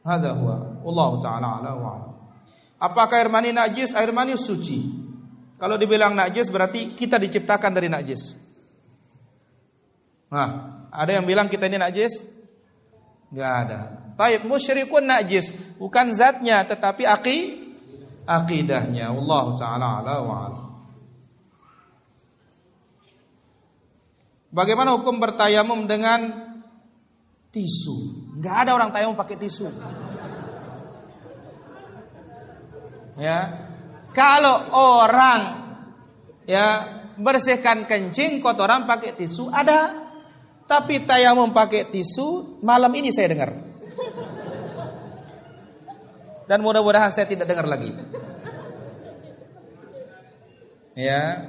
Hadza 0.09 0.33
huwa. 0.41 0.57
Allah 0.89 1.11
taala 1.21 1.49
ala 1.61 1.73
wa 1.77 1.93
Apakah 2.81 3.21
air 3.21 3.29
mani 3.29 3.53
najis? 3.53 3.93
Air 3.93 4.17
mani 4.17 4.41
suci. 4.41 4.96
Kalau 5.57 5.81
dibilang 5.81 6.13
najis 6.13 6.53
berarti 6.53 6.93
kita 6.93 7.17
diciptakan 7.17 7.73
dari 7.73 7.89
najis. 7.89 8.37
Nah, 10.29 10.49
ada 10.93 11.11
yang 11.17 11.25
bilang 11.25 11.49
kita 11.49 11.65
ini 11.65 11.81
najis? 11.81 12.29
Gak 13.33 13.53
ada. 13.67 13.81
Taib 14.17 14.45
musyrikun 14.45 15.09
najis, 15.09 15.53
bukan 15.81 16.13
zatnya 16.13 16.65
tetapi 16.65 17.09
aki 17.09 17.37
akidahnya. 18.29 19.13
Allah 19.13 19.45
taala 19.57 19.87
ala 20.01 20.15
wa 20.21 20.37
ala. 20.45 20.63
Bagaimana 24.53 24.97
hukum 24.97 25.21
bertayamum 25.21 25.85
dengan 25.85 26.33
tisu? 27.53 28.29
Gak 28.41 28.69
ada 28.69 28.71
orang 28.77 28.93
tayamum 28.93 29.17
pakai 29.17 29.37
tisu. 29.37 29.69
Ya, 33.17 33.66
kalau 34.17 34.73
orang 34.73 35.41
ya 36.49 36.97
bersihkan 37.21 37.85
kencing 37.85 38.41
kotoran 38.41 38.89
pakai 38.89 39.13
tisu 39.13 39.53
ada. 39.53 40.09
Tapi 40.67 41.07
tayamum 41.07 41.55
pakai 41.55 41.95
tisu 41.95 42.59
malam 42.65 42.91
ini 42.97 43.15
saya 43.15 43.31
dengar. 43.31 43.55
Dan 46.51 46.59
mudah-mudahan 46.59 47.15
saya 47.15 47.31
tidak 47.31 47.47
dengar 47.47 47.71
lagi. 47.71 47.95
Ya. 50.99 51.47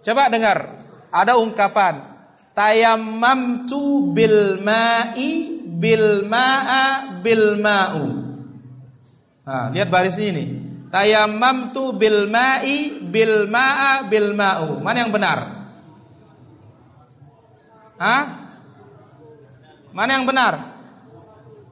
Coba 0.00 0.32
dengar. 0.32 0.80
Ada 1.12 1.36
ungkapan 1.36 2.08
tayammamtu 2.56 4.16
bil 4.16 4.64
ma'i 4.64 5.60
bil 5.68 6.24
ma'a 6.24 7.20
bil 7.20 7.60
ma'u. 7.60 8.04
Nah, 9.44 9.68
lihat 9.76 9.92
baris 9.92 10.16
ini 10.20 10.67
tayammamtu 10.88 11.96
bil 11.96 12.28
ma'i 12.28 13.00
bil 13.00 13.48
ma'a 13.48 14.04
bil 14.08 14.32
ma'u. 14.32 14.80
Mana 14.80 15.04
yang 15.04 15.12
benar? 15.12 15.38
Hah? 17.98 18.22
Mana 19.92 20.10
yang 20.20 20.24
benar? 20.28 20.54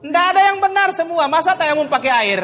Tidak 0.03 0.25
ada 0.35 0.41
yang 0.53 0.59
benar 0.61 0.91
semua. 0.93 1.25
Masa 1.25 1.55
tayamum 1.57 1.89
pakai 1.89 2.11
air? 2.11 2.41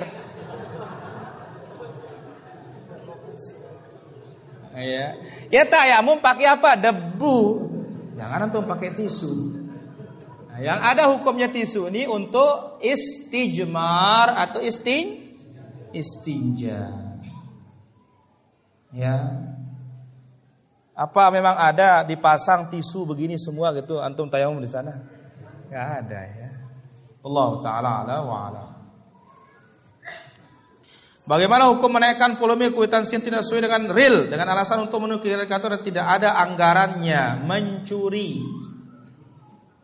Ya. 4.73 5.05
Ya 5.53 5.63
tayamum 5.69 6.17
pakai 6.17 6.49
apa? 6.49 6.73
Debu. 6.73 7.69
Jangan 8.17 8.49
antum 8.49 8.65
pakai 8.65 8.97
tisu. 8.97 9.61
Nah, 10.49 10.59
yang 10.61 10.79
ada 10.81 11.09
hukumnya 11.09 11.49
tisu 11.49 11.89
ini 11.93 12.05
untuk 12.09 12.77
istijmar 12.81 14.37
atau 14.37 14.61
istin 14.61 15.22
istinja. 15.93 16.89
Ya. 18.93 19.17
Apa 20.93 21.33
memang 21.33 21.57
ada 21.57 22.05
dipasang 22.05 22.69
tisu 22.69 23.09
begini 23.09 23.33
semua 23.41 23.73
gitu 23.73 23.97
antum 23.97 24.29
tayamum 24.29 24.61
di 24.61 24.69
sana? 24.69 24.93
Enggak 25.65 26.05
ada 26.05 26.19
ya. 26.21 26.49
Allah 27.25 27.49
taala 27.57 27.91
ala 28.05 28.17
wa 28.21 28.37
ala. 28.45 28.63
Bagaimana 31.23 31.71
hukum 31.71 31.87
menaikkan 31.87 32.35
volume 32.35 32.75
kuitansi 32.75 33.15
yang 33.15 33.23
tidak 33.23 33.41
sesuai 33.47 33.63
dengan 33.63 33.87
real 33.95 34.27
dengan 34.27 34.53
alasan 34.53 34.83
untuk 34.83 34.99
memenuhi 35.01 35.23
kalkulator 35.23 35.79
dan 35.79 35.81
tidak 35.81 36.05
ada 36.19 36.35
anggarannya 36.35 37.39
mencuri. 37.47 38.43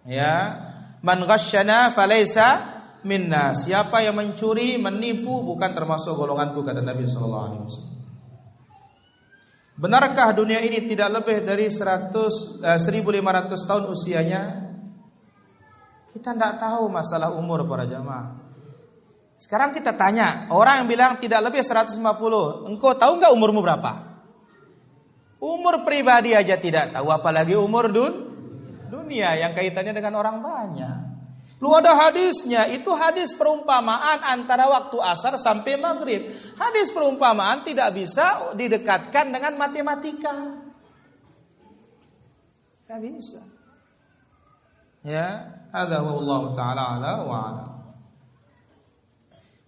Ya, 0.04 0.60
man 1.00 1.24
ghasyana 1.24 1.96
falaysa 1.96 2.79
minna. 3.04 3.56
Siapa 3.56 4.04
yang 4.04 4.18
mencuri, 4.18 4.76
menipu 4.80 5.44
bukan 5.46 5.72
termasuk 5.72 6.16
golonganku 6.16 6.64
kata 6.64 6.84
Nabi 6.84 7.08
sallallahu 7.08 7.46
alaihi 7.46 7.64
wasallam. 7.64 7.98
Benarkah 9.80 10.36
dunia 10.36 10.60
ini 10.60 10.84
tidak 10.84 11.24
lebih 11.24 11.48
dari 11.48 11.72
100 11.72 12.12
eh, 12.68 12.80
1500 12.80 13.56
tahun 13.56 13.84
usianya? 13.88 14.42
Kita 16.12 16.36
tidak 16.36 16.60
tahu 16.60 16.92
masalah 16.92 17.32
umur 17.32 17.64
para 17.64 17.88
jamaah. 17.88 18.44
Sekarang 19.40 19.72
kita 19.72 19.96
tanya, 19.96 20.52
orang 20.52 20.84
yang 20.84 20.88
bilang 20.92 21.12
tidak 21.16 21.40
lebih 21.48 21.64
150, 21.64 21.96
engkau 22.68 22.92
tahu 23.00 23.24
nggak 23.24 23.32
umurmu 23.32 23.64
berapa? 23.64 23.92
Umur 25.40 25.88
pribadi 25.88 26.36
aja 26.36 26.60
tidak 26.60 26.92
tahu, 26.92 27.08
apalagi 27.08 27.56
umur 27.56 27.88
dun 27.88 28.14
dunia 28.92 29.40
yang 29.40 29.56
kaitannya 29.56 29.96
dengan 29.96 30.20
orang 30.20 30.44
banyak. 30.44 31.09
Lu 31.60 31.76
ada 31.76 31.92
hadisnya, 31.92 32.72
itu 32.72 32.88
hadis 32.96 33.36
perumpamaan 33.36 34.24
antara 34.24 34.72
waktu 34.72 34.96
asar 35.04 35.36
sampai 35.36 35.76
maghrib. 35.76 36.32
Hadis 36.56 36.88
perumpamaan 36.96 37.68
tidak 37.68 38.00
bisa 38.00 38.56
didekatkan 38.56 39.28
dengan 39.28 39.60
matematika. 39.60 40.32
Tidak 42.88 43.00
bisa. 43.04 43.44
Ya, 45.04 45.52
ada 45.76 46.00
Allah 46.00 46.42
taala 46.56 46.84
ala 46.96 47.14
wa 47.28 47.38
ala. 47.44 47.66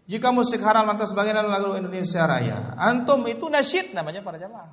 Jika 0.07 0.31
musik 0.35 0.59
haram 0.63 0.87
lantas 0.87 1.15
bagaimana 1.15 1.47
lagu 1.47 1.71
Indonesia 1.75 2.27
Raya? 2.27 2.75
Antum 2.75 3.23
itu 3.31 3.47
nasyid 3.47 3.95
namanya 3.95 4.19
para 4.19 4.35
jamaah. 4.35 4.67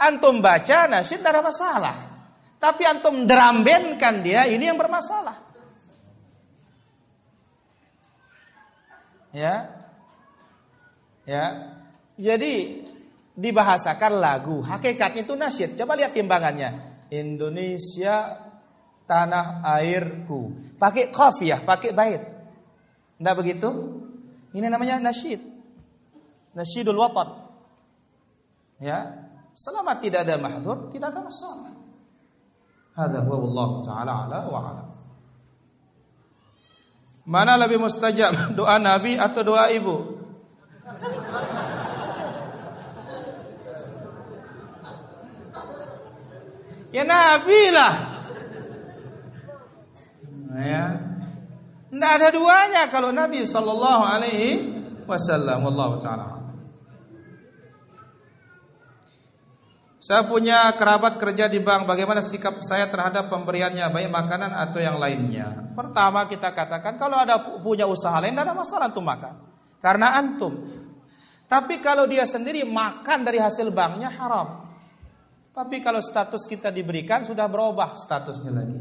Antum 0.00 0.40
baca 0.40 0.88
nasyid 0.88 1.20
tidak 1.20 1.32
ada 1.36 1.42
masalah. 1.44 1.96
Tapi 2.56 2.88
antum 2.88 3.28
derambenkan 3.28 4.24
dia 4.24 4.48
ini 4.48 4.68
yang 4.68 4.80
bermasalah. 4.80 5.51
Ya. 9.32 9.68
Ya. 11.24 11.44
Jadi 12.20 12.84
dibahasakan 13.32 14.20
lagu, 14.20 14.60
hakikatnya 14.60 15.24
itu 15.24 15.34
nasyid. 15.34 15.74
Coba 15.74 15.96
lihat 15.96 16.12
timbangannya. 16.12 16.92
Indonesia 17.12 18.40
tanah 19.08 19.64
airku. 19.80 20.56
Pakai 20.76 21.08
qaf 21.08 21.40
ya, 21.44 21.60
pakai 21.60 21.90
bait. 21.92 22.22
Enggak 23.20 23.36
begitu? 23.40 23.68
Ini 24.52 24.68
namanya 24.68 25.00
nasyid. 25.00 25.40
Nasyidul 26.52 27.00
watan. 27.00 27.48
Ya, 28.82 29.30
selama 29.56 29.96
tidak 30.02 30.26
ada 30.28 30.36
mahdzur, 30.36 30.90
tidak 30.92 31.14
ada 31.14 31.20
masalah. 31.22 31.72
Hadza 32.92 33.24
huwa 33.24 33.36
Allah 33.40 33.68
taala 33.80 34.12
ala 34.28 34.38
wa 34.50 34.60
ala. 34.68 34.84
Mana 37.22 37.54
lebih 37.54 37.78
mustajab 37.78 38.34
doa 38.58 38.76
Nabi 38.82 39.14
atau 39.14 39.42
doa 39.46 39.70
ibu? 39.70 40.18
Ya 46.92 47.08
Nabi 47.08 47.62
lah. 47.72 47.94
Ya, 50.52 50.84
tidak 51.88 52.12
ada 52.20 52.28
duanya 52.28 52.82
kalau 52.92 53.08
Nabi 53.08 53.48
Sallallahu 53.48 54.04
Alaihi 54.04 54.68
Wasallam. 55.08 55.64
Allah 55.64 55.90
taala. 55.96 56.31
Saya 60.02 60.26
punya 60.26 60.66
kerabat 60.74 61.14
kerja 61.14 61.46
di 61.46 61.62
bank. 61.62 61.86
Bagaimana 61.86 62.18
sikap 62.18 62.58
saya 62.66 62.90
terhadap 62.90 63.30
pemberiannya, 63.30 63.86
baik 63.86 64.10
makanan 64.10 64.50
atau 64.50 64.82
yang 64.82 64.98
lainnya? 64.98 65.70
Pertama 65.78 66.26
kita 66.26 66.50
katakan 66.50 66.98
kalau 66.98 67.22
ada 67.22 67.38
punya 67.62 67.86
usaha 67.86 68.18
lain, 68.18 68.34
tidak 68.34 68.50
ada 68.50 68.54
masalah 68.58 68.90
untuk 68.90 69.06
makan, 69.06 69.34
karena 69.78 70.18
antum. 70.18 70.58
Tapi 71.46 71.78
kalau 71.78 72.10
dia 72.10 72.26
sendiri 72.26 72.66
makan 72.66 73.22
dari 73.22 73.38
hasil 73.38 73.70
banknya 73.70 74.10
haram. 74.10 74.74
Tapi 75.54 75.78
kalau 75.84 76.02
status 76.02 76.50
kita 76.50 76.74
diberikan 76.74 77.22
sudah 77.22 77.46
berubah 77.46 77.94
statusnya 77.94 78.50
lagi. 78.50 78.80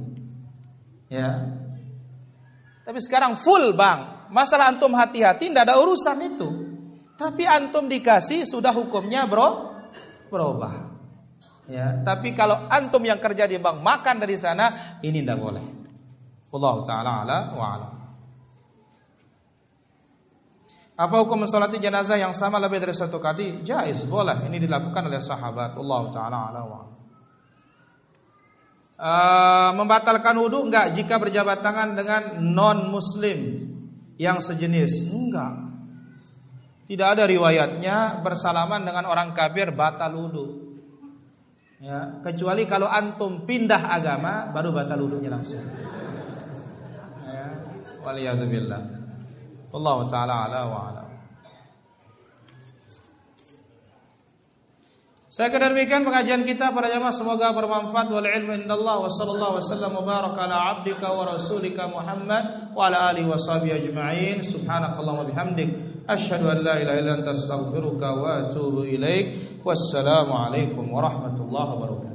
Ya, 1.12 1.30
tapi 2.82 2.98
sekarang 2.98 3.40
full 3.40 3.72
bang. 3.78 4.28
Masalah 4.36 4.68
antum 4.68 4.92
hati-hati 4.98 5.48
tidak 5.48 5.70
ada 5.70 5.80
urusan 5.80 6.18
itu. 6.28 6.50
Tapi 7.14 7.46
antum 7.46 7.86
dikasih 7.86 8.44
sudah 8.44 8.74
hukumnya 8.74 9.30
bro 9.30 9.70
berubah. 10.28 10.91
Ya, 11.72 12.04
tapi 12.04 12.36
kalau 12.36 12.68
antum 12.68 13.00
yang 13.00 13.16
kerja 13.16 13.48
di 13.48 13.56
bank 13.56 13.80
makan 13.80 14.20
dari 14.20 14.36
sana 14.36 15.00
ini 15.00 15.24
tidak 15.24 15.40
boleh. 15.40 15.64
Allah 16.52 16.76
taala 16.84 17.12
ala 17.24 17.38
wa 17.56 17.66
ala. 17.72 17.90
Apa 21.00 21.16
hukum 21.24 21.48
mensolati 21.48 21.80
jenazah 21.80 22.20
yang 22.20 22.36
sama 22.36 22.60
lebih 22.60 22.84
dari 22.84 22.92
satu 22.92 23.24
kali? 23.24 23.64
Jais, 23.64 24.04
boleh. 24.04 24.52
Ini 24.52 24.60
dilakukan 24.60 25.08
oleh 25.08 25.24
sahabat. 25.24 25.80
Allah 25.80 26.02
taala 26.12 26.38
ala 26.52 26.62
wa 26.68 26.78
ala. 26.84 26.90
Uh, 29.02 29.72
membatalkan 29.82 30.38
wudhu 30.38 30.70
enggak 30.70 30.94
jika 30.94 31.18
berjabat 31.18 31.66
tangan 31.66 31.98
dengan 31.98 32.38
non 32.38 32.86
muslim 32.86 33.66
yang 34.22 34.38
sejenis 34.38 35.10
enggak 35.10 35.58
tidak 36.86 37.18
ada 37.18 37.26
riwayatnya 37.26 38.22
bersalaman 38.22 38.86
dengan 38.86 39.10
orang 39.10 39.34
kafir 39.34 39.74
batal 39.74 40.14
wudhu 40.14 40.71
ya 41.82 42.22
kecuali 42.22 42.70
kalau 42.70 42.86
antum 42.86 43.44
pindah 43.44 43.90
agama 43.90 44.54
baru 44.54 44.70
batal 44.72 45.02
wudhunya 45.02 45.34
langsung. 45.34 45.60
Ya. 47.26 47.48
Waliyadzubillah 48.06 48.82
Allah 49.72 49.98
taala 50.08 50.36
ala 50.48 50.62
wa 50.70 50.80
ala 50.94 51.04
Saya 55.32 55.48
kira 55.48 55.72
demikian 55.72 56.04
pengajian 56.04 56.44
kita 56.44 56.76
para 56.76 56.92
jamaah 56.92 57.16
semoga 57.16 57.56
bermanfaat. 57.56 58.12
Wal 58.12 58.28
ilmu 58.28 58.52
indallah 58.52 59.00
wa 59.00 59.08
sallallahu 59.08 59.64
wasallam 59.64 59.96
wa 59.96 60.04
baraka 60.04 60.44
ala 60.44 60.76
abdika 60.76 61.08
wa 61.08 61.24
rasulika 61.24 61.88
Muhammad 61.88 62.76
wa 62.76 62.92
ala 62.92 63.16
alihi 63.16 63.32
wa 63.32 63.40
sahbihi 63.40 63.80
ajma'in. 63.80 64.44
Subhanakallahumma 64.44 65.32
bihamdik. 65.32 66.04
Asyhadu 66.04 66.52
an 66.52 66.68
la 66.68 66.84
ilaha 66.84 67.00
illa 67.00 67.12
anta 67.24 67.32
astaghfiruka 67.32 68.12
wa 68.12 68.44
atubu 68.44 68.84
ilaik. 68.84 69.64
Wassalamu 69.64 70.36
alaikum 70.36 70.92
warahmatullahi 70.92 71.80
wabarakatuh 71.80 72.11